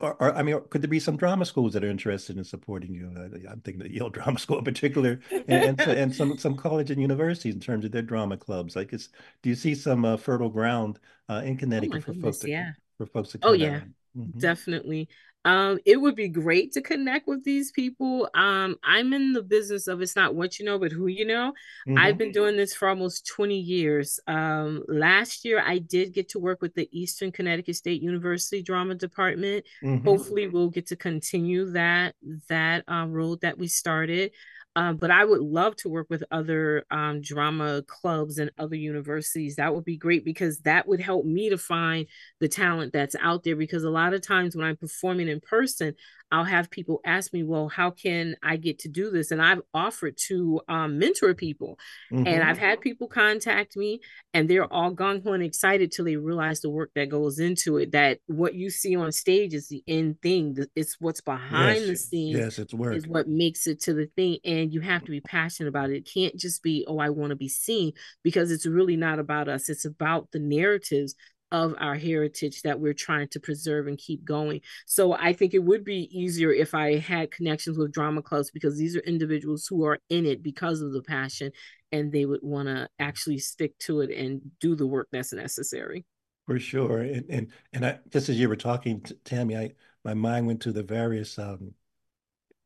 or, 0.00 0.14
or 0.20 0.34
I 0.34 0.42
mean, 0.42 0.60
could 0.70 0.82
there 0.82 0.88
be 0.88 1.00
some 1.00 1.16
drama 1.16 1.44
schools 1.44 1.72
that 1.72 1.84
are 1.84 1.90
interested 1.90 2.36
in 2.36 2.44
supporting 2.44 2.94
you? 2.94 3.12
Uh, 3.16 3.50
I'm 3.50 3.60
thinking 3.60 3.82
the 3.82 3.92
Yale 3.92 4.10
Drama 4.10 4.38
School 4.38 4.58
in 4.58 4.64
particular, 4.64 5.20
and, 5.30 5.80
and, 5.80 5.80
and, 5.80 6.14
some 6.14 6.38
some 6.38 6.56
college 6.56 6.90
and 6.90 7.00
universities 7.00 7.54
in 7.54 7.60
terms 7.60 7.84
of 7.84 7.92
their 7.92 8.02
drama 8.02 8.36
clubs. 8.36 8.76
Like, 8.76 8.92
is 8.92 9.10
do 9.42 9.48
you 9.48 9.56
see 9.56 9.74
some 9.74 10.04
uh, 10.04 10.16
fertile 10.16 10.50
ground 10.50 10.98
uh, 11.28 11.42
in 11.44 11.54
oh 11.54 11.58
Connecticut 11.58 11.98
oh 11.98 12.00
for 12.00 12.12
goodness, 12.12 12.36
folks? 12.36 12.38
To, 12.40 12.50
yeah. 12.50 12.72
For 12.98 13.06
folks 13.06 13.30
to 13.30 13.38
oh 13.42 13.52
yeah, 13.52 13.80
mm-hmm. 14.16 14.38
definitely 14.38 15.08
um 15.44 15.78
it 15.84 16.00
would 16.00 16.14
be 16.14 16.28
great 16.28 16.72
to 16.72 16.80
connect 16.80 17.26
with 17.26 17.44
these 17.44 17.70
people. 17.70 18.28
Um 18.34 18.76
i'm 18.82 19.12
in 19.12 19.32
the 19.32 19.42
business 19.42 19.86
of 19.86 20.00
it's 20.00 20.16
not 20.16 20.34
what 20.34 20.58
you 20.58 20.64
know 20.64 20.78
but 20.78 20.92
who 20.92 21.06
you 21.06 21.24
know. 21.26 21.52
Mm-hmm. 21.86 21.98
i've 21.98 22.18
been 22.18 22.32
doing 22.32 22.56
this 22.56 22.74
for 22.74 22.88
almost 22.88 23.26
20 23.26 23.56
years. 23.58 24.20
Um 24.26 24.82
last 24.88 25.44
year 25.44 25.62
i 25.64 25.78
did 25.78 26.12
get 26.12 26.28
to 26.30 26.38
work 26.38 26.62
with 26.62 26.74
the 26.74 26.88
eastern 26.92 27.32
connecticut 27.32 27.76
state 27.76 28.02
university 28.02 28.62
drama 28.62 28.94
department. 28.94 29.64
Mm-hmm. 29.82 30.06
hopefully 30.06 30.48
we'll 30.48 30.70
get 30.70 30.86
to 30.88 30.96
continue 30.96 31.70
that 31.72 32.14
that 32.48 32.84
um, 32.88 33.12
road 33.12 33.40
that 33.42 33.58
we 33.58 33.68
started 33.68 34.32
um, 34.76 34.96
but 34.96 35.10
I 35.10 35.24
would 35.24 35.40
love 35.40 35.76
to 35.76 35.88
work 35.88 36.08
with 36.10 36.24
other 36.32 36.84
um, 36.90 37.20
drama 37.20 37.82
clubs 37.86 38.38
and 38.38 38.50
other 38.58 38.74
universities. 38.74 39.56
That 39.56 39.74
would 39.74 39.84
be 39.84 39.96
great 39.96 40.24
because 40.24 40.58
that 40.60 40.88
would 40.88 41.00
help 41.00 41.24
me 41.24 41.50
to 41.50 41.58
find 41.58 42.06
the 42.40 42.48
talent 42.48 42.92
that's 42.92 43.14
out 43.20 43.44
there. 43.44 43.54
Because 43.54 43.84
a 43.84 43.90
lot 43.90 44.14
of 44.14 44.20
times 44.20 44.56
when 44.56 44.66
I'm 44.66 44.76
performing 44.76 45.28
in 45.28 45.40
person, 45.40 45.94
I'll 46.34 46.42
have 46.42 46.68
people 46.68 47.00
ask 47.06 47.32
me, 47.32 47.44
well, 47.44 47.68
how 47.68 47.92
can 47.92 48.34
I 48.42 48.56
get 48.56 48.80
to 48.80 48.88
do 48.88 49.12
this? 49.12 49.30
And 49.30 49.40
I've 49.40 49.62
offered 49.72 50.16
to 50.26 50.60
um, 50.68 50.98
mentor 50.98 51.32
people. 51.32 51.78
Mm-hmm. 52.12 52.26
And 52.26 52.42
I've 52.42 52.58
had 52.58 52.80
people 52.80 53.06
contact 53.06 53.76
me 53.76 54.00
and 54.32 54.50
they're 54.50 54.70
all 54.72 54.92
gung 54.92 55.22
ho 55.22 55.32
and 55.32 55.44
excited 55.44 55.92
till 55.92 56.06
they 56.06 56.16
realize 56.16 56.60
the 56.60 56.70
work 56.70 56.90
that 56.96 57.08
goes 57.08 57.38
into 57.38 57.76
it. 57.76 57.92
That 57.92 58.18
what 58.26 58.54
you 58.54 58.68
see 58.68 58.96
on 58.96 59.12
stage 59.12 59.54
is 59.54 59.68
the 59.68 59.84
end 59.86 60.20
thing. 60.22 60.56
It's 60.74 60.96
what's 60.98 61.20
behind 61.20 61.82
yes. 61.82 61.86
the 61.86 61.96
scenes. 61.96 62.36
Yes, 62.36 62.58
it's 62.58 62.74
work. 62.74 62.96
Is 62.96 63.06
what 63.06 63.28
makes 63.28 63.68
it 63.68 63.80
to 63.82 63.94
the 63.94 64.06
thing. 64.16 64.38
And 64.44 64.74
you 64.74 64.80
have 64.80 65.04
to 65.04 65.12
be 65.12 65.20
passionate 65.20 65.68
about 65.68 65.90
it. 65.90 65.98
It 65.98 66.10
can't 66.12 66.34
just 66.36 66.64
be, 66.64 66.84
oh, 66.88 66.98
I 66.98 67.10
want 67.10 67.30
to 67.30 67.36
be 67.36 67.48
seen 67.48 67.92
because 68.24 68.50
it's 68.50 68.66
really 68.66 68.96
not 68.96 69.20
about 69.20 69.48
us. 69.48 69.68
It's 69.68 69.84
about 69.84 70.32
the 70.32 70.40
narratives 70.40 71.14
of 71.54 71.72
our 71.78 71.94
heritage 71.94 72.62
that 72.62 72.80
we're 72.80 72.92
trying 72.92 73.28
to 73.28 73.38
preserve 73.38 73.86
and 73.86 73.96
keep 73.96 74.24
going. 74.24 74.60
So 74.86 75.12
I 75.12 75.32
think 75.32 75.54
it 75.54 75.62
would 75.62 75.84
be 75.84 76.08
easier 76.10 76.52
if 76.52 76.74
I 76.74 76.96
had 76.96 77.30
connections 77.30 77.78
with 77.78 77.92
drama 77.92 78.22
clubs 78.22 78.50
because 78.50 78.76
these 78.76 78.96
are 78.96 79.00
individuals 79.00 79.68
who 79.70 79.84
are 79.84 80.00
in 80.10 80.26
it 80.26 80.42
because 80.42 80.80
of 80.80 80.92
the 80.92 81.02
passion 81.02 81.52
and 81.92 82.10
they 82.10 82.26
would 82.26 82.40
want 82.42 82.66
to 82.66 82.88
actually 82.98 83.38
stick 83.38 83.78
to 83.78 84.00
it 84.00 84.10
and 84.10 84.42
do 84.58 84.74
the 84.74 84.88
work 84.88 85.06
that's 85.12 85.32
necessary. 85.32 86.04
For 86.44 86.58
sure. 86.58 86.98
And 87.02 87.24
and 87.30 87.46
and 87.72 87.86
I 87.86 88.00
just 88.10 88.28
as 88.28 88.38
you 88.38 88.48
were 88.48 88.56
talking, 88.56 89.04
Tammy, 89.24 89.56
I 89.56 89.70
my 90.04 90.12
mind 90.12 90.48
went 90.48 90.60
to 90.62 90.72
the 90.72 90.82
various 90.82 91.38
um, 91.38 91.72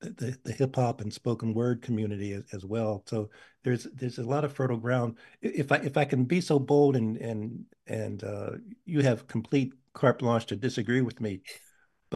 the, 0.01 0.39
the 0.45 0.53
hip 0.53 0.77
hop 0.77 1.01
and 1.01 1.13
spoken 1.13 1.55
word 1.55 1.83
community 1.83 2.33
as, 2.33 2.45
as, 2.53 2.65
well. 2.65 3.03
So 3.07 3.31
there's 3.65 3.85
there's 3.95 4.19
a 4.19 4.25
lot 4.25 4.45
of 4.45 4.53
fertile 4.53 4.77
ground. 4.77 5.17
If 5.43 5.73
I 5.73 5.77
if 5.77 5.97
I 5.97 6.05
can 6.05 6.25
be 6.25 6.41
so 6.41 6.59
bold 6.59 6.97
and 6.97 7.17
and 7.17 7.65
and 7.87 8.23
uh, 8.23 8.51
you 8.85 9.03
have 9.03 9.27
complete 9.27 9.73
carte 9.95 10.21
blanche 10.21 10.47
to 10.47 10.57
disagree 10.57 11.01
with 11.01 11.21
me, 11.21 11.43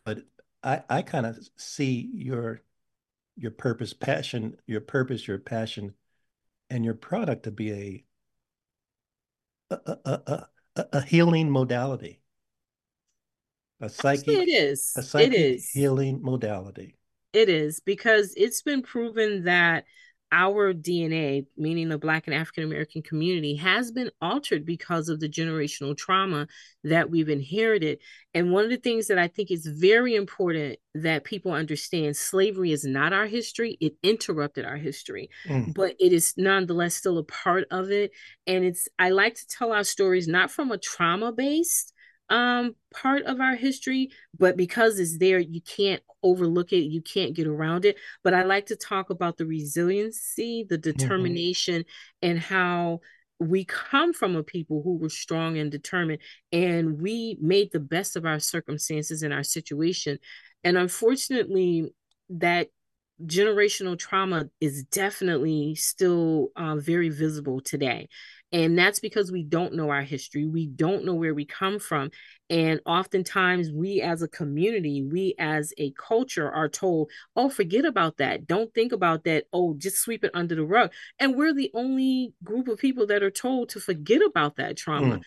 but 0.04 0.20
I 0.62 0.82
I 0.88 1.02
kind 1.02 1.26
of 1.26 1.38
see 1.56 2.10
your 2.14 2.62
your 3.36 3.50
purpose, 3.50 3.92
passion, 3.92 4.56
your 4.66 4.80
purpose, 4.80 5.26
your 5.26 5.38
passion, 5.38 5.94
and 6.70 6.84
your 6.84 6.94
product 6.94 7.44
to 7.44 7.50
be 7.50 7.72
a 7.72 8.04
a 9.70 9.96
a, 10.04 10.46
a, 10.76 10.86
a 10.92 11.00
healing 11.02 11.50
modality. 11.50 12.20
A 13.80 13.88
psychic, 13.88 14.20
Actually, 14.20 14.42
it 14.42 14.48
is. 14.48 14.92
A 14.96 15.02
psychic 15.02 15.32
it 15.32 15.40
is. 15.40 15.70
healing 15.70 16.22
modality. 16.22 16.94
It 17.32 17.48
is 17.48 17.80
because 17.80 18.34
it's 18.36 18.62
been 18.62 18.82
proven 18.82 19.44
that 19.44 19.84
our 20.32 20.72
DNA, 20.72 21.44
meaning 21.58 21.90
the 21.90 21.98
Black 21.98 22.26
and 22.26 22.34
African 22.34 22.64
American 22.64 23.02
community, 23.02 23.54
has 23.56 23.92
been 23.92 24.10
altered 24.22 24.64
because 24.64 25.10
of 25.10 25.20
the 25.20 25.28
generational 25.28 25.94
trauma 25.94 26.48
that 26.84 27.10
we've 27.10 27.28
inherited. 27.28 27.98
And 28.32 28.50
one 28.50 28.64
of 28.64 28.70
the 28.70 28.78
things 28.78 29.08
that 29.08 29.18
I 29.18 29.28
think 29.28 29.50
is 29.50 29.66
very 29.66 30.14
important 30.14 30.78
that 30.94 31.24
people 31.24 31.52
understand 31.52 32.16
slavery 32.16 32.72
is 32.72 32.84
not 32.84 33.12
our 33.12 33.26
history, 33.26 33.76
it 33.78 33.94
interrupted 34.02 34.64
our 34.64 34.78
history, 34.78 35.28
mm. 35.46 35.74
but 35.74 35.94
it 36.00 36.14
is 36.14 36.32
nonetheless 36.38 36.94
still 36.94 37.18
a 37.18 37.24
part 37.24 37.66
of 37.70 37.90
it. 37.90 38.12
And 38.46 38.64
it's, 38.64 38.88
I 38.98 39.10
like 39.10 39.34
to 39.34 39.46
tell 39.46 39.70
our 39.72 39.84
stories 39.84 40.26
not 40.26 40.50
from 40.50 40.72
a 40.72 40.78
trauma 40.78 41.30
based 41.30 41.92
um 42.32 42.74
part 42.94 43.22
of 43.24 43.40
our 43.40 43.54
history 43.54 44.10
but 44.38 44.56
because 44.56 44.98
it's 44.98 45.18
there 45.18 45.38
you 45.38 45.60
can't 45.60 46.02
overlook 46.22 46.72
it 46.72 46.84
you 46.84 47.02
can't 47.02 47.34
get 47.34 47.46
around 47.46 47.84
it 47.84 47.96
but 48.24 48.32
i 48.32 48.42
like 48.42 48.66
to 48.66 48.74
talk 48.74 49.10
about 49.10 49.36
the 49.36 49.44
resiliency 49.46 50.64
the 50.68 50.76
mm-hmm. 50.76 50.90
determination 50.90 51.82
mm-hmm. 51.82 52.30
and 52.30 52.38
how 52.40 52.98
we 53.38 53.64
come 53.64 54.12
from 54.12 54.34
a 54.34 54.42
people 54.42 54.82
who 54.82 54.96
were 54.96 55.10
strong 55.10 55.58
and 55.58 55.70
determined 55.70 56.20
and 56.52 57.02
we 57.02 57.36
made 57.40 57.70
the 57.70 57.80
best 57.80 58.16
of 58.16 58.24
our 58.24 58.38
circumstances 58.38 59.22
and 59.22 59.34
our 59.34 59.42
situation 59.42 60.18
and 60.64 60.78
unfortunately 60.78 61.92
that 62.30 62.68
generational 63.26 63.98
trauma 63.98 64.48
is 64.60 64.84
definitely 64.84 65.74
still 65.74 66.48
uh, 66.56 66.76
very 66.76 67.10
visible 67.10 67.60
today 67.60 68.08
and 68.52 68.78
that's 68.78 69.00
because 69.00 69.32
we 69.32 69.42
don't 69.42 69.74
know 69.74 69.90
our 69.90 70.02
history. 70.02 70.46
We 70.46 70.66
don't 70.66 71.04
know 71.04 71.14
where 71.14 71.34
we 71.34 71.46
come 71.46 71.78
from. 71.78 72.10
And 72.50 72.80
oftentimes, 72.84 73.72
we 73.72 74.02
as 74.02 74.20
a 74.20 74.28
community, 74.28 75.02
we 75.02 75.34
as 75.38 75.72
a 75.78 75.92
culture 75.92 76.50
are 76.50 76.68
told, 76.68 77.10
oh, 77.34 77.48
forget 77.48 77.86
about 77.86 78.18
that. 78.18 78.46
Don't 78.46 78.72
think 78.74 78.92
about 78.92 79.24
that. 79.24 79.44
Oh, 79.54 79.74
just 79.78 79.96
sweep 79.96 80.22
it 80.22 80.32
under 80.34 80.54
the 80.54 80.64
rug. 80.64 80.92
And 81.18 81.34
we're 81.34 81.54
the 81.54 81.70
only 81.72 82.34
group 82.44 82.68
of 82.68 82.78
people 82.78 83.06
that 83.06 83.22
are 83.22 83.30
told 83.30 83.70
to 83.70 83.80
forget 83.80 84.20
about 84.22 84.56
that 84.56 84.76
trauma. 84.76 85.16
Mm 85.16 85.22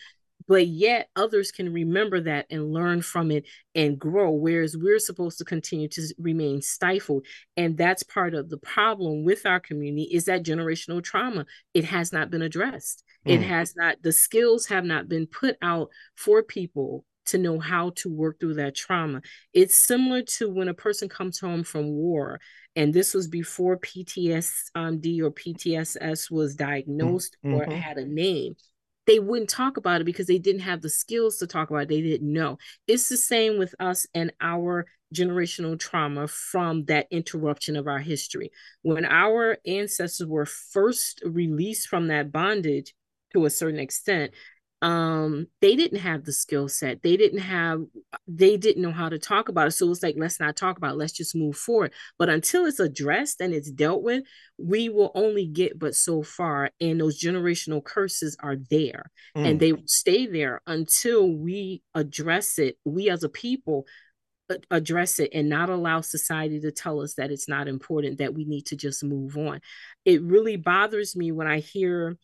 but 0.48 0.66
yet 0.66 1.08
others 1.16 1.50
can 1.50 1.72
remember 1.72 2.20
that 2.20 2.46
and 2.50 2.72
learn 2.72 3.02
from 3.02 3.30
it 3.30 3.44
and 3.74 3.98
grow 3.98 4.30
whereas 4.30 4.76
we're 4.76 4.98
supposed 4.98 5.38
to 5.38 5.44
continue 5.44 5.88
to 5.88 6.02
remain 6.18 6.62
stifled. 6.62 7.26
And 7.56 7.76
that's 7.76 8.02
part 8.02 8.34
of 8.34 8.48
the 8.48 8.58
problem 8.58 9.24
with 9.24 9.46
our 9.46 9.60
community 9.60 10.04
is 10.12 10.26
that 10.26 10.44
generational 10.44 11.02
trauma. 11.02 11.46
It 11.74 11.84
has 11.84 12.12
not 12.12 12.30
been 12.30 12.42
addressed. 12.42 13.02
Mm. 13.26 13.32
it 13.32 13.42
has 13.42 13.74
not 13.76 13.96
the 14.02 14.12
skills 14.12 14.66
have 14.66 14.84
not 14.84 15.08
been 15.08 15.26
put 15.26 15.56
out 15.62 15.88
for 16.16 16.42
people 16.42 17.04
to 17.26 17.38
know 17.38 17.58
how 17.58 17.90
to 17.96 18.08
work 18.08 18.38
through 18.38 18.54
that 18.54 18.76
trauma. 18.76 19.20
It's 19.52 19.74
similar 19.74 20.22
to 20.22 20.48
when 20.48 20.68
a 20.68 20.74
person 20.74 21.08
comes 21.08 21.40
home 21.40 21.64
from 21.64 21.88
war 21.88 22.40
and 22.76 22.92
this 22.92 23.14
was 23.14 23.26
before 23.26 23.78
PTSD 23.78 25.20
or 25.20 25.30
PTSS 25.32 26.30
was 26.30 26.54
diagnosed 26.54 27.36
mm-hmm. 27.44 27.54
or 27.54 27.74
had 27.74 27.96
a 27.96 28.06
name 28.06 28.54
they 29.06 29.18
wouldn't 29.18 29.50
talk 29.50 29.76
about 29.76 30.00
it 30.00 30.04
because 30.04 30.26
they 30.26 30.38
didn't 30.38 30.62
have 30.62 30.82
the 30.82 30.88
skills 30.88 31.38
to 31.38 31.46
talk 31.46 31.70
about 31.70 31.84
it. 31.84 31.88
They 31.88 32.02
didn't 32.02 32.32
know. 32.32 32.58
It's 32.86 33.08
the 33.08 33.16
same 33.16 33.58
with 33.58 33.74
us 33.78 34.06
and 34.14 34.32
our 34.40 34.86
generational 35.14 35.78
trauma 35.78 36.26
from 36.26 36.84
that 36.86 37.06
interruption 37.10 37.76
of 37.76 37.86
our 37.86 38.00
history. 38.00 38.50
When 38.82 39.04
our 39.04 39.58
ancestors 39.66 40.26
were 40.26 40.46
first 40.46 41.22
released 41.24 41.88
from 41.88 42.08
that 42.08 42.32
bondage 42.32 42.92
to 43.32 43.44
a 43.44 43.50
certain 43.50 43.80
extent, 43.80 44.32
um 44.82 45.46
they 45.62 45.74
didn't 45.74 46.00
have 46.00 46.24
the 46.24 46.32
skill 46.32 46.68
set. 46.68 47.02
They 47.02 47.16
didn't 47.16 47.40
have 47.40 47.82
they 48.28 48.56
didn't 48.56 48.82
know 48.82 48.92
how 48.92 49.08
to 49.08 49.18
talk 49.18 49.48
about 49.48 49.68
it. 49.68 49.70
So 49.72 49.90
it's 49.90 50.02
like 50.02 50.16
let's 50.18 50.38
not 50.38 50.56
talk 50.56 50.76
about 50.76 50.92
it. 50.92 50.98
Let's 50.98 51.14
just 51.14 51.34
move 51.34 51.56
forward. 51.56 51.92
But 52.18 52.28
until 52.28 52.66
it's 52.66 52.80
addressed 52.80 53.40
and 53.40 53.54
it's 53.54 53.70
dealt 53.70 54.02
with 54.02 54.24
we 54.58 54.88
will 54.88 55.12
only 55.14 55.46
get 55.46 55.78
but 55.78 55.94
so 55.94 56.22
far. 56.22 56.70
And 56.80 57.00
those 57.00 57.20
generational 57.20 57.82
curses 57.82 58.36
are 58.40 58.56
there. 58.70 59.10
Mm. 59.36 59.50
and 59.50 59.60
they 59.60 59.72
will 59.72 59.82
stay 59.86 60.26
there 60.26 60.60
until 60.66 61.26
we 61.30 61.82
address 61.94 62.58
it 62.58 62.78
we 62.84 63.08
as 63.08 63.22
a 63.22 63.28
people 63.28 63.86
address 64.70 65.18
it 65.18 65.30
and 65.32 65.48
not 65.48 65.70
allow 65.70 66.00
society 66.00 66.60
to 66.60 66.70
tell 66.70 67.00
us 67.00 67.14
that 67.14 67.30
it's 67.30 67.48
not 67.48 67.66
important 67.66 68.18
that 68.18 68.34
we 68.34 68.44
need 68.44 68.66
to 68.66 68.76
just 68.76 69.02
move 69.02 69.36
on. 69.36 69.60
It 70.04 70.22
really 70.22 70.56
bothers 70.56 71.16
me 71.16 71.32
when 71.32 71.46
i 71.46 71.58
hear 71.58 72.16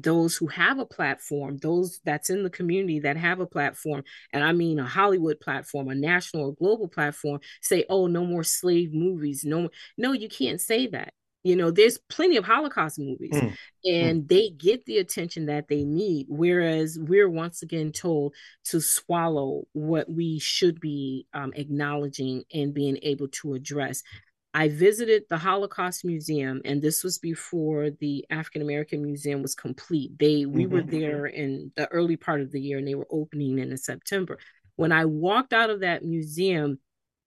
those 0.00 0.36
who 0.36 0.46
have 0.46 0.78
a 0.78 0.86
platform, 0.86 1.58
those 1.58 2.00
that's 2.04 2.30
in 2.30 2.42
the 2.42 2.50
community 2.50 3.00
that 3.00 3.16
have 3.16 3.40
a 3.40 3.46
platform, 3.46 4.04
and 4.32 4.44
I 4.44 4.52
mean 4.52 4.78
a 4.78 4.86
Hollywood 4.86 5.40
platform, 5.40 5.88
a 5.88 5.94
national 5.94 6.46
or 6.46 6.54
global 6.54 6.88
platform, 6.88 7.40
say, 7.60 7.84
oh, 7.88 8.06
no 8.06 8.24
more 8.24 8.44
slave 8.44 8.92
movies. 8.92 9.44
No, 9.44 9.68
no, 9.98 10.12
you 10.12 10.28
can't 10.28 10.60
say 10.60 10.86
that. 10.88 11.12
You 11.44 11.56
know, 11.56 11.72
there's 11.72 11.98
plenty 12.08 12.36
of 12.36 12.44
Holocaust 12.44 13.00
movies 13.00 13.32
mm. 13.34 13.52
and 13.84 14.22
mm. 14.22 14.28
they 14.28 14.50
get 14.50 14.84
the 14.84 14.98
attention 14.98 15.46
that 15.46 15.66
they 15.66 15.82
need. 15.82 16.26
Whereas 16.28 16.98
we're 17.00 17.28
once 17.28 17.62
again 17.62 17.90
told 17.90 18.34
to 18.66 18.80
swallow 18.80 19.64
what 19.72 20.08
we 20.08 20.38
should 20.38 20.78
be 20.78 21.26
um, 21.34 21.52
acknowledging 21.56 22.44
and 22.54 22.72
being 22.72 22.98
able 23.02 23.26
to 23.28 23.54
address. 23.54 24.04
I 24.54 24.68
visited 24.68 25.24
the 25.30 25.38
Holocaust 25.38 26.04
Museum, 26.04 26.60
and 26.64 26.82
this 26.82 27.02
was 27.02 27.18
before 27.18 27.90
the 27.90 28.24
African 28.30 28.60
American 28.60 29.02
Museum 29.02 29.40
was 29.40 29.54
complete. 29.54 30.18
They 30.18 30.44
we 30.44 30.64
mm-hmm. 30.64 30.72
were 30.74 30.82
there 30.82 31.26
in 31.26 31.72
the 31.74 31.88
early 31.88 32.16
part 32.16 32.42
of 32.42 32.52
the 32.52 32.60
year, 32.60 32.78
and 32.78 32.86
they 32.86 32.94
were 32.94 33.08
opening 33.10 33.58
in 33.58 33.76
September. 33.78 34.38
When 34.76 34.92
I 34.92 35.06
walked 35.06 35.52
out 35.52 35.70
of 35.70 35.80
that 35.80 36.04
museum, 36.04 36.78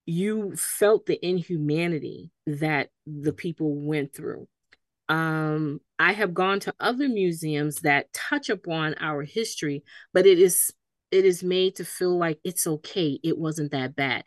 you 0.04 0.54
felt 0.54 1.06
the 1.06 1.24
inhumanity 1.26 2.30
that 2.46 2.90
the 3.06 3.32
people 3.32 3.74
went 3.74 4.14
through. 4.14 4.46
Um, 5.08 5.80
I 5.98 6.12
have 6.12 6.34
gone 6.34 6.60
to 6.60 6.74
other 6.78 7.08
museums 7.08 7.80
that 7.80 8.12
touch 8.12 8.50
upon 8.50 8.94
our 9.00 9.22
history, 9.22 9.82
but 10.12 10.26
it 10.26 10.38
is 10.38 10.72
it 11.10 11.24
is 11.24 11.42
made 11.42 11.76
to 11.76 11.84
feel 11.84 12.16
like 12.16 12.38
it's 12.44 12.66
okay. 12.66 13.18
It 13.22 13.38
wasn't 13.38 13.72
that 13.72 13.96
bad. 13.96 14.24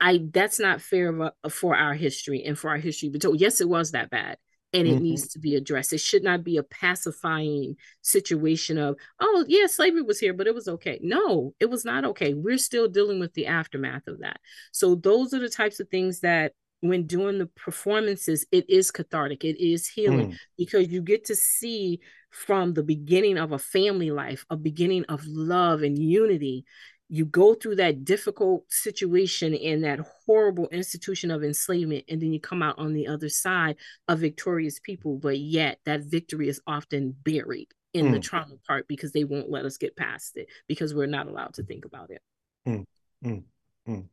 I 0.00 0.20
that's 0.32 0.60
not 0.60 0.80
fair 0.80 1.32
for 1.50 1.76
our 1.76 1.94
history 1.94 2.44
and 2.44 2.58
for 2.58 2.70
our 2.70 2.76
history. 2.76 3.08
But 3.08 3.24
yes, 3.38 3.60
it 3.60 3.68
was 3.68 3.92
that 3.92 4.10
bad, 4.10 4.38
and 4.72 4.86
it 4.86 4.94
mm-hmm. 4.94 5.02
needs 5.04 5.28
to 5.28 5.38
be 5.38 5.56
addressed. 5.56 5.92
It 5.92 6.00
should 6.00 6.22
not 6.22 6.44
be 6.44 6.56
a 6.56 6.62
pacifying 6.62 7.76
situation 8.02 8.78
of 8.78 8.96
oh 9.20 9.44
yeah, 9.48 9.66
slavery 9.66 10.02
was 10.02 10.20
here, 10.20 10.32
but 10.32 10.46
it 10.46 10.54
was 10.54 10.68
okay. 10.68 10.98
No, 11.02 11.54
it 11.58 11.70
was 11.70 11.84
not 11.84 12.04
okay. 12.04 12.34
We're 12.34 12.58
still 12.58 12.88
dealing 12.88 13.18
with 13.18 13.34
the 13.34 13.46
aftermath 13.46 14.06
of 14.06 14.20
that. 14.20 14.40
So 14.72 14.94
those 14.94 15.34
are 15.34 15.40
the 15.40 15.48
types 15.48 15.80
of 15.80 15.88
things 15.88 16.20
that 16.20 16.52
when 16.80 17.06
doing 17.06 17.38
the 17.38 17.46
performances, 17.46 18.46
it 18.52 18.68
is 18.70 18.90
cathartic. 18.90 19.44
It 19.44 19.60
is 19.60 19.88
healing 19.88 20.32
mm. 20.32 20.36
because 20.56 20.88
you 20.88 21.02
get 21.02 21.24
to 21.26 21.34
see 21.34 22.00
from 22.30 22.74
the 22.74 22.82
beginning 22.84 23.38
of 23.38 23.52
a 23.52 23.58
family 23.58 24.10
life, 24.10 24.44
a 24.50 24.56
beginning 24.56 25.04
of 25.06 25.26
love 25.26 25.82
and 25.82 25.98
unity 25.98 26.64
you 27.08 27.24
go 27.24 27.54
through 27.54 27.76
that 27.76 28.04
difficult 28.04 28.70
situation 28.70 29.54
in 29.54 29.80
that 29.80 30.00
horrible 30.26 30.68
institution 30.68 31.30
of 31.30 31.42
enslavement 31.42 32.04
and 32.08 32.20
then 32.20 32.32
you 32.32 32.40
come 32.40 32.62
out 32.62 32.78
on 32.78 32.92
the 32.92 33.06
other 33.06 33.28
side 33.28 33.76
of 34.08 34.18
victorious 34.18 34.78
people 34.78 35.16
but 35.16 35.38
yet 35.38 35.78
that 35.84 36.02
victory 36.04 36.48
is 36.48 36.60
often 36.66 37.14
buried 37.24 37.68
in 37.94 38.06
mm. 38.06 38.12
the 38.12 38.20
trauma 38.20 38.54
part 38.66 38.86
because 38.88 39.12
they 39.12 39.24
won't 39.24 39.50
let 39.50 39.64
us 39.64 39.78
get 39.78 39.96
past 39.96 40.36
it 40.36 40.48
because 40.66 40.94
we're 40.94 41.06
not 41.06 41.26
allowed 41.26 41.54
to 41.54 41.62
think 41.62 41.84
about 41.84 42.10
it 42.10 42.22
mm. 42.66 42.84
Mm. 43.24 43.42
mm, 43.88 44.04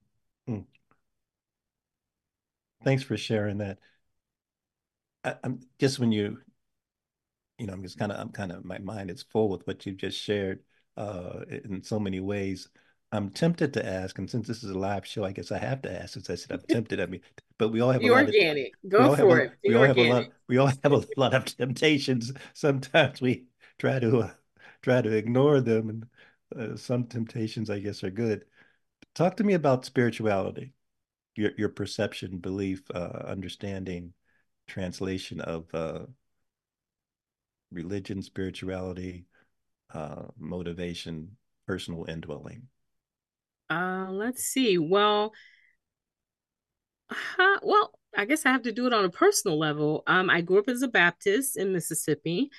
mm. 0.49 0.65
thanks 2.83 3.03
for 3.03 3.17
sharing 3.17 3.57
that 3.57 3.77
I, 5.23 5.35
i'm 5.43 5.59
just 5.79 5.99
when 5.99 6.13
you 6.13 6.37
you 7.57 7.67
know 7.67 7.73
i'm 7.73 7.83
just 7.83 7.99
kind 7.99 8.11
of 8.11 8.19
i'm 8.19 8.29
kind 8.29 8.53
of 8.53 8.63
my 8.63 8.77
mind 8.77 9.11
is 9.11 9.23
full 9.23 9.49
with 9.49 9.67
what 9.67 9.85
you've 9.85 9.97
just 9.97 10.19
shared 10.19 10.59
uh, 10.97 11.41
in 11.49 11.83
so 11.83 11.99
many 11.99 12.21
ways 12.21 12.69
I'm 13.15 13.29
tempted 13.29 13.73
to 13.73 13.85
ask, 13.85 14.17
and 14.17 14.29
since 14.29 14.47
this 14.47 14.63
is 14.63 14.71
a 14.71 14.77
live 14.77 15.05
show, 15.05 15.23
I 15.23 15.31
guess 15.31 15.51
I 15.51 15.57
have 15.57 15.81
to 15.83 16.01
ask. 16.01 16.13
Since 16.13 16.29
I 16.29 16.35
said 16.35 16.51
I'm 16.51 16.61
tempted, 16.69 16.99
I 16.99 17.05
mean, 17.05 17.21
but 17.57 17.69
we 17.69 17.79
all 17.81 17.91
have 17.91 18.01
Be 18.01 18.07
a 18.07 18.13
organic. 18.13 18.73
Of, 18.83 18.89
Go 18.89 19.15
for 19.15 19.39
it. 19.39 19.51
A, 19.65 19.69
we 19.69 19.75
all 19.75 19.83
have 19.83 19.97
a 19.97 20.09
lot. 20.09 20.25
We 20.47 20.57
all 20.57 20.71
have 20.83 20.91
a 20.91 21.03
lot 21.17 21.33
of 21.33 21.45
temptations. 21.45 22.31
Sometimes 22.53 23.21
we 23.21 23.45
try 23.77 23.99
to 23.99 24.19
uh, 24.19 24.31
try 24.81 25.01
to 25.01 25.11
ignore 25.11 25.61
them, 25.61 25.89
and 25.89 26.73
uh, 26.73 26.77
some 26.77 27.05
temptations, 27.05 27.69
I 27.69 27.79
guess, 27.79 28.03
are 28.03 28.11
good. 28.11 28.45
Talk 29.13 29.37
to 29.37 29.43
me 29.43 29.53
about 29.53 29.85
spirituality, 29.85 30.73
your 31.35 31.51
your 31.57 31.69
perception, 31.69 32.39
belief, 32.39 32.83
uh, 32.93 33.23
understanding, 33.25 34.13
translation 34.67 35.39
of 35.41 35.73
uh, 35.73 36.05
religion, 37.71 38.21
spirituality, 38.21 39.25
uh, 39.93 40.23
motivation, 40.37 41.37
personal 41.67 42.05
indwelling. 42.09 42.67
Uh, 43.69 44.07
let's 44.11 44.43
see. 44.43 44.77
Well, 44.77 45.33
uh, 47.09 47.57
well, 47.63 47.91
I 48.15 48.25
guess 48.25 48.45
I 48.45 48.51
have 48.51 48.63
to 48.63 48.71
do 48.71 48.87
it 48.87 48.93
on 48.93 49.05
a 49.05 49.09
personal 49.09 49.57
level. 49.59 50.03
Um, 50.07 50.29
I 50.29 50.41
grew 50.41 50.59
up 50.59 50.69
as 50.69 50.81
a 50.81 50.87
Baptist 50.87 51.57
in 51.57 51.73
Mississippi. 51.73 52.49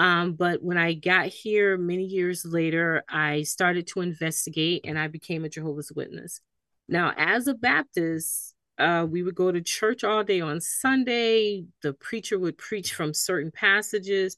Um, 0.00 0.34
but 0.34 0.62
when 0.62 0.78
I 0.78 0.94
got 0.94 1.26
here 1.26 1.76
many 1.76 2.04
years 2.04 2.44
later, 2.44 3.02
I 3.08 3.42
started 3.42 3.88
to 3.88 4.00
investigate 4.00 4.82
and 4.84 4.98
I 4.98 5.08
became 5.08 5.44
a 5.44 5.48
Jehovah's 5.48 5.90
Witness. 5.94 6.40
Now, 6.88 7.12
as 7.16 7.48
a 7.48 7.54
Baptist, 7.54 8.54
uh, 8.78 9.06
we 9.10 9.24
would 9.24 9.34
go 9.34 9.50
to 9.50 9.60
church 9.60 10.04
all 10.04 10.22
day 10.22 10.40
on 10.40 10.60
Sunday. 10.60 11.64
The 11.82 11.92
preacher 11.94 12.38
would 12.38 12.56
preach 12.58 12.94
from 12.94 13.12
certain 13.12 13.50
passages. 13.50 14.36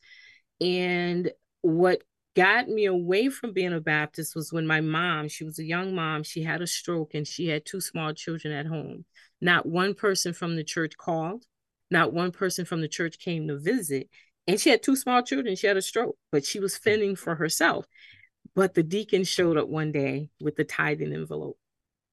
And 0.63 1.31
what 1.61 2.03
got 2.37 2.69
me 2.69 2.87
away 2.87 3.29
from 3.29 3.53
being 3.53 3.73
a 3.73 3.81
Baptist 3.81 4.37
was 4.37 4.53
when 4.53 4.67
my 4.67 4.81
mom, 4.81 5.29
she 5.29 5.45
was 5.45 5.59
a 5.59 5.65
young 5.65 5.95
mom, 5.95 6.23
she 6.23 6.43
had 6.43 6.63
a 6.63 6.67
stroke 6.67 7.15
and 7.15 7.27
she 7.27 7.49
had 7.49 7.65
two 7.65 7.81
small 7.81 8.13
children 8.13 8.55
at 8.55 8.67
home. 8.67 9.05
Not 9.41 9.67
one 9.67 9.95
person 9.95 10.33
from 10.33 10.57
the 10.57 10.65
church 10.65 10.97
called, 10.97 11.45
not 11.91 12.13
one 12.13 12.31
person 12.31 12.65
from 12.65 12.81
the 12.81 12.89
church 12.89 13.19
came 13.19 13.49
to 13.49 13.59
visit. 13.59 14.09
And 14.47 14.61
she 14.61 14.71
had 14.71 14.83
two 14.83 14.97
small 14.97 15.23
children, 15.23 15.57
she 15.57 15.67
had 15.67 15.77
a 15.77 15.83
stroke, 15.83 16.17
but 16.33 16.45
she 16.45 16.61
was 16.61 16.75
mm. 16.75 16.83
fending 16.83 17.17
for 17.17 17.35
herself. 17.35 17.87
But 18.55 18.75
the 18.75 18.83
deacon 18.83 19.25
showed 19.25 19.57
up 19.57 19.69
one 19.69 19.93
day 19.93 20.31
with 20.41 20.57
the 20.57 20.65
tithing 20.65 21.13
envelope 21.13 21.60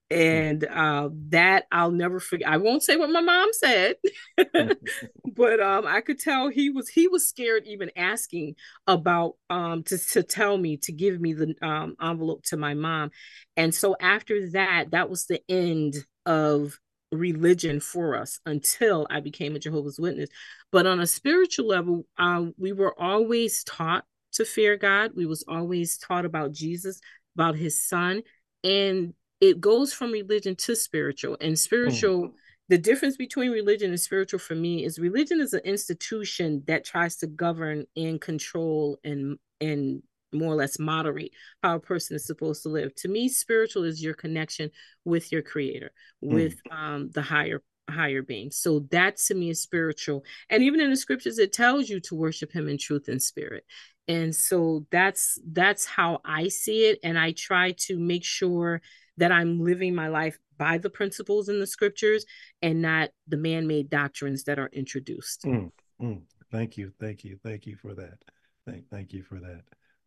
and 0.09 0.63
uh, 0.63 1.09
that 1.29 1.65
I'll 1.71 1.91
never 1.91 2.19
forget. 2.19 2.47
I 2.47 2.57
won't 2.57 2.83
say 2.83 2.95
what 2.95 3.09
my 3.09 3.21
mom 3.21 3.49
said, 3.51 3.95
but 5.25 5.59
um, 5.59 5.85
I 5.85 6.01
could 6.01 6.19
tell 6.19 6.49
he 6.49 6.69
was 6.69 6.89
he 6.89 7.07
was 7.07 7.27
scared 7.27 7.63
even 7.65 7.91
asking 7.95 8.55
about 8.85 9.33
um, 9.49 9.83
to 9.83 9.97
to 9.97 10.23
tell 10.23 10.57
me 10.57 10.77
to 10.77 10.91
give 10.91 11.19
me 11.19 11.33
the 11.33 11.55
um, 11.61 11.95
envelope 12.01 12.43
to 12.45 12.57
my 12.57 12.73
mom, 12.73 13.11
and 13.57 13.75
so 13.75 13.95
after 13.99 14.49
that, 14.51 14.91
that 14.91 15.09
was 15.09 15.25
the 15.25 15.41
end 15.49 15.95
of 16.25 16.79
religion 17.11 17.79
for 17.79 18.15
us 18.15 18.39
until 18.45 19.07
I 19.09 19.19
became 19.19 19.55
a 19.55 19.59
Jehovah's 19.59 19.99
Witness. 19.99 20.29
But 20.71 20.85
on 20.85 20.99
a 20.99 21.07
spiritual 21.07 21.67
level, 21.67 22.05
um, 22.17 22.53
we 22.57 22.73
were 22.73 22.99
always 22.99 23.63
taught 23.63 24.05
to 24.33 24.45
fear 24.45 24.77
God. 24.77 25.11
We 25.15 25.25
was 25.25 25.43
always 25.47 25.97
taught 25.97 26.25
about 26.25 26.51
Jesus, 26.51 26.99
about 27.35 27.55
His 27.55 27.81
Son, 27.81 28.23
and 28.63 29.13
it 29.39 29.61
goes 29.61 29.93
from 29.93 30.11
religion 30.11 30.55
to 30.55 30.75
spiritual 30.75 31.37
and 31.41 31.57
spiritual 31.57 32.29
mm. 32.29 32.31
the 32.69 32.77
difference 32.77 33.17
between 33.17 33.51
religion 33.51 33.91
and 33.91 33.99
spiritual 33.99 34.39
for 34.39 34.55
me 34.55 34.83
is 34.83 34.99
religion 34.99 35.39
is 35.39 35.53
an 35.53 35.61
institution 35.63 36.63
that 36.67 36.85
tries 36.85 37.17
to 37.17 37.27
govern 37.27 37.85
and 37.95 38.21
control 38.21 38.97
and 39.03 39.37
and 39.61 40.01
more 40.33 40.53
or 40.53 40.55
less 40.55 40.79
moderate 40.79 41.31
how 41.63 41.75
a 41.75 41.79
person 41.79 42.15
is 42.15 42.25
supposed 42.25 42.63
to 42.63 42.69
live. 42.69 42.93
To 42.95 43.07
me 43.07 43.29
spiritual 43.29 43.83
is 43.83 44.03
your 44.03 44.13
connection 44.13 44.71
with 45.05 45.31
your 45.31 45.41
creator 45.41 45.91
mm. 46.23 46.33
with 46.33 46.59
um 46.71 47.09
the 47.13 47.21
higher 47.21 47.61
higher 47.89 48.21
being. 48.21 48.51
So 48.51 48.81
that 48.91 49.17
to 49.27 49.35
me 49.35 49.49
is 49.49 49.61
spiritual. 49.61 50.25
And 50.49 50.61
even 50.63 50.81
in 50.81 50.89
the 50.89 50.97
scriptures 50.97 51.39
it 51.39 51.53
tells 51.53 51.89
you 51.89 51.99
to 52.01 52.15
worship 52.15 52.51
him 52.51 52.67
in 52.67 52.77
truth 52.77 53.07
and 53.07 53.21
spirit. 53.21 53.63
And 54.09 54.35
so 54.35 54.85
that's 54.91 55.39
that's 55.51 55.85
how 55.85 56.21
i 56.25 56.47
see 56.49 56.87
it. 56.87 56.99
And 57.03 57.17
i 57.17 57.31
try 57.31 57.71
to 57.79 57.97
make 57.97 58.25
sure 58.25 58.81
that 59.17 59.31
I'm 59.31 59.59
living 59.59 59.95
my 59.95 60.07
life 60.07 60.37
by 60.57 60.77
the 60.77 60.89
principles 60.89 61.49
in 61.49 61.59
the 61.59 61.67
scriptures 61.67 62.25
and 62.61 62.81
not 62.81 63.09
the 63.27 63.37
man-made 63.37 63.89
doctrines 63.89 64.43
that 64.45 64.59
are 64.59 64.69
introduced. 64.73 65.43
Mm, 65.43 65.71
mm. 66.01 66.21
Thank 66.51 66.77
you, 66.77 66.91
thank 66.99 67.23
you, 67.23 67.37
thank 67.43 67.65
you 67.65 67.75
for 67.75 67.93
that. 67.95 68.17
Thank, 68.65 68.89
thank 68.89 69.13
you 69.13 69.23
for 69.23 69.39
that. 69.39 69.61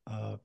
Uh, 0.06 0.36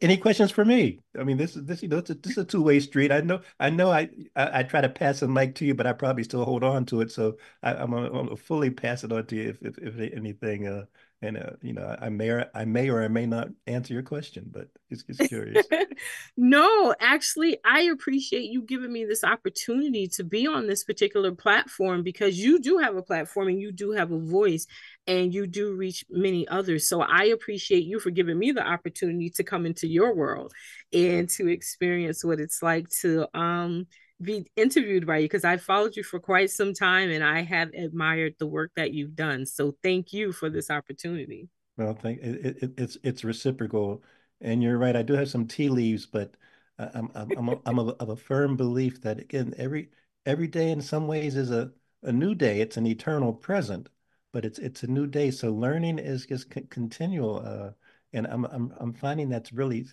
any 0.00 0.16
questions 0.16 0.50
for 0.50 0.64
me? 0.64 0.98
I 1.18 1.22
mean, 1.22 1.36
this 1.36 1.54
is 1.56 1.64
this 1.64 1.82
you 1.82 1.88
know 1.88 1.98
it's 1.98 2.10
a, 2.10 2.14
this 2.14 2.32
is 2.32 2.38
a 2.38 2.44
two 2.44 2.62
way 2.62 2.80
street. 2.80 3.12
I 3.12 3.20
know 3.20 3.40
I 3.60 3.70
know 3.70 3.90
I, 3.90 4.08
I, 4.34 4.60
I 4.60 4.62
try 4.64 4.80
to 4.80 4.88
pass 4.88 5.20
the 5.20 5.28
mic 5.28 5.54
to 5.56 5.64
you, 5.64 5.74
but 5.74 5.86
I 5.86 5.92
probably 5.92 6.24
still 6.24 6.44
hold 6.44 6.64
on 6.64 6.86
to 6.86 7.02
it. 7.02 7.12
So 7.12 7.36
I, 7.62 7.74
am 7.74 7.90
gonna, 7.90 8.06
I'm 8.06 8.26
gonna 8.26 8.36
fully 8.36 8.70
pass 8.70 9.04
it 9.04 9.12
on 9.12 9.26
to 9.26 9.36
you 9.36 9.50
if 9.50 9.62
if, 9.62 9.78
if 9.78 10.12
anything 10.12 10.66
uh, 10.66 10.84
and 11.22 11.38
uh, 11.38 11.50
you 11.62 11.72
know 11.72 11.96
i 12.00 12.08
may 12.08 12.28
or 12.28 12.46
i 12.54 12.64
may 12.64 12.88
or 12.90 13.02
i 13.02 13.08
may 13.08 13.24
not 13.24 13.48
answer 13.66 13.94
your 13.94 14.02
question 14.02 14.44
but 14.50 14.68
it's 14.90 15.04
just 15.04 15.20
curious. 15.28 15.66
No 16.36 16.94
actually 17.00 17.58
i 17.64 17.82
appreciate 17.82 18.50
you 18.50 18.62
giving 18.62 18.92
me 18.92 19.04
this 19.04 19.24
opportunity 19.24 20.08
to 20.08 20.24
be 20.24 20.46
on 20.46 20.66
this 20.66 20.84
particular 20.84 21.32
platform 21.32 22.02
because 22.02 22.38
you 22.38 22.60
do 22.60 22.78
have 22.78 22.96
a 22.96 23.02
platform 23.02 23.48
and 23.48 23.60
you 23.60 23.72
do 23.72 23.92
have 23.92 24.10
a 24.10 24.18
voice 24.18 24.66
and 25.06 25.32
you 25.32 25.46
do 25.46 25.74
reach 25.74 26.04
many 26.10 26.46
others. 26.48 26.88
So 26.88 27.00
i 27.02 27.24
appreciate 27.24 27.84
you 27.84 28.00
for 28.00 28.10
giving 28.10 28.38
me 28.38 28.52
the 28.52 28.66
opportunity 28.66 29.30
to 29.30 29.44
come 29.44 29.64
into 29.64 29.86
your 29.86 30.14
world 30.14 30.52
and 30.92 31.28
to 31.30 31.48
experience 31.48 32.24
what 32.24 32.40
it's 32.40 32.62
like 32.62 32.88
to 33.00 33.26
um 33.38 33.86
be 34.22 34.46
interviewed 34.56 35.06
by 35.06 35.18
you 35.18 35.24
because 35.24 35.44
I 35.44 35.56
followed 35.56 35.96
you 35.96 36.02
for 36.02 36.20
quite 36.20 36.50
some 36.50 36.74
time 36.74 37.10
and 37.10 37.24
I 37.24 37.42
have 37.42 37.72
admired 37.74 38.34
the 38.38 38.46
work 38.46 38.70
that 38.76 38.92
you've 38.92 39.14
done. 39.14 39.46
So 39.46 39.76
thank 39.82 40.12
you 40.12 40.32
for 40.32 40.50
this 40.50 40.70
opportunity. 40.70 41.48
Well, 41.76 41.94
thank 41.94 42.20
it, 42.20 42.62
it, 42.62 42.72
it's 42.76 42.98
it's 43.02 43.24
reciprocal, 43.24 44.02
and 44.40 44.62
you're 44.62 44.78
right. 44.78 44.94
I 44.94 45.02
do 45.02 45.14
have 45.14 45.30
some 45.30 45.46
tea 45.46 45.68
leaves, 45.68 46.06
but 46.06 46.36
I'm 46.78 47.10
I'm 47.14 47.30
I'm, 47.36 47.48
a, 47.48 47.58
I'm 47.66 47.78
a, 47.78 47.88
of 47.88 48.08
a 48.10 48.16
firm 48.16 48.56
belief 48.56 49.00
that 49.02 49.18
again 49.20 49.54
every 49.56 49.90
every 50.26 50.48
day 50.48 50.70
in 50.70 50.80
some 50.80 51.06
ways 51.06 51.36
is 51.36 51.50
a 51.50 51.72
a 52.02 52.12
new 52.12 52.34
day. 52.34 52.60
It's 52.60 52.76
an 52.76 52.86
eternal 52.86 53.32
present, 53.32 53.88
but 54.32 54.44
it's 54.44 54.58
it's 54.58 54.82
a 54.82 54.86
new 54.86 55.06
day. 55.06 55.30
So 55.30 55.52
learning 55.52 55.98
is 55.98 56.26
just 56.26 56.50
continual, 56.50 57.42
uh, 57.44 57.70
and 58.12 58.26
I'm 58.26 58.44
I'm 58.46 58.74
I'm 58.78 58.92
finding 58.92 59.28
that's 59.28 59.52
really 59.52 59.86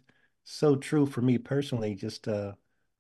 so 0.44 0.76
true 0.76 1.06
for 1.06 1.22
me 1.22 1.38
personally. 1.38 1.96
Just 1.96 2.28
uh, 2.28 2.54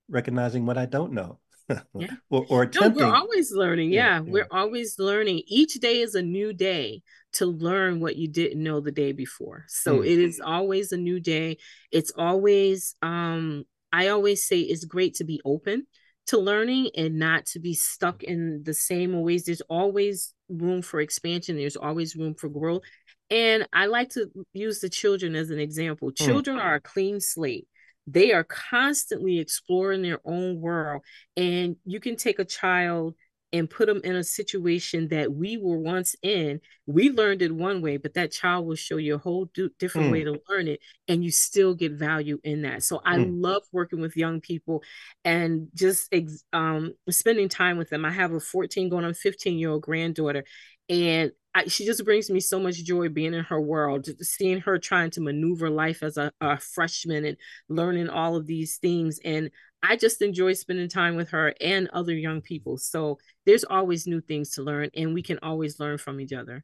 recognizing 0.09 0.65
what 0.65 0.77
I 0.77 0.85
don't 0.85 1.13
know. 1.13 1.39
yeah. 1.95 2.07
or, 2.29 2.45
or 2.49 2.63
attempting. 2.63 3.03
No, 3.03 3.09
we're 3.09 3.15
always 3.15 3.51
learning. 3.51 3.91
Yeah, 3.91 4.15
yeah, 4.15 4.19
we're 4.21 4.47
always 4.49 4.97
learning. 4.97 5.43
Each 5.47 5.75
day 5.75 6.01
is 6.01 6.15
a 6.15 6.21
new 6.21 6.51
day 6.51 7.03
to 7.33 7.45
learn 7.45 7.99
what 7.99 8.15
you 8.15 8.27
didn't 8.27 8.61
know 8.61 8.79
the 8.79 8.91
day 8.91 9.11
before. 9.11 9.65
So 9.67 9.99
mm. 9.99 10.05
it 10.05 10.19
is 10.19 10.41
always 10.43 10.91
a 10.91 10.97
new 10.97 11.19
day. 11.19 11.57
It's 11.91 12.11
always 12.17 12.95
um 13.01 13.65
I 13.91 14.07
always 14.09 14.47
say 14.47 14.59
it's 14.59 14.85
great 14.85 15.15
to 15.15 15.23
be 15.23 15.41
open 15.45 15.85
to 16.27 16.37
learning 16.37 16.89
and 16.95 17.17
not 17.17 17.45
to 17.47 17.59
be 17.59 17.73
stuck 17.73 18.23
in 18.23 18.63
the 18.63 18.73
same 18.73 19.19
ways. 19.21 19.45
There's 19.45 19.61
always 19.61 20.33
room 20.47 20.81
for 20.81 21.01
expansion. 21.01 21.57
There's 21.57 21.75
always 21.75 22.15
room 22.15 22.35
for 22.35 22.49
growth. 22.49 22.83
And 23.31 23.67
I 23.73 23.85
like 23.85 24.09
to 24.11 24.29
use 24.53 24.79
the 24.79 24.89
children 24.89 25.35
as 25.35 25.51
an 25.51 25.59
example. 25.59 26.09
Hmm. 26.09 26.25
Children 26.25 26.57
mm. 26.57 26.63
are 26.63 26.75
a 26.75 26.81
clean 26.81 27.19
slate 27.19 27.67
they 28.11 28.31
are 28.33 28.43
constantly 28.43 29.39
exploring 29.39 30.01
their 30.01 30.19
own 30.25 30.59
world 30.59 31.01
and 31.37 31.75
you 31.85 31.99
can 31.99 32.15
take 32.15 32.39
a 32.39 32.45
child 32.45 33.15
and 33.51 33.69
put 33.69 33.87
them 33.87 34.01
in 34.03 34.15
a 34.15 34.23
situation 34.23 35.07
that 35.07 35.31
we 35.31 35.57
were 35.57 35.77
once 35.77 36.15
in 36.21 36.61
we 36.85 37.09
learned 37.09 37.41
it 37.41 37.53
one 37.53 37.81
way 37.81 37.97
but 37.97 38.13
that 38.13 38.31
child 38.31 38.65
will 38.65 38.75
show 38.75 38.97
you 38.97 39.15
a 39.15 39.19
whole 39.19 39.49
different 39.79 40.07
mm. 40.07 40.11
way 40.11 40.23
to 40.23 40.39
learn 40.47 40.67
it 40.67 40.79
and 41.07 41.23
you 41.23 41.31
still 41.31 41.73
get 41.73 41.91
value 41.91 42.39
in 42.43 42.61
that 42.61 42.83
so 42.83 43.01
i 43.05 43.17
mm. 43.17 43.41
love 43.41 43.63
working 43.71 43.99
with 43.99 44.15
young 44.15 44.39
people 44.39 44.83
and 45.25 45.67
just 45.73 46.13
um, 46.53 46.93
spending 47.09 47.49
time 47.49 47.77
with 47.77 47.89
them 47.89 48.05
i 48.05 48.11
have 48.11 48.33
a 48.33 48.39
14 48.39 48.89
going 48.89 49.05
on 49.05 49.13
15 49.13 49.57
year 49.57 49.71
old 49.71 49.81
granddaughter 49.81 50.43
and 50.89 51.31
I, 51.53 51.65
she 51.67 51.85
just 51.85 52.03
brings 52.05 52.29
me 52.29 52.39
so 52.39 52.59
much 52.59 52.83
joy 52.83 53.09
being 53.09 53.33
in 53.33 53.43
her 53.45 53.59
world, 53.59 54.07
seeing 54.21 54.61
her 54.61 54.77
trying 54.77 55.11
to 55.11 55.21
maneuver 55.21 55.69
life 55.69 56.03
as 56.03 56.17
a, 56.17 56.31
a 56.41 56.57
freshman 56.57 57.25
and 57.25 57.37
learning 57.69 58.09
all 58.09 58.35
of 58.35 58.45
these 58.45 58.77
things. 58.77 59.19
And 59.23 59.49
I 59.81 59.95
just 59.95 60.21
enjoy 60.21 60.53
spending 60.53 60.89
time 60.89 61.15
with 61.15 61.29
her 61.29 61.53
and 61.59 61.89
other 61.89 62.13
young 62.13 62.41
people. 62.41 62.77
So 62.77 63.17
there's 63.45 63.63
always 63.63 64.05
new 64.05 64.21
things 64.21 64.51
to 64.51 64.63
learn, 64.63 64.89
and 64.95 65.13
we 65.13 65.23
can 65.23 65.39
always 65.41 65.79
learn 65.79 65.97
from 65.97 66.19
each 66.19 66.33
other. 66.33 66.63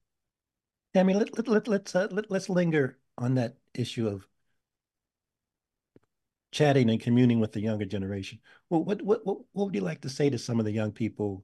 I 0.95 1.03
mean, 1.03 1.17
let, 1.17 1.35
let, 1.35 1.47
let, 1.47 1.67
let's 1.67 1.95
uh, 1.95 2.07
let, 2.11 2.31
let's 2.31 2.49
linger 2.49 2.97
on 3.17 3.35
that 3.35 3.55
issue 3.73 4.07
of 4.07 4.27
chatting 6.51 6.89
and 6.89 7.01
communing 7.01 7.39
with 7.39 7.51
the 7.51 7.59
younger 7.59 7.85
generation. 7.85 8.39
Well, 8.69 8.83
what 8.83 9.01
what 9.01 9.25
what, 9.25 9.39
what 9.51 9.65
would 9.65 9.75
you 9.75 9.81
like 9.81 10.01
to 10.01 10.09
say 10.09 10.29
to 10.29 10.37
some 10.37 10.59
of 10.59 10.65
the 10.65 10.71
young 10.71 10.91
people 10.91 11.43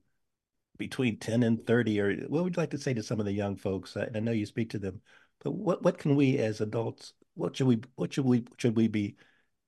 between 0.88 1.18
10 1.18 1.42
and 1.44 1.66
30 1.66 2.00
or 2.00 2.14
what 2.28 2.42
would 2.42 2.56
you 2.56 2.60
like 2.60 2.70
to 2.70 2.78
say 2.78 2.92
to 2.94 3.02
some 3.02 3.20
of 3.20 3.26
the 3.26 3.32
young 3.32 3.56
folks? 3.56 3.96
I, 3.96 4.08
I 4.14 4.20
know 4.20 4.32
you 4.32 4.46
speak 4.46 4.70
to 4.70 4.78
them 4.78 5.00
but 5.40 5.52
what 5.52 5.82
what 5.82 5.98
can 5.98 6.16
we 6.16 6.38
as 6.38 6.60
adults 6.60 7.14
what 7.34 7.56
should 7.56 7.66
we 7.68 7.80
what 7.94 8.12
should 8.12 8.24
we 8.24 8.44
should 8.58 8.76
we 8.76 8.88
be 8.88 9.16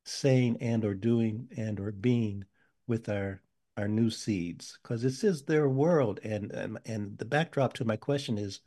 saying 0.04 0.56
and 0.60 0.84
or 0.84 0.94
doing 0.94 1.48
and 1.56 1.78
or 1.80 1.92
being 1.92 2.44
with 2.86 3.08
our 3.08 3.40
our 3.76 3.88
new 3.88 4.10
seeds? 4.10 4.78
Because 4.82 5.02
this 5.02 5.24
is 5.24 5.42
their 5.42 5.68
world 5.68 6.20
and, 6.24 6.50
and 6.52 6.78
and 6.84 7.18
the 7.18 7.24
backdrop 7.24 7.74
to 7.74 7.84
my 7.84 7.96
question 7.96 8.38
is 8.38 8.60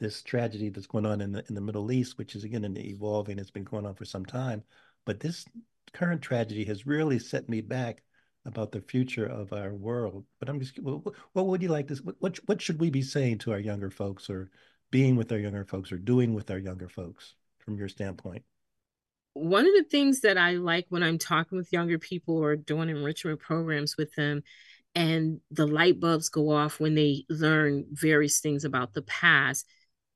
this 0.00 0.22
tragedy 0.22 0.68
that's 0.68 0.86
going 0.88 1.06
on 1.06 1.20
in 1.20 1.32
the 1.32 1.44
in 1.48 1.54
the 1.54 1.60
Middle 1.60 1.92
East 1.92 2.18
which 2.18 2.34
is 2.34 2.44
again 2.44 2.64
an 2.64 2.76
evolving 2.78 3.38
it's 3.38 3.50
been 3.50 3.64
going 3.64 3.86
on 3.86 3.94
for 3.94 4.04
some 4.04 4.26
time 4.26 4.62
but 5.04 5.20
this 5.20 5.44
current 5.92 6.22
tragedy 6.22 6.64
has 6.64 6.86
really 6.86 7.18
set 7.18 7.48
me 7.48 7.60
back 7.60 8.02
about 8.44 8.72
the 8.72 8.80
future 8.80 9.26
of 9.26 9.52
our 9.52 9.72
world. 9.72 10.24
But 10.38 10.48
I'm 10.48 10.60
just, 10.60 10.78
what, 10.80 11.14
what 11.32 11.46
would 11.46 11.62
you 11.62 11.68
like 11.68 11.88
to, 11.88 12.14
what, 12.18 12.38
what 12.46 12.60
should 12.60 12.80
we 12.80 12.90
be 12.90 13.02
saying 13.02 13.38
to 13.38 13.52
our 13.52 13.60
younger 13.60 13.90
folks 13.90 14.28
or 14.28 14.50
being 14.90 15.16
with 15.16 15.30
our 15.32 15.38
younger 15.38 15.64
folks 15.64 15.92
or 15.92 15.98
doing 15.98 16.34
with 16.34 16.50
our 16.50 16.58
younger 16.58 16.88
folks 16.88 17.34
from 17.58 17.76
your 17.76 17.88
standpoint? 17.88 18.42
One 19.34 19.66
of 19.66 19.72
the 19.72 19.86
things 19.90 20.20
that 20.20 20.36
I 20.36 20.52
like 20.52 20.86
when 20.90 21.02
I'm 21.02 21.18
talking 21.18 21.56
with 21.56 21.72
younger 21.72 21.98
people 21.98 22.36
or 22.36 22.56
doing 22.56 22.90
enrichment 22.90 23.40
programs 23.40 23.96
with 23.96 24.14
them 24.14 24.42
and 24.94 25.40
the 25.50 25.66
light 25.66 26.00
bulbs 26.00 26.28
go 26.28 26.50
off 26.50 26.78
when 26.78 26.94
they 26.94 27.24
learn 27.30 27.86
various 27.90 28.40
things 28.40 28.64
about 28.64 28.92
the 28.92 29.02
past 29.02 29.66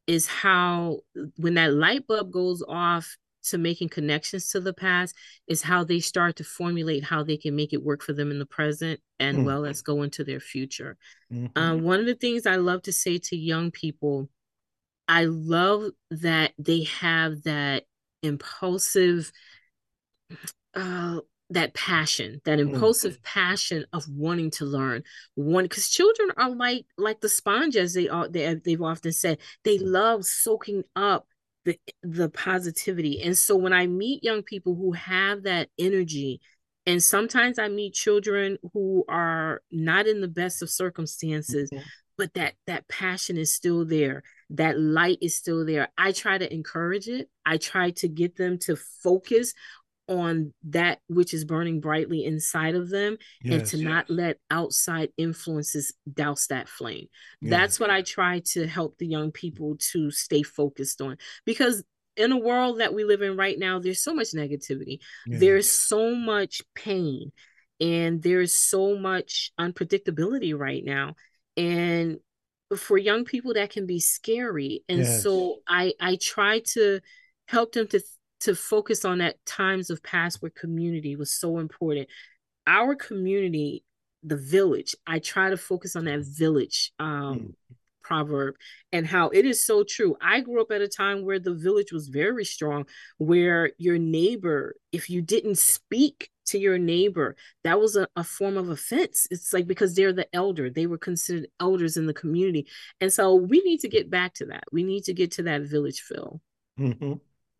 is 0.06 0.26
how 0.26 0.98
when 1.36 1.54
that 1.54 1.72
light 1.72 2.06
bulb 2.06 2.30
goes 2.30 2.62
off 2.68 3.16
to 3.50 3.58
making 3.58 3.88
connections 3.88 4.50
to 4.50 4.60
the 4.60 4.72
past 4.72 5.14
is 5.46 5.62
how 5.62 5.84
they 5.84 6.00
start 6.00 6.36
to 6.36 6.44
formulate 6.44 7.04
how 7.04 7.22
they 7.22 7.36
can 7.36 7.54
make 7.54 7.72
it 7.72 7.82
work 7.82 8.02
for 8.02 8.12
them 8.12 8.30
in 8.30 8.38
the 8.38 8.46
present 8.46 9.00
and 9.18 9.38
mm-hmm. 9.38 9.46
well 9.46 9.66
as 9.66 9.82
go 9.82 10.02
into 10.02 10.24
their 10.24 10.40
future. 10.40 10.96
Mm-hmm. 11.32 11.58
Um, 11.58 11.82
one 11.82 12.00
of 12.00 12.06
the 12.06 12.14
things 12.14 12.46
I 12.46 12.56
love 12.56 12.82
to 12.82 12.92
say 12.92 13.18
to 13.18 13.36
young 13.36 13.70
people, 13.70 14.28
I 15.08 15.24
love 15.24 15.90
that 16.10 16.52
they 16.58 16.84
have 16.84 17.42
that 17.44 17.84
impulsive 18.22 19.30
uh, 20.74 21.20
that 21.50 21.74
passion 21.74 22.40
that 22.44 22.58
mm. 22.58 22.62
impulsive 22.62 23.18
mm. 23.18 23.22
passion 23.22 23.86
of 23.92 24.04
wanting 24.08 24.50
to 24.50 24.64
learn 24.64 25.02
one 25.36 25.64
because 25.64 25.88
children 25.88 26.30
are 26.36 26.50
like 26.50 26.84
like 26.98 27.20
the 27.20 27.28
sponge 27.28 27.76
as 27.76 27.94
they 27.94 28.08
are 28.08 28.28
they, 28.28 28.54
they've 28.54 28.82
often 28.82 29.12
said 29.12 29.38
they 29.62 29.78
love 29.78 30.24
soaking 30.24 30.82
up 30.96 31.28
the 31.66 31.78
the 32.02 32.30
positivity 32.30 33.20
and 33.20 33.36
so 33.36 33.56
when 33.56 33.72
i 33.72 33.86
meet 33.86 34.24
young 34.24 34.42
people 34.42 34.74
who 34.74 34.92
have 34.92 35.42
that 35.42 35.68
energy 35.78 36.40
and 36.86 37.02
sometimes 37.02 37.58
i 37.58 37.68
meet 37.68 37.92
children 37.92 38.56
who 38.72 39.04
are 39.08 39.60
not 39.70 40.06
in 40.06 40.20
the 40.20 40.28
best 40.28 40.62
of 40.62 40.70
circumstances 40.70 41.68
mm-hmm. 41.70 41.82
but 42.16 42.32
that 42.34 42.54
that 42.66 42.88
passion 42.88 43.36
is 43.36 43.52
still 43.52 43.84
there 43.84 44.22
that 44.48 44.78
light 44.78 45.18
is 45.20 45.34
still 45.34 45.66
there 45.66 45.88
i 45.98 46.12
try 46.12 46.38
to 46.38 46.50
encourage 46.54 47.08
it 47.08 47.28
i 47.44 47.56
try 47.56 47.90
to 47.90 48.06
get 48.08 48.36
them 48.36 48.56
to 48.58 48.76
focus 48.76 49.52
on 50.08 50.52
that 50.64 50.98
which 51.08 51.34
is 51.34 51.44
burning 51.44 51.80
brightly 51.80 52.24
inside 52.24 52.74
of 52.74 52.90
them 52.90 53.16
yes, 53.42 53.54
and 53.54 53.66
to 53.66 53.76
yes. 53.78 53.84
not 53.84 54.10
let 54.10 54.38
outside 54.50 55.10
influences 55.16 55.94
douse 56.12 56.46
that 56.46 56.68
flame. 56.68 57.06
Yes. 57.40 57.50
That's 57.50 57.80
what 57.80 57.90
I 57.90 58.02
try 58.02 58.42
to 58.52 58.66
help 58.66 58.98
the 58.98 59.06
young 59.06 59.32
people 59.32 59.76
to 59.92 60.10
stay 60.10 60.42
focused 60.42 61.00
on 61.00 61.18
because 61.44 61.82
in 62.16 62.32
a 62.32 62.38
world 62.38 62.80
that 62.80 62.94
we 62.94 63.04
live 63.04 63.22
in 63.22 63.36
right 63.36 63.58
now 63.58 63.78
there's 63.78 64.02
so 64.02 64.14
much 64.14 64.28
negativity. 64.28 64.98
There's 65.26 65.70
so 65.70 66.14
much 66.14 66.62
pain 66.74 67.32
and 67.80 68.22
there's 68.22 68.54
so 68.54 68.96
much 68.96 69.52
unpredictability 69.60 70.56
right 70.56 70.84
now 70.84 71.14
and 71.56 72.18
for 72.76 72.98
young 72.98 73.24
people 73.24 73.54
that 73.54 73.70
can 73.70 73.86
be 73.86 74.00
scary 74.00 74.82
and 74.88 75.06
so 75.06 75.58
I 75.68 75.92
I 76.00 76.16
try 76.16 76.60
to 76.72 77.00
help 77.46 77.72
them 77.72 77.86
to 77.88 78.00
to 78.40 78.54
focus 78.54 79.04
on 79.04 79.18
that 79.18 79.44
times 79.46 79.90
of 79.90 80.02
past 80.02 80.42
where 80.42 80.50
community 80.50 81.16
was 81.16 81.32
so 81.32 81.58
important. 81.58 82.08
Our 82.66 82.94
community, 82.94 83.84
the 84.22 84.36
village, 84.36 84.94
I 85.06 85.18
try 85.18 85.50
to 85.50 85.56
focus 85.56 85.96
on 85.96 86.04
that 86.04 86.20
village 86.20 86.92
um, 86.98 87.38
mm. 87.38 87.54
proverb 88.02 88.56
and 88.92 89.06
how 89.06 89.28
it 89.30 89.44
is 89.46 89.64
so 89.64 89.84
true. 89.84 90.16
I 90.20 90.40
grew 90.40 90.60
up 90.60 90.70
at 90.70 90.82
a 90.82 90.88
time 90.88 91.24
where 91.24 91.38
the 91.38 91.54
village 91.54 91.92
was 91.92 92.08
very 92.08 92.44
strong, 92.44 92.86
where 93.18 93.70
your 93.78 93.98
neighbor, 93.98 94.74
if 94.92 95.08
you 95.08 95.22
didn't 95.22 95.58
speak 95.58 96.30
to 96.46 96.58
your 96.58 96.78
neighbor, 96.78 97.36
that 97.64 97.80
was 97.80 97.96
a, 97.96 98.06
a 98.16 98.22
form 98.24 98.56
of 98.56 98.68
offense. 98.68 99.26
It's 99.30 99.52
like 99.52 99.66
because 99.66 99.94
they're 99.94 100.12
the 100.12 100.28
elder, 100.34 100.68
they 100.70 100.86
were 100.86 100.98
considered 100.98 101.48
elders 101.58 101.96
in 101.96 102.06
the 102.06 102.14
community. 102.14 102.66
And 103.00 103.12
so 103.12 103.34
we 103.34 103.60
need 103.62 103.80
to 103.80 103.88
get 103.88 104.10
back 104.10 104.34
to 104.34 104.46
that. 104.46 104.64
We 104.72 104.82
need 104.82 105.04
to 105.04 105.14
get 105.14 105.32
to 105.32 105.44
that 105.44 105.62
village 105.62 106.00
feel. 106.00 106.40
Mm-hmm. 106.78 107.14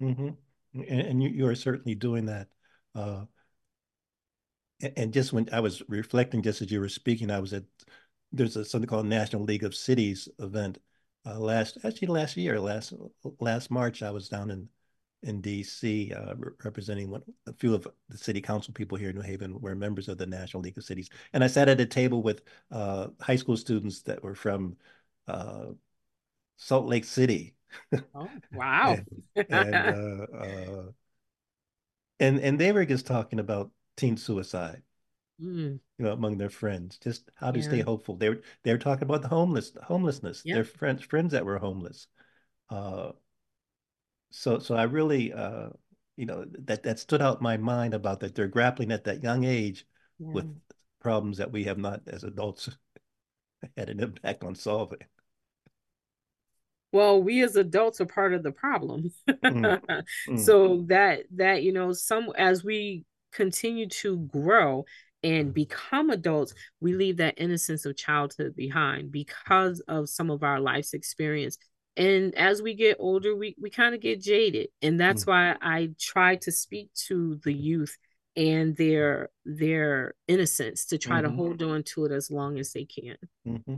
Mm-hmm 0.05 0.29
and, 0.85 1.23
you, 1.23 1.29
you 1.29 1.47
are 1.47 1.55
certainly 1.55 1.95
doing 1.95 2.27
that. 2.27 2.49
Uh, 2.95 3.25
and 4.97 5.13
just 5.13 5.33
when 5.33 5.49
I 5.53 5.61
was 5.61 5.83
reflecting, 5.89 6.43
just 6.43 6.63
as 6.63 6.71
you 6.71 6.81
were 6.81 6.89
speaking, 6.89 7.31
I 7.31 7.41
was 7.41 7.53
at 7.53 7.65
there's 8.33 8.57
a 8.57 8.65
something 8.65 8.89
called 8.89 9.07
National 9.07 9.45
League 9.45 9.65
of 9.65 9.75
Cities 9.75 10.29
event 10.39 10.79
uh, 11.25 11.39
last 11.39 11.79
actually 11.85 12.09
last 12.09 12.37
year, 12.37 12.61
last 12.61 12.93
last 13.41 13.71
March. 13.71 14.03
I 14.03 14.11
was 14.11 14.29
down 14.29 14.51
in 14.51 14.69
in 15.23 15.41
D.C. 15.41 16.13
Uh, 16.13 16.35
representing 16.65 17.11
one, 17.11 17.23
a 17.47 17.53
few 17.55 17.75
of 17.75 17.87
the 18.09 18.19
city 18.19 18.41
council 18.41 18.75
people 18.75 18.99
here 18.99 19.11
in 19.11 19.17
New 19.17 19.23
Haven 19.23 19.61
were 19.61 19.75
members 19.75 20.09
of 20.09 20.19
the 20.19 20.27
National 20.27 20.63
League 20.63 20.79
of 20.79 20.85
Cities, 20.85 21.09
and 21.33 21.43
I 21.43 21.47
sat 21.49 21.69
at 21.69 21.81
a 21.81 21.87
table 21.87 22.23
with 22.23 22.43
uh, 22.71 23.09
high 23.21 23.37
school 23.37 23.57
students 23.57 24.03
that 24.03 24.23
were 24.23 24.35
from 24.35 24.77
uh, 25.27 25.67
Salt 26.59 26.87
Lake 26.87 27.05
City, 27.05 27.56
Oh, 28.15 28.29
wow. 28.53 28.97
and, 29.35 29.47
and, 29.51 29.75
uh, 29.75 30.37
uh, 30.37 30.83
and, 32.21 32.41
and 32.41 32.59
they 32.59 32.73
were 32.73 32.85
just 32.85 33.07
talking 33.07 33.39
about 33.39 33.71
teen 33.97 34.17
suicide. 34.17 34.83
Mm. 35.41 35.81
You 35.99 36.05
know, 36.05 36.13
among 36.13 36.39
their 36.39 36.49
friends, 36.49 36.99
just 36.99 37.31
how 37.35 37.51
to 37.51 37.59
yeah. 37.59 37.65
stay 37.67 37.81
hopeful. 37.81 38.17
They 38.17 38.31
were 38.31 38.41
they 38.63 38.73
were 38.73 38.79
talking 38.79 39.03
about 39.03 39.21
the 39.21 39.29
homeless, 39.29 39.73
homelessness. 39.83 40.43
Yep. 40.45 40.55
Their 40.55 40.65
friends, 40.65 41.03
friends 41.03 41.33
that 41.33 41.45
were 41.45 41.59
homeless. 41.59 42.07
Uh, 42.71 43.13
so 44.31 44.59
so 44.59 44.75
I 44.75 44.85
really, 44.85 45.35
uh, 45.35 45.69
you 46.17 46.25
know, 46.25 46.47
that 46.65 46.85
that 46.85 46.99
stood 46.99 47.21
out 47.21 47.39
in 47.39 47.43
my 47.43 47.59
mind 47.59 47.93
about 47.93 48.21
that 48.21 48.35
they're 48.35 48.49
grappling 48.49 48.93
at 48.93 49.05
that 49.05 49.23
young 49.23 49.45
age 49.45 49.87
yeah. 50.19 50.33
with 50.33 50.47
problems 51.01 51.37
that 51.37 51.53
we 51.53 51.65
have 51.65 51.79
not 51.79 52.01
as 52.07 52.25
adults 52.25 52.71
had 53.77 53.91
an 53.91 54.01
impact 54.01 54.43
on 54.43 54.55
solving 54.55 55.01
well 56.97 57.23
we 57.23 57.43
as 57.43 57.57
adults 57.57 58.01
are 58.01 58.07
part 58.07 58.33
of 58.33 58.43
the 58.43 58.51
problem 58.51 59.13
mm. 59.29 59.81
Mm. 60.29 60.39
so 60.39 60.85
that 60.89 61.25
that 61.35 61.63
you 61.63 61.73
know 61.73 61.93
some 61.93 62.33
as 62.37 62.65
we 62.65 63.05
continue 63.33 63.89
to 63.89 64.17
grow 64.17 64.85
and 65.23 65.53
become 65.53 66.11
adults 66.11 66.55
we 66.81 66.95
leave 66.95 67.19
that 67.19 67.35
innocence 67.37 67.85
of 67.85 67.97
childhood 67.97 68.57
behind 68.57 69.13
because 69.13 69.81
of 69.89 70.09
some 70.09 70.31
of 70.31 70.43
our 70.43 70.59
life's 70.59 70.95
experience 70.95 71.59
and 71.97 72.35
as 72.35 72.63
we 72.63 72.75
get 72.75 72.97
older 72.99 73.37
we, 73.37 73.55
we 73.61 73.69
kind 73.71 73.95
of 73.95 74.01
get 74.01 74.21
jaded 74.21 74.69
and 74.81 74.99
that's 74.99 75.25
mm. 75.25 75.29
why 75.29 75.57
i 75.61 75.91
try 76.01 76.37
to 76.37 76.51
speak 76.51 76.91
to 76.95 77.39
the 77.45 77.53
youth 77.53 77.97
and 78.37 78.77
their 78.77 79.31
their 79.45 80.15
innocence 80.29 80.87
to 80.87 80.99
try 80.99 81.21
mm-hmm. 81.21 81.31
to 81.31 81.37
hold 81.37 81.63
on 81.63 81.83
to 81.83 82.05
it 82.05 82.13
as 82.13 82.31
long 82.31 82.59
as 82.59 82.73
they 82.73 82.85
can 82.85 83.17
mm-hmm. 83.47 83.77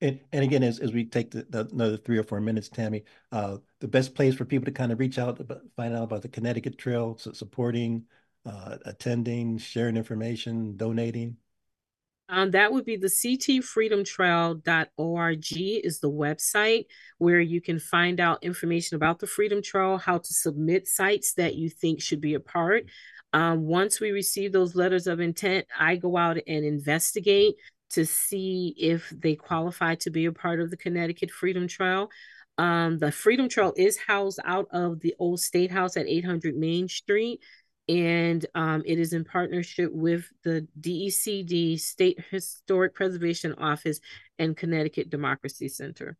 And, 0.00 0.20
and 0.32 0.44
again, 0.44 0.62
as, 0.62 0.78
as 0.78 0.92
we 0.92 1.04
take 1.04 1.32
the, 1.32 1.44
the, 1.50 1.68
another 1.72 1.96
three 1.96 2.18
or 2.18 2.22
four 2.22 2.40
minutes, 2.40 2.68
Tammy, 2.68 3.02
uh, 3.32 3.56
the 3.80 3.88
best 3.88 4.14
place 4.14 4.36
for 4.36 4.44
people 4.44 4.66
to 4.66 4.70
kind 4.70 4.92
of 4.92 5.00
reach 5.00 5.18
out, 5.18 5.40
about, 5.40 5.62
find 5.76 5.92
out 5.94 6.04
about 6.04 6.22
the 6.22 6.28
Connecticut 6.28 6.78
Trail, 6.78 7.16
so 7.18 7.32
supporting, 7.32 8.04
uh, 8.46 8.76
attending, 8.84 9.58
sharing 9.58 9.96
information, 9.96 10.76
donating. 10.76 11.36
Um, 12.28 12.50
that 12.50 12.72
would 12.72 12.84
be 12.84 12.96
the 12.96 13.08
ctfreedomtrail.org 13.08 15.56
is 15.56 15.98
the 15.98 16.10
website 16.10 16.86
where 17.16 17.40
you 17.40 17.60
can 17.60 17.80
find 17.80 18.20
out 18.20 18.44
information 18.44 18.94
about 18.96 19.18
the 19.18 19.26
Freedom 19.26 19.62
Trail, 19.62 19.96
how 19.96 20.18
to 20.18 20.34
submit 20.34 20.86
sites 20.86 21.32
that 21.34 21.54
you 21.54 21.70
think 21.70 22.02
should 22.02 22.20
be 22.20 22.34
a 22.34 22.40
part. 22.40 22.84
Um, 23.32 23.62
once 23.62 24.00
we 24.00 24.10
receive 24.10 24.52
those 24.52 24.74
letters 24.74 25.06
of 25.06 25.20
intent, 25.20 25.66
I 25.78 25.96
go 25.96 26.16
out 26.16 26.38
and 26.46 26.64
investigate 26.64 27.56
to 27.90 28.04
see 28.04 28.74
if 28.76 29.10
they 29.10 29.34
qualify 29.34 29.94
to 29.96 30.10
be 30.10 30.26
a 30.26 30.32
part 30.32 30.60
of 30.60 30.70
the 30.70 30.76
Connecticut 30.76 31.30
Freedom 31.30 31.66
Trail. 31.66 32.10
Um, 32.58 32.98
the 32.98 33.12
Freedom 33.12 33.48
Trail 33.48 33.72
is 33.76 33.96
housed 33.96 34.40
out 34.44 34.66
of 34.72 35.00
the 35.00 35.14
old 35.18 35.40
State 35.40 35.70
House 35.70 35.96
at 35.96 36.06
800 36.06 36.56
Main 36.56 36.88
Street, 36.88 37.40
and 37.88 38.44
um, 38.54 38.82
it 38.84 38.98
is 38.98 39.12
in 39.12 39.24
partnership 39.24 39.92
with 39.92 40.28
the 40.44 40.66
DECD, 40.80 41.78
State 41.80 42.18
Historic 42.30 42.94
Preservation 42.94 43.54
Office, 43.54 44.00
and 44.38 44.56
Connecticut 44.56 45.08
Democracy 45.08 45.68
Center. 45.68 46.16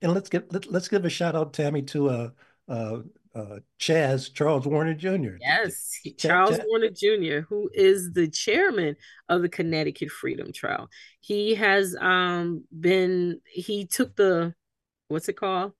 And 0.00 0.12
let's 0.12 0.28
get 0.28 0.52
let, 0.52 0.66
us 0.74 0.88
give 0.88 1.04
a 1.04 1.10
shout 1.10 1.34
out, 1.34 1.52
Tammy, 1.52 1.82
to 1.82 2.08
uh, 2.08 2.30
uh, 2.68 2.98
uh, 3.34 3.60
Chaz 3.78 4.32
Charles 4.32 4.66
Warner 4.66 4.94
Jr. 4.94 5.36
Yes, 5.40 5.98
Ch- 6.04 6.16
Charles 6.18 6.58
Ch- 6.58 6.62
Warner 6.66 6.90
Jr., 6.90 7.40
who 7.48 7.70
is 7.72 8.12
the 8.12 8.28
chairman 8.28 8.96
of 9.28 9.42
the 9.42 9.48
Connecticut 9.48 10.10
Freedom 10.10 10.52
Trail. 10.52 10.88
He 11.20 11.54
has 11.54 11.96
um 12.00 12.64
been 12.78 13.40
he 13.46 13.86
took 13.86 14.16
the 14.16 14.54
what's 15.08 15.28
it 15.28 15.36
called? 15.36 15.72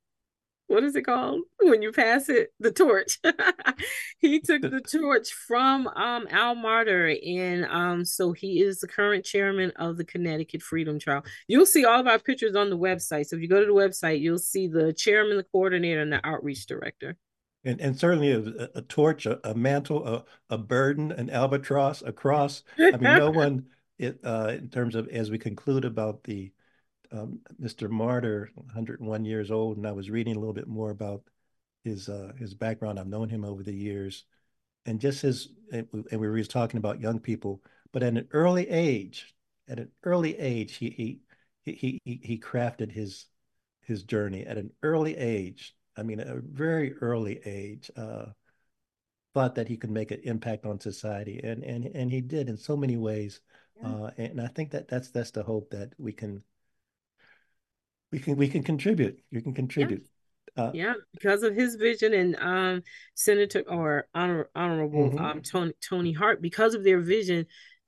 What 0.68 0.84
is 0.84 0.96
it 0.96 1.02
called 1.02 1.42
when 1.60 1.82
you 1.82 1.92
pass 1.92 2.30
it? 2.30 2.54
The 2.58 2.72
torch. 2.72 3.18
he 4.20 4.40
took 4.40 4.62
the 4.62 4.80
torch 4.80 5.30
from 5.30 5.86
um 5.88 6.26
Al 6.30 6.56
Marder, 6.56 7.14
and 7.26 7.66
um 7.66 8.04
so 8.06 8.32
he 8.32 8.62
is 8.62 8.80
the 8.80 8.88
current 8.88 9.24
chairman 9.24 9.72
of 9.76 9.98
the 9.98 10.04
Connecticut 10.04 10.62
Freedom 10.62 10.98
Trail. 10.98 11.24
You'll 11.46 11.66
see 11.66 11.84
all 11.84 12.00
of 12.00 12.06
our 12.06 12.18
pictures 12.18 12.56
on 12.56 12.70
the 12.70 12.78
website. 12.78 13.26
So 13.26 13.36
if 13.36 13.42
you 13.42 13.48
go 13.48 13.60
to 13.60 13.66
the 13.66 13.72
website, 13.72 14.20
you'll 14.20 14.38
see 14.38 14.66
the 14.66 14.94
chairman, 14.94 15.36
the 15.36 15.44
coordinator, 15.44 16.00
and 16.00 16.12
the 16.12 16.26
outreach 16.26 16.64
director. 16.64 17.18
And 17.64 17.80
and 17.80 17.96
certainly 17.98 18.32
a, 18.32 18.68
a 18.74 18.82
torch, 18.82 19.26
a, 19.26 19.38
a 19.48 19.54
mantle, 19.54 20.06
a, 20.06 20.24
a 20.50 20.58
burden, 20.58 21.12
an 21.12 21.30
albatross, 21.30 22.02
a 22.02 22.12
cross. 22.12 22.62
I 22.92 22.96
mean, 22.96 23.14
no 23.14 23.30
one 23.32 23.66
it 23.98 24.20
uh, 24.24 24.52
in 24.58 24.68
terms 24.68 24.94
of 24.94 25.08
as 25.08 25.30
we 25.30 25.38
conclude 25.38 25.84
about 25.84 26.24
the 26.24 26.52
um, 27.12 27.40
Mr. 27.60 27.88
Marder, 27.88 28.48
101 28.54 29.24
years 29.24 29.50
old, 29.50 29.76
and 29.76 29.86
I 29.86 29.92
was 29.92 30.10
reading 30.10 30.34
a 30.34 30.38
little 30.38 30.54
bit 30.54 30.66
more 30.66 30.90
about 30.90 31.22
his 31.84 32.08
uh, 32.08 32.32
his 32.38 32.54
background. 32.54 32.98
I've 32.98 33.06
known 33.06 33.28
him 33.28 33.44
over 33.44 33.62
the 33.62 33.74
years, 33.74 34.24
and 34.86 35.00
just 35.00 35.22
his 35.22 35.48
and 35.72 35.88
we 35.92 36.16
were 36.18 36.38
just 36.38 36.50
talking 36.50 36.78
about 36.78 37.00
young 37.00 37.20
people, 37.20 37.62
but 37.92 38.02
at 38.02 38.16
an 38.16 38.28
early 38.32 38.68
age, 38.68 39.34
at 39.68 39.78
an 39.78 39.90
early 40.04 40.38
age, 40.38 40.76
he 40.76 40.90
he 40.90 41.20
he 41.62 42.00
he, 42.04 42.20
he 42.22 42.38
crafted 42.38 42.90
his 42.90 43.26
his 43.82 44.02
journey 44.04 44.46
at 44.46 44.58
an 44.58 44.72
early 44.82 45.16
age. 45.16 45.74
I 45.96 46.02
mean, 46.02 46.20
at 46.20 46.28
a 46.28 46.40
very 46.40 46.94
early 46.94 47.40
age. 47.44 47.90
Uh, 47.96 48.26
thought 49.34 49.54
that 49.54 49.68
he 49.68 49.76
could 49.76 49.90
make 49.90 50.10
an 50.10 50.20
impact 50.24 50.66
on 50.66 50.78
society, 50.78 51.40
and 51.42 51.62
and 51.64 51.86
and 51.86 52.10
he 52.10 52.20
did 52.20 52.48
in 52.48 52.56
so 52.56 52.76
many 52.76 52.96
ways. 52.96 53.40
Yeah. 53.82 53.88
Uh, 53.88 54.10
and 54.18 54.40
I 54.40 54.48
think 54.48 54.70
that 54.72 54.88
that's 54.88 55.10
that's 55.10 55.30
the 55.30 55.42
hope 55.42 55.70
that 55.70 55.94
we 55.98 56.12
can 56.12 56.42
we 58.10 58.18
can 58.18 58.36
we 58.36 58.48
can 58.48 58.62
contribute. 58.62 59.20
You 59.30 59.40
can 59.40 59.54
contribute. 59.54 60.02
Yeah. 60.02 60.08
Uh, 60.54 60.70
yeah, 60.74 60.92
because 61.14 61.42
of 61.44 61.54
his 61.54 61.76
vision 61.76 62.12
and 62.12 62.36
um, 62.36 62.82
Senator 63.14 63.64
or 63.66 64.06
honor, 64.14 64.50
Honorable 64.54 65.08
mm-hmm. 65.08 65.24
um, 65.24 65.40
Toni 65.40 65.72
Toni 65.80 66.12
Harp, 66.12 66.42
because 66.42 66.74
of 66.74 66.84
their 66.84 67.00
vision, 67.00 67.46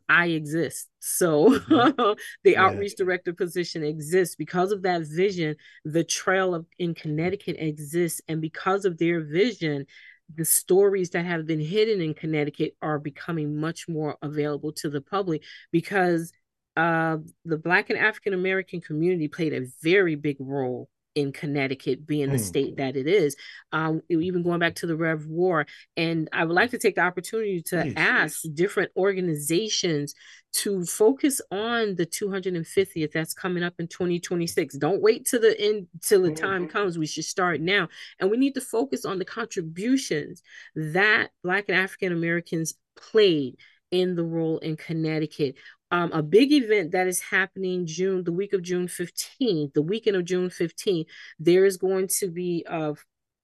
I 0.09 0.27
exist. 0.27 0.89
So 1.01 1.59
mm-hmm. 1.59 2.13
the 2.45 2.53
yeah. 2.53 2.65
outreach 2.65 2.97
director 2.97 3.33
position 3.33 3.83
exists 3.85 4.37
because 4.37 4.73
of 4.73 4.83
that 4.83 5.03
vision. 5.03 5.57
The 5.85 6.05
trail 6.05 6.55
of 6.55 6.67
in 6.79 6.95
Connecticut 6.95 7.57
exists, 7.59 8.21
and 8.29 8.41
because 8.41 8.85
of 8.85 8.99
their 8.99 9.21
vision, 9.21 9.87
the 10.35 10.45
stories 10.45 11.11
that 11.11 11.25
have 11.25 11.47
been 11.47 11.61
hidden 11.61 12.01
in 12.01 12.15
Connecticut 12.15 12.77
are 12.83 12.99
becoming 12.99 13.57
much 13.57 13.89
more 13.89 14.17
available 14.23 14.73
to 14.73 14.89
the 14.89 15.01
public 15.01 15.43
because 15.71 16.33
uh, 16.77 17.19
the 17.45 17.59
Black 17.59 17.91
and 17.91 17.99
African 17.99 18.35
American 18.35 18.81
community 18.81 19.29
played 19.29 19.53
a 19.53 19.67
very 19.83 20.17
big 20.17 20.37
role 20.41 20.89
in 21.15 21.33
Connecticut 21.33 22.07
being 22.07 22.31
the 22.31 22.39
mm. 22.39 22.45
state 22.45 22.77
that 22.77 22.97
it 22.97 23.07
is. 23.07 23.37
Um, 23.73 24.03
even 24.09 24.43
going 24.43 24.59
back 24.59 24.75
to 24.77 24.87
the 24.87 24.97
Rev 24.97 25.27
War. 25.27 25.67
And 25.97 26.29
I 26.33 26.45
would 26.45 26.55
like 26.55 26.71
to 26.71 26.79
take 26.79 26.97
the 26.97 27.03
opportunity 27.03 27.63
to 27.67 27.83
Please. 27.83 27.95
ask 27.97 28.43
different 28.55 28.91
organizations 28.97 30.15
to 30.55 30.85
focus 30.85 31.41
on 31.51 31.97
the 31.97 32.07
250th 32.07 33.13
that's 33.13 33.35
coming 33.35 33.63
up 33.63 33.75
in 33.79 33.89
2026. 33.89 34.77
Don't 34.77 35.03
wait 35.03 35.27
till 35.27 35.41
the 35.41 35.61
end 35.61 35.89
till 36.03 36.23
the 36.23 36.35
time 36.35 36.63
mm-hmm. 36.63 36.71
comes. 36.71 36.97
We 36.97 37.07
should 37.07 37.25
start 37.25 37.61
now. 37.61 37.89
And 38.21 38.31
we 38.31 38.37
need 38.37 38.55
to 38.55 38.61
focus 38.61 39.05
on 39.05 39.19
the 39.19 39.25
contributions 39.25 40.43
that 40.77 41.31
Black 41.43 41.69
and 41.69 41.79
African 41.79 42.13
Americans 42.13 42.75
played 42.97 43.57
in 44.01 44.15
the 44.15 44.25
role 44.25 44.59
in 44.59 44.77
Connecticut 44.77 45.55
um, 45.95 46.11
a 46.13 46.23
big 46.25 46.53
event 46.53 46.91
that 46.91 47.07
is 47.07 47.21
happening 47.21 47.87
June, 47.87 48.25
the 48.25 48.33
week 48.33 48.53
of 48.53 48.63
June 48.63 48.89
15th, 48.89 49.75
the 49.75 49.83
weekend 49.83 50.17
of 50.17 50.25
June 50.25 50.49
15th. 50.49 51.07
There 51.39 51.65
is 51.65 51.77
going 51.77 52.09
to 52.19 52.29
be 52.29 52.65
a, 52.69 52.95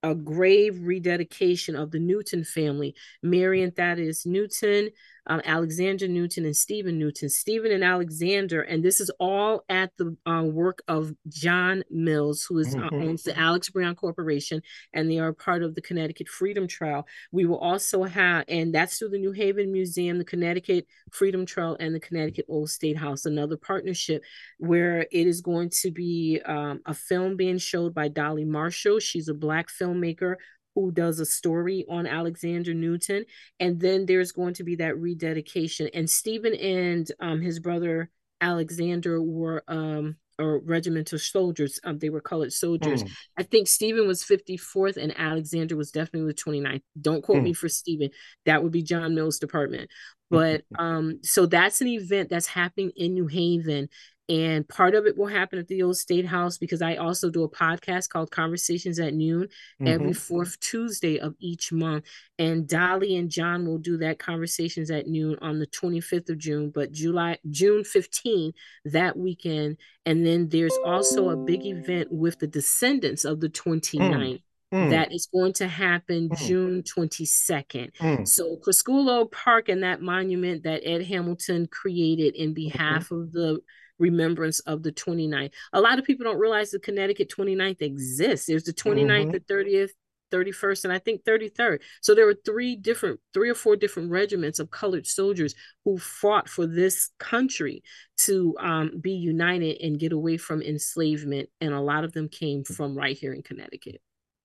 a 0.03 0.13
grave 0.13 0.77
rededication 0.81 1.77
of 1.77 1.91
the 1.91 1.99
Newton 1.99 2.43
family. 2.43 2.93
Marion 3.23 3.71
Thaddeus 3.71 4.25
Newton, 4.25 4.89
um, 5.27 5.41
Alexander 5.45 6.07
Newton 6.07 6.45
and 6.45 6.55
Stephen 6.55 6.97
Newton, 6.97 7.29
Stephen 7.29 7.71
and 7.71 7.83
Alexander, 7.83 8.61
and 8.61 8.83
this 8.83 8.99
is 8.99 9.11
all 9.19 9.63
at 9.69 9.91
the 9.97 10.15
uh, 10.25 10.43
work 10.43 10.81
of 10.87 11.13
John 11.27 11.83
Mills, 11.89 12.43
who 12.43 12.57
is, 12.57 12.73
uh, 12.73 12.79
mm-hmm. 12.79 12.95
uh, 12.95 13.05
owns 13.05 13.23
the 13.23 13.37
Alex 13.37 13.69
Brown 13.69 13.95
Corporation, 13.95 14.61
and 14.93 15.09
they 15.09 15.19
are 15.19 15.33
part 15.33 15.61
of 15.61 15.75
the 15.75 15.81
Connecticut 15.81 16.27
Freedom 16.27 16.67
Trail. 16.67 17.07
We 17.31 17.45
will 17.45 17.59
also 17.59 18.03
have, 18.03 18.45
and 18.47 18.73
that's 18.73 18.97
through 18.97 19.09
the 19.09 19.19
New 19.19 19.31
Haven 19.31 19.71
Museum, 19.71 20.17
the 20.17 20.25
Connecticut 20.25 20.87
Freedom 21.11 21.45
Trail, 21.45 21.77
and 21.79 21.93
the 21.93 21.99
Connecticut 21.99 22.45
Old 22.49 22.69
State 22.69 22.97
House, 22.97 23.25
another 23.25 23.57
partnership 23.57 24.23
where 24.57 25.05
it 25.11 25.27
is 25.27 25.41
going 25.41 25.69
to 25.81 25.91
be 25.91 26.41
um, 26.45 26.81
a 26.85 26.93
film 26.93 27.37
being 27.37 27.59
showed 27.59 27.93
by 27.93 28.07
Dolly 28.07 28.45
Marshall. 28.45 28.99
She's 28.99 29.27
a 29.27 29.33
Black 29.33 29.67
filmmaker 29.69 30.35
who 30.75 30.91
does 30.91 31.19
a 31.19 31.25
story 31.25 31.85
on 31.89 32.07
Alexander 32.07 32.73
Newton. 32.73 33.25
And 33.59 33.79
then 33.79 34.05
there's 34.05 34.31
going 34.31 34.53
to 34.55 34.63
be 34.63 34.75
that 34.75 34.97
rededication. 34.97 35.89
And 35.93 36.09
Stephen 36.09 36.53
and 36.55 37.11
um, 37.19 37.41
his 37.41 37.59
brother 37.59 38.09
Alexander 38.39 39.21
were 39.21 39.63
um, 39.67 40.15
or 40.39 40.59
regimental 40.59 41.19
soldiers. 41.19 41.79
Um, 41.83 41.99
they 41.99 42.09
were 42.09 42.21
colored 42.21 42.51
soldiers. 42.51 43.03
Mm. 43.03 43.11
I 43.37 43.43
think 43.43 43.67
Stephen 43.67 44.07
was 44.07 44.23
54th 44.23 44.97
and 44.97 45.17
Alexander 45.17 45.75
was 45.75 45.91
definitely 45.91 46.31
the 46.31 46.33
29th. 46.33 46.81
Don't 46.99 47.23
quote 47.23 47.39
mm. 47.39 47.43
me 47.43 47.53
for 47.53 47.69
Stephen. 47.69 48.09
That 48.45 48.63
would 48.63 48.71
be 48.71 48.81
John 48.83 49.15
Mills' 49.15 49.39
department. 49.39 49.89
But 50.31 50.61
um, 50.79 51.19
so 51.23 51.45
that's 51.45 51.81
an 51.81 51.87
event 51.87 52.29
that's 52.29 52.47
happening 52.47 52.93
in 52.95 53.13
New 53.13 53.27
Haven 53.27 53.89
and 54.29 54.67
part 54.67 54.95
of 54.95 55.05
it 55.05 55.17
will 55.17 55.27
happen 55.27 55.59
at 55.59 55.67
the 55.67 55.83
old 55.83 55.97
state 55.97 56.25
house 56.25 56.57
because 56.57 56.81
I 56.81 56.95
also 56.95 57.29
do 57.29 57.43
a 57.43 57.49
podcast 57.49 58.09
called 58.09 58.31
Conversations 58.31 58.99
at 58.99 59.13
Noon 59.13 59.43
mm-hmm. 59.43 59.87
every 59.87 60.13
fourth 60.13 60.59
Tuesday 60.59 61.19
of 61.19 61.35
each 61.39 61.71
month. 61.71 62.05
And 62.39 62.67
Dolly 62.67 63.17
and 63.17 63.29
John 63.29 63.65
will 63.65 63.77
do 63.77 63.97
that 63.97 64.19
Conversations 64.19 64.89
at 64.89 65.07
Noon 65.07 65.37
on 65.41 65.59
the 65.59 65.67
25th 65.67 66.29
of 66.29 66.37
June, 66.37 66.69
but 66.69 66.91
July 66.91 67.39
June 67.49 67.83
15 67.83 68.53
that 68.85 69.17
weekend. 69.17 69.77
And 70.05 70.25
then 70.25 70.49
there's 70.49 70.77
also 70.85 71.29
a 71.29 71.37
big 71.37 71.65
event 71.65 72.09
with 72.11 72.39
the 72.39 72.47
descendants 72.47 73.25
of 73.25 73.39
the 73.39 73.49
29th. 73.49 73.99
Mm. 73.99 74.41
Mm. 74.73 74.89
That 74.91 75.11
is 75.11 75.27
going 75.33 75.51
to 75.53 75.67
happen 75.67 76.29
mm. 76.29 76.37
June 76.37 76.83
22nd. 76.83 77.93
Mm. 77.97 78.25
So, 78.25 78.55
Criscuolo 78.65 79.29
Park 79.29 79.67
and 79.67 79.83
that 79.83 80.01
monument 80.01 80.63
that 80.63 80.87
Ed 80.87 81.03
Hamilton 81.03 81.67
created 81.67 82.35
in 82.35 82.51
mm-hmm. 82.51 82.53
behalf 82.53 83.09
mm-hmm. 83.09 83.15
of 83.15 83.31
the 83.33 83.61
remembrance 84.01 84.59
of 84.61 84.83
the 84.83 84.91
29th. 84.91 85.51
A 85.71 85.79
lot 85.79 85.99
of 85.99 86.05
people 86.05 86.25
don't 86.25 86.39
realize 86.39 86.71
the 86.71 86.79
Connecticut 86.79 87.31
29th 87.35 87.81
exists. 87.81 88.47
There's 88.47 88.63
the 88.63 88.73
29th, 88.73 89.05
mm-hmm. 89.07 89.31
the 89.31 89.39
30th, 89.39 89.91
31st, 90.31 90.85
and 90.85 90.93
I 90.93 90.99
think 90.99 91.23
33rd. 91.23 91.81
So 92.01 92.15
there 92.15 92.25
were 92.25 92.37
three 92.45 92.75
different, 92.75 93.19
three 93.33 93.49
or 93.49 93.55
four 93.55 93.75
different 93.75 94.09
regiments 94.09 94.59
of 94.59 94.71
colored 94.71 95.05
soldiers 95.05 95.53
who 95.85 95.97
fought 95.97 96.49
for 96.49 96.65
this 96.65 97.09
country 97.19 97.83
to 98.19 98.55
um, 98.59 98.99
be 98.99 99.11
united 99.11 99.81
and 99.81 99.99
get 99.99 100.13
away 100.13 100.37
from 100.37 100.61
enslavement. 100.61 101.49
And 101.59 101.73
a 101.73 101.81
lot 101.81 102.03
of 102.03 102.13
them 102.13 102.29
came 102.29 102.63
from 102.63 102.97
right 102.97 103.17
here 103.17 103.33
in 103.33 103.43
Connecticut. 103.43 104.01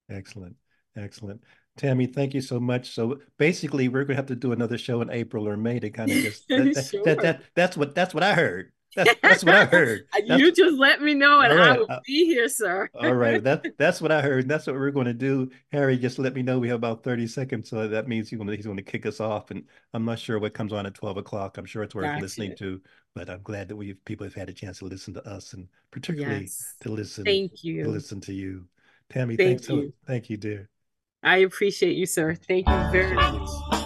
Excellent. 0.09 0.55
Excellent. 0.95 1.41
Tammy, 1.77 2.07
thank 2.07 2.33
you 2.33 2.41
so 2.41 2.59
much. 2.59 2.89
So 2.89 3.19
basically, 3.37 3.87
we're 3.87 4.03
going 4.03 4.15
to 4.15 4.15
have 4.15 4.25
to 4.27 4.35
do 4.35 4.51
another 4.51 4.79
show 4.79 5.01
in 5.01 5.11
April 5.11 5.47
or 5.47 5.55
May 5.55 5.79
to 5.79 5.91
kind 5.91 6.09
of 6.09 6.17
just 6.17 6.47
that, 6.49 6.73
that, 6.73 6.85
sure. 6.91 7.03
that, 7.05 7.21
that, 7.21 7.41
that's 7.55 7.77
what 7.77 7.93
that's 7.93 8.15
what 8.15 8.23
I 8.23 8.33
heard. 8.33 8.71
That's, 8.95 9.15
that's 9.21 9.43
what 9.43 9.55
I 9.55 9.65
heard. 9.71 10.07
That's, 10.11 10.41
you 10.41 10.51
just 10.51 10.77
let 10.77 11.01
me 11.01 11.13
know, 11.13 11.41
and 11.41 11.57
right. 11.57 11.69
I 11.69 11.77
will 11.77 11.87
be 12.05 12.25
here, 12.25 12.49
sir. 12.49 12.89
all 12.95 13.13
right, 13.13 13.43
that 13.43 13.65
that's 13.77 14.01
what 14.01 14.11
I 14.11 14.21
heard. 14.21 14.47
That's 14.47 14.67
what 14.67 14.75
we're 14.75 14.91
going 14.91 15.05
to 15.05 15.13
do. 15.13 15.49
Harry, 15.71 15.97
just 15.97 16.19
let 16.19 16.33
me 16.33 16.41
know. 16.41 16.59
We 16.59 16.69
have 16.69 16.77
about 16.77 17.03
thirty 17.03 17.27
seconds, 17.27 17.69
so 17.69 17.87
that 17.87 18.07
means 18.07 18.29
he's 18.29 18.37
going 18.37 18.47
to 18.47 18.55
he's 18.55 18.65
going 18.65 18.77
to 18.77 18.83
kick 18.83 19.05
us 19.05 19.19
off. 19.19 19.51
And 19.51 19.63
I'm 19.93 20.05
not 20.05 20.19
sure 20.19 20.39
what 20.39 20.53
comes 20.53 20.73
on 20.73 20.85
at 20.85 20.93
twelve 20.93 21.17
o'clock. 21.17 21.57
I'm 21.57 21.65
sure 21.65 21.83
it's 21.83 21.95
worth 21.95 22.05
gotcha. 22.05 22.21
listening 22.21 22.55
to, 22.57 22.81
but 23.13 23.29
I'm 23.29 23.41
glad 23.43 23.67
that 23.67 23.75
we 23.75 23.93
people 23.93 24.25
have 24.25 24.35
had 24.35 24.49
a 24.49 24.53
chance 24.53 24.79
to 24.79 24.85
listen 24.85 25.13
to 25.15 25.27
us, 25.27 25.53
and 25.53 25.67
particularly 25.91 26.41
yes. 26.41 26.75
to 26.81 26.89
listen. 26.89 27.25
Thank 27.25 27.63
you. 27.63 27.83
To 27.83 27.89
listen 27.89 28.21
to 28.21 28.33
you, 28.33 28.65
Tammy. 29.09 29.35
Thank 29.35 29.61
thanks 29.61 29.69
you. 29.69 29.87
So, 29.87 29.93
thank 30.07 30.29
you, 30.29 30.37
dear. 30.37 30.69
I 31.23 31.37
appreciate 31.37 31.95
you, 31.95 32.05
sir. 32.05 32.35
Thank 32.35 32.67
you 32.67 32.91
very 32.91 33.13
much. 33.13 33.76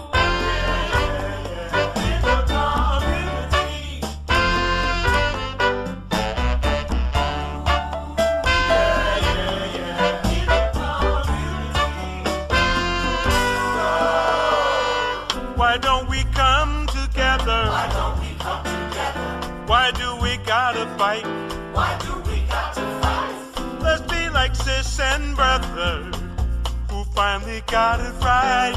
Finally 27.14 27.62
got 27.66 28.00
it 28.00 28.12
right. 28.20 28.76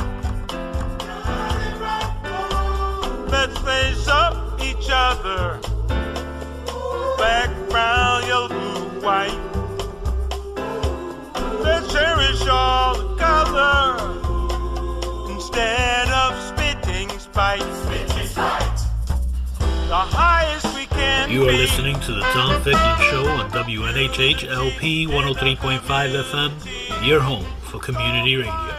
Let's 3.30 3.58
face 3.60 4.08
up 4.08 4.62
each 4.62 4.88
other. 4.92 5.60
Black, 7.18 7.50
brown, 7.70 8.28
yellow, 8.28 8.48
blue, 8.50 9.02
white. 9.02 9.40
Let's 11.62 11.92
cherish 11.92 12.48
all 12.48 12.96
the 12.96 13.16
color 13.16 13.98
instead 15.34 16.08
of 16.10 16.32
spitting 16.50 17.10
spite. 17.20 17.62
Spitting 17.62 18.28
spite. 18.28 18.80
The 19.90 19.96
highest 19.96 20.76
we. 20.76 20.85
You 21.30 21.44
are 21.50 21.52
listening 21.52 22.00
to 22.02 22.14
the 22.14 22.22
Tom 22.22 22.62
Ficklin 22.62 22.98
Show 23.10 23.26
on 23.28 23.52
WNHH 23.52 24.50
LP 24.50 25.08
103.5 25.08 25.80
FM, 25.80 27.06
your 27.06 27.20
home 27.20 27.46
for 27.64 27.80
community 27.80 28.38
radio. 28.38 28.76